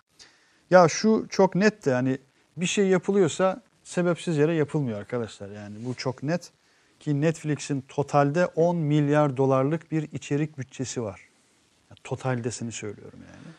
[0.69, 2.17] Ya şu çok net de yani
[2.57, 5.49] bir şey yapılıyorsa sebepsiz yere yapılmıyor arkadaşlar.
[5.49, 6.51] Yani bu çok net
[6.99, 11.21] ki Netflix'in totalde 10 milyar dolarlık bir içerik bütçesi var.
[11.89, 13.53] Yani totaldesini söylüyorum yani.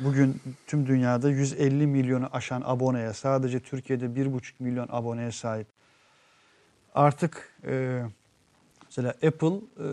[0.00, 5.66] Bugün tüm dünyada 150 milyonu aşan aboneye sadece Türkiye'de 1,5 milyon aboneye sahip
[6.94, 8.02] artık e,
[8.84, 9.86] mesela Apple e,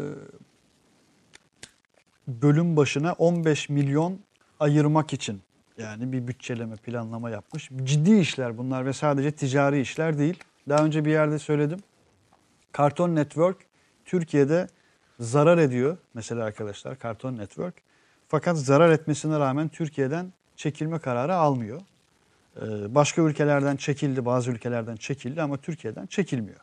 [2.27, 4.19] bölüm başına 15 milyon
[4.59, 5.41] ayırmak için
[5.77, 7.69] yani bir bütçeleme planlama yapmış.
[7.83, 10.43] Ciddi işler bunlar ve sadece ticari işler değil.
[10.69, 11.79] Daha önce bir yerde söyledim.
[12.77, 13.57] Cartoon Network
[14.05, 14.67] Türkiye'de
[15.19, 17.87] zarar ediyor mesela arkadaşlar Cartoon Network.
[18.27, 21.81] Fakat zarar etmesine rağmen Türkiye'den çekilme kararı almıyor.
[22.61, 26.59] Ee, Başka ülkelerden çekildi, bazı ülkelerden çekildi ama Türkiye'den çekilmiyor.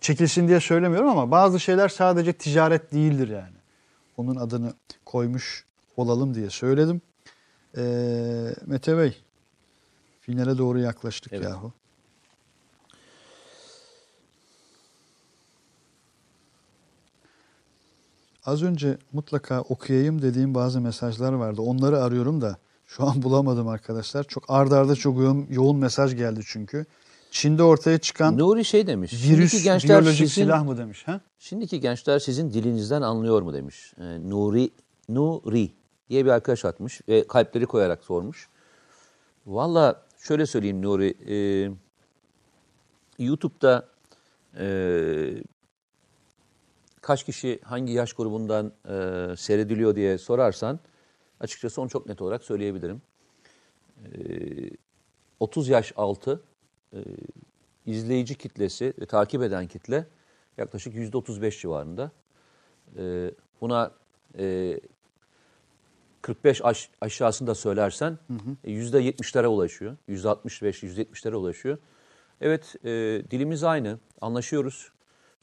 [0.00, 3.56] Çekilsin diye söylemiyorum ama bazı şeyler sadece ticaret değildir yani.
[4.16, 4.72] Onun adını
[5.04, 5.64] koymuş
[5.96, 7.00] olalım diye söyledim.
[7.76, 9.22] Ee, Mete Bey,
[10.20, 11.44] finale doğru yaklaştık Evet.
[11.44, 11.72] yahu.
[18.48, 21.62] Az önce mutlaka okuyayım dediğim bazı mesajlar vardı.
[21.62, 22.56] Onları arıyorum da
[22.86, 24.24] şu an bulamadım arkadaşlar.
[24.24, 26.86] Çok ardarda arda çok yoğun, yoğun mesaj geldi çünkü.
[27.30, 29.12] Çin'de ortaya çıkan Nuri şey demiş.
[29.12, 31.02] virüs şimdiki gençler biyolojik sizin, silah mı demiş?
[31.06, 31.20] Ha?
[31.38, 33.94] Şimdiki gençler sizin dilinizden anlıyor mu demiş.
[33.98, 34.70] Ee, Nuri
[35.08, 35.70] Nuri
[36.10, 38.48] diye bir arkadaş atmış ve kalpleri koyarak sormuş.
[39.46, 41.14] Valla şöyle söyleyeyim Nuri.
[41.28, 41.70] e,
[43.18, 43.88] YouTube'da
[44.58, 44.66] e,
[47.08, 50.80] kaç kişi hangi yaş grubundan e, seyrediliyor diye sorarsan
[51.40, 53.02] açıkçası onu çok net olarak söyleyebilirim.
[54.04, 54.10] E,
[55.40, 56.42] 30 yaş altı
[56.92, 56.98] e,
[57.86, 60.06] izleyici kitlesi ve takip eden kitle
[60.58, 62.10] yaklaşık %35 civarında.
[62.96, 63.30] E,
[63.60, 63.92] buna
[64.38, 64.80] e,
[66.22, 68.18] 45 aş, aşağısını da söylersen
[68.64, 69.96] e, %70'lere ulaşıyor.
[70.08, 71.78] %65, %70'lere ulaşıyor.
[72.40, 72.88] Evet, e,
[73.30, 74.92] dilimiz aynı, anlaşıyoruz.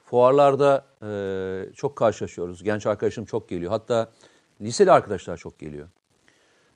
[0.05, 2.63] Fuarlarda e, çok karşılaşıyoruz.
[2.63, 3.71] Genç arkadaşım çok geliyor.
[3.71, 4.11] Hatta
[4.61, 5.87] liseli arkadaşlar çok geliyor.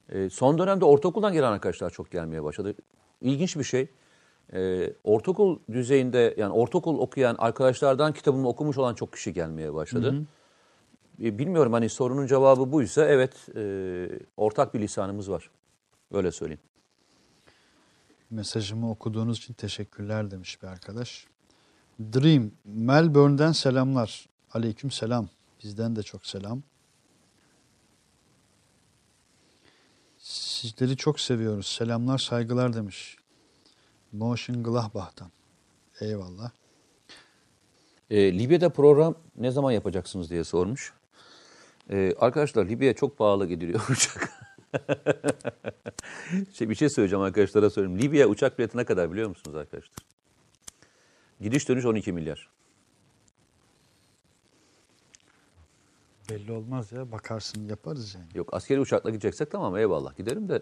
[0.10, 2.74] E, son dönemde ortaokuldan gelen arkadaşlar çok gelmeye başladı.
[3.22, 3.88] İlginç bir şey.
[4.54, 10.08] E, ortaokul düzeyinde yani ortaokul okuyan arkadaşlardan kitabımı okumuş olan çok kişi gelmeye başladı.
[11.24, 13.62] E, bilmiyorum hani sorunun cevabı buysa evet e,
[14.38, 15.50] ortak bir lisanımız var.
[16.14, 16.62] Öyle söyleyeyim.
[18.30, 21.28] Mesajımı okuduğunuz için teşekkürler demiş bir arkadaş.
[22.00, 24.30] Dream, Melbourne'den selamlar.
[24.54, 25.30] Aleyküm selam.
[25.64, 26.64] Bizden de çok selam.
[30.18, 31.68] Sizleri çok seviyoruz.
[31.68, 33.18] Selamlar, saygılar demiş.
[34.12, 35.32] Motion Gladbach'tan.
[36.02, 36.52] Eyvallah.
[38.10, 40.94] E, Libya'da program ne zaman yapacaksınız diye sormuş.
[41.90, 44.32] E, arkadaşlar Libya çok pahalı gidiliyor uçak.
[46.54, 48.02] şey, bir şey söyleyeceğim arkadaşlara söyleyeyim.
[48.02, 50.09] Libya uçak bileti ne kadar biliyor musunuz arkadaşlar?
[51.42, 52.50] Gidiş dönüş 12 milyar.
[56.30, 57.12] Belli olmaz ya.
[57.12, 58.26] Bakarsın yaparız yani.
[58.36, 60.62] Yok askeri uçakla gideceksek tamam eyvallah giderim de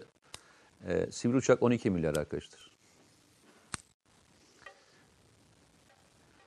[0.86, 2.70] e, sivil uçak 12 milyar arkadaşlar.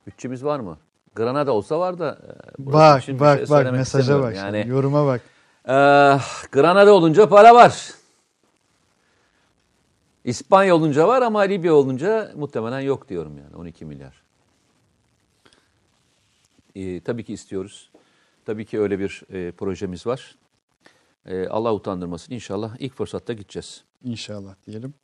[0.06, 0.78] Bütçemiz var mı?
[1.14, 2.18] Granada olsa var da.
[2.26, 4.36] e, burası Bak bak şey bak mesaja bak.
[4.36, 5.20] Yani şimdi, yoruma bak.
[5.68, 5.74] e,
[6.52, 7.90] Granada olunca para var.
[10.24, 14.21] İspanya olunca var ama Libya olunca muhtemelen yok diyorum yani 12 milyar.
[16.74, 17.90] E, tabii ki istiyoruz.
[18.44, 20.36] Tabii ki öyle bir e, projemiz var.
[21.26, 23.84] E, Allah utandırmasın inşallah ilk fırsatta gideceğiz.
[24.04, 24.94] İnşallah diyelim.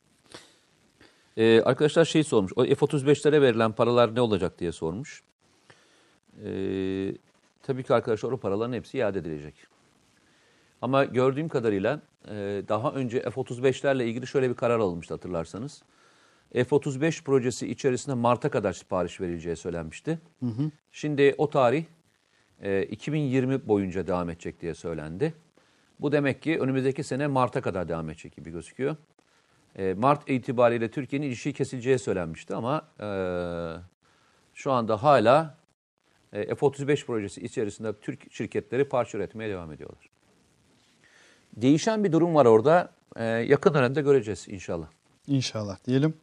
[1.39, 2.51] Ee, arkadaşlar şey sormuş.
[2.55, 5.23] O F-35'lere verilen paralar ne olacak diye sormuş.
[6.43, 7.13] Ee,
[7.63, 9.55] tabii ki arkadaşlar o paraların hepsi iade edilecek.
[10.81, 15.83] Ama gördüğüm kadarıyla e, daha önce F-35'lerle ilgili şöyle bir karar alınmıştı hatırlarsanız.
[16.53, 20.19] F-35 projesi içerisinde Mart'a kadar sipariş verileceği söylenmişti.
[20.91, 21.85] Şimdi o tarih
[22.61, 25.33] e, 2020 boyunca devam edecek diye söylendi.
[25.99, 28.95] Bu demek ki önümüzdeki sene Mart'a kadar devam edecek gibi gözüküyor.
[29.75, 33.07] E, Mart itibariyle Türkiye'nin ilişiği kesileceği söylenmişti ama e,
[34.53, 35.57] şu anda hala
[36.33, 40.09] e, F-35 projesi içerisinde Türk şirketleri parça üretmeye devam ediyorlar.
[41.55, 42.91] Değişen bir durum var orada.
[43.15, 44.87] E, yakın dönemde göreceğiz inşallah.
[45.29, 46.13] İnşallah diyelim.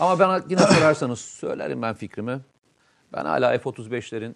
[0.00, 2.40] Ama ben yine sorarsanız söylerim ben fikrimi.
[3.12, 4.34] Ben hala F-35'lerin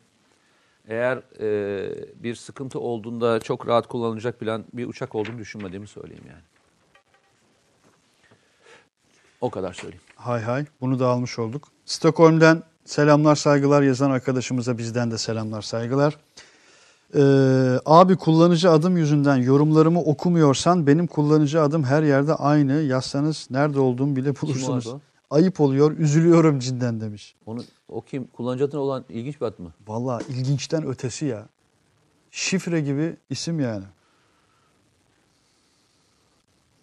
[0.88, 6.42] eğer e, bir sıkıntı olduğunda çok rahat kullanılacak bilen bir uçak olduğunu düşünmediğimi söyleyeyim yani.
[9.40, 10.04] O kadar söyleyeyim.
[10.16, 11.68] Hay hay bunu da almış olduk.
[11.84, 16.18] Stockholm'den selamlar saygılar yazan arkadaşımıza bizden de selamlar saygılar.
[17.14, 22.72] Ee, abi kullanıcı adım yüzünden yorumlarımı okumuyorsan benim kullanıcı adım her yerde aynı.
[22.72, 24.94] Yazsanız nerede olduğumu bile bulursunuz.
[25.30, 27.34] Ayıp oluyor üzülüyorum cidden demiş.
[27.46, 28.26] Onu, o kim?
[28.26, 29.72] Kullanıcı adına olan ilginç bir ad mı?
[29.86, 31.46] Vallahi ilginçten ötesi ya.
[32.30, 33.84] Şifre gibi isim yani.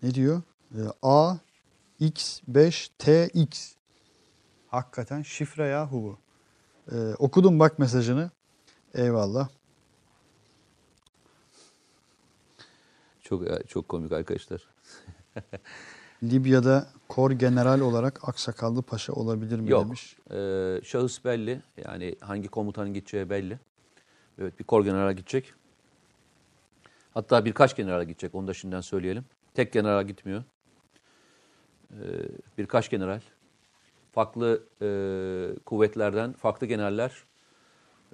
[0.03, 0.41] Ne diyor?
[0.75, 1.35] Ee, A
[2.01, 3.73] X5 TX.
[4.67, 6.17] Hakikaten şifre yahu bu.
[6.95, 8.31] Ee, okudum bak mesajını.
[8.93, 9.47] Eyvallah.
[13.33, 14.61] Çok e, çok komik arkadaşlar.
[16.23, 19.85] Libya'da kor general olarak Aksakallı Paşa olabilir mi Yok.
[19.85, 20.17] demiş.
[20.31, 21.61] Ee, şahıs belli.
[21.85, 23.59] Yani hangi komutanın gideceği belli.
[24.39, 25.53] Evet bir kor general gidecek.
[27.13, 28.35] Hatta birkaç general gidecek.
[28.35, 29.25] Onu da şimdiden söyleyelim.
[29.53, 30.43] Tek general gitmiyor.
[31.91, 31.95] Ee,
[32.57, 33.21] birkaç general.
[34.11, 34.87] Farklı e,
[35.65, 37.23] kuvvetlerden farklı generaller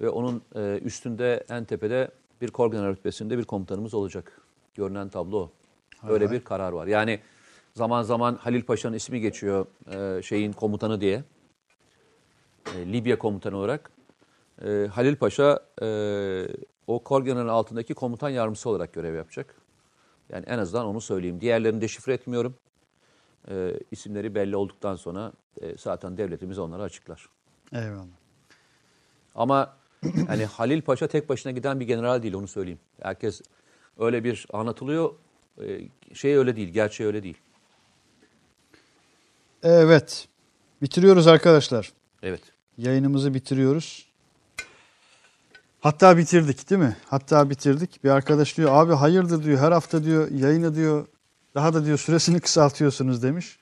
[0.00, 2.10] ve onun e, üstünde en tepede
[2.40, 4.39] bir kor general rütbesinde bir komutanımız olacak.
[4.74, 5.52] Görünen tablo o.
[6.08, 6.36] Öyle hay.
[6.36, 6.86] bir karar var.
[6.86, 7.20] Yani
[7.74, 11.24] zaman zaman Halil Paşa'nın ismi geçiyor e, şeyin komutanı diye.
[12.76, 13.90] E, Libya komutanı olarak.
[14.64, 15.86] E, Halil Paşa e,
[16.86, 19.54] o kor altındaki komutan yardımcısı olarak görev yapacak.
[20.28, 21.40] Yani en azından onu söyleyeyim.
[21.40, 22.54] Diğerlerini deşifre etmiyorum.
[23.48, 25.32] E, isimleri belli olduktan sonra
[25.62, 27.28] e, zaten devletimiz onları açıklar.
[27.72, 28.04] Eyvallah.
[29.34, 29.76] Ama
[30.28, 32.80] yani Halil Paşa tek başına giden bir general değil onu söyleyeyim.
[33.02, 33.42] Herkes
[34.00, 35.10] öyle bir anlatılıyor.
[35.62, 35.80] E,
[36.14, 37.36] şey öyle değil, gerçeği öyle değil.
[39.62, 40.28] Evet.
[40.82, 41.92] Bitiriyoruz arkadaşlar.
[42.22, 42.40] Evet.
[42.78, 44.06] Yayınımızı bitiriyoruz.
[45.80, 46.96] Hatta bitirdik değil mi?
[47.06, 48.04] Hatta bitirdik.
[48.04, 51.06] Bir arkadaş diyor abi hayırdır diyor her hafta diyor yayını diyor
[51.54, 53.58] daha da diyor süresini kısaltıyorsunuz demiş.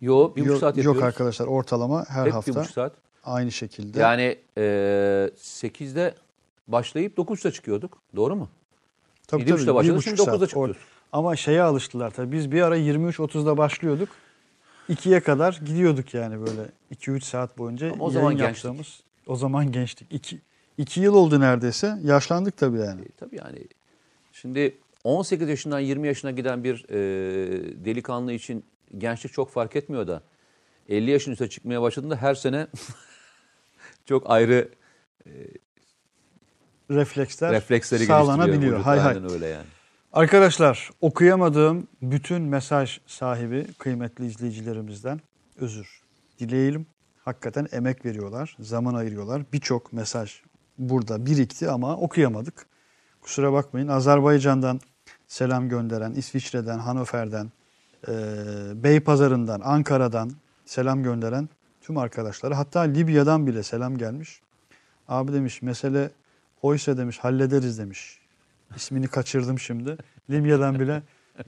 [0.00, 1.02] Yo bir buçuk yok, saat yok yapıyoruz.
[1.02, 2.92] arkadaşlar ortalama her Hep bir hafta buçuk saat.
[3.24, 4.00] aynı şekilde.
[4.00, 4.60] Yani e,
[5.36, 6.14] 8'de
[6.68, 7.98] başlayıp 9'da çıkıyorduk.
[8.16, 8.48] Doğru mu?
[9.26, 10.48] Tabii, 7.30'da tabii, buçuk şimdi 9'da saat.
[10.48, 10.76] çıkıyoruz.
[11.12, 12.32] Ama şeye alıştılar tabii.
[12.32, 14.08] Biz bir ara 23.30'da başlıyorduk.
[14.90, 18.64] 2'ye kadar gidiyorduk yani böyle 2-3 saat boyunca Ama o zaman gençtik.
[18.64, 19.00] yaptığımız.
[19.26, 20.08] O zaman gençtik.
[20.10, 20.40] 2
[20.78, 21.98] 2 yıl oldu neredeyse.
[22.02, 23.02] Yaşlandık tabii yani.
[23.02, 23.58] E, tabii yani
[24.32, 26.94] şimdi 18 yaşından 20 yaşına giden bir e,
[27.84, 28.64] delikanlı için
[28.98, 30.22] gençlik çok fark etmiyor da
[30.88, 32.66] 50 yaşın üstüne çıkmaya başladığında her sene
[34.06, 34.68] çok ayrı
[36.90, 38.80] Refleksler refleksleri sağlanabiliyor.
[38.80, 39.16] Hay hay.
[39.32, 39.66] Öyle yani.
[40.12, 45.20] Arkadaşlar okuyamadığım bütün mesaj sahibi kıymetli izleyicilerimizden
[45.56, 46.00] özür
[46.38, 46.86] dileyelim.
[47.24, 49.42] Hakikaten emek veriyorlar, zaman ayırıyorlar.
[49.52, 50.42] Birçok mesaj
[50.78, 52.66] burada birikti ama okuyamadık.
[53.20, 53.88] Kusura bakmayın.
[53.88, 54.80] Azerbaycan'dan
[55.26, 57.52] selam gönderen, İsviçre'den, Hanover'den,
[58.08, 58.12] e,
[58.84, 60.30] Beypazarı'ndan, Ankara'dan
[60.64, 61.48] selam gönderen
[61.80, 64.40] tüm arkadaşlara hatta Libya'dan bile selam gelmiş.
[65.08, 66.10] Abi demiş mesele
[66.62, 68.18] oysa demiş hallederiz demiş.
[68.76, 69.96] İsmini kaçırdım şimdi.
[70.30, 71.02] Libya'dan bile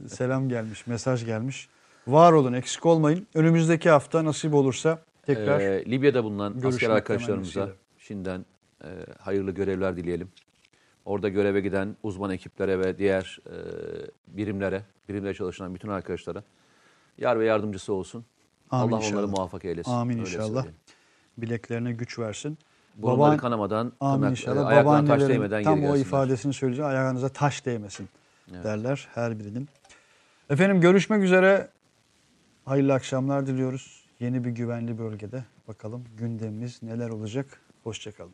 [0.07, 1.69] selam gelmiş, mesaj gelmiş.
[2.07, 3.27] Var olun, eksik olmayın.
[3.35, 7.69] Önümüzdeki hafta nasip olursa tekrar Ee, Libya'da bulunan asker arkadaşlarımıza
[7.99, 8.47] şimdiden
[8.85, 8.89] e,
[9.19, 10.29] hayırlı görevler dileyelim.
[11.05, 13.57] Orada göreve giden uzman ekiplere ve diğer e,
[14.29, 16.43] birimlere, birimlere çalışan bütün arkadaşlara
[17.19, 18.25] yar ve yardımcısı olsun.
[18.71, 19.29] Amin Allah onları inşallah.
[19.31, 19.91] muvaffak eylesin.
[19.91, 20.47] Amin Öyle inşallah.
[20.63, 20.77] söyleyeyim.
[21.39, 22.59] bileklerine güç versin.
[22.97, 24.67] Burunları Baban- kanamadan, Amin tırnak, e, inşallah.
[24.67, 26.91] ayaklarına taş değmeden tam o ifadesini söyleyeceğim.
[26.91, 28.09] Ayağınıza taş değmesin
[28.53, 28.65] Evet.
[28.65, 29.69] derler her birinin.
[30.51, 31.69] Efendim görüşmek üzere.
[32.65, 34.05] Hayırlı akşamlar diliyoruz.
[34.21, 35.45] Yeni bir güvenli bölgede.
[35.69, 37.61] Bakalım gündemimiz neler olacak.
[37.85, 38.33] Hoşçakalın.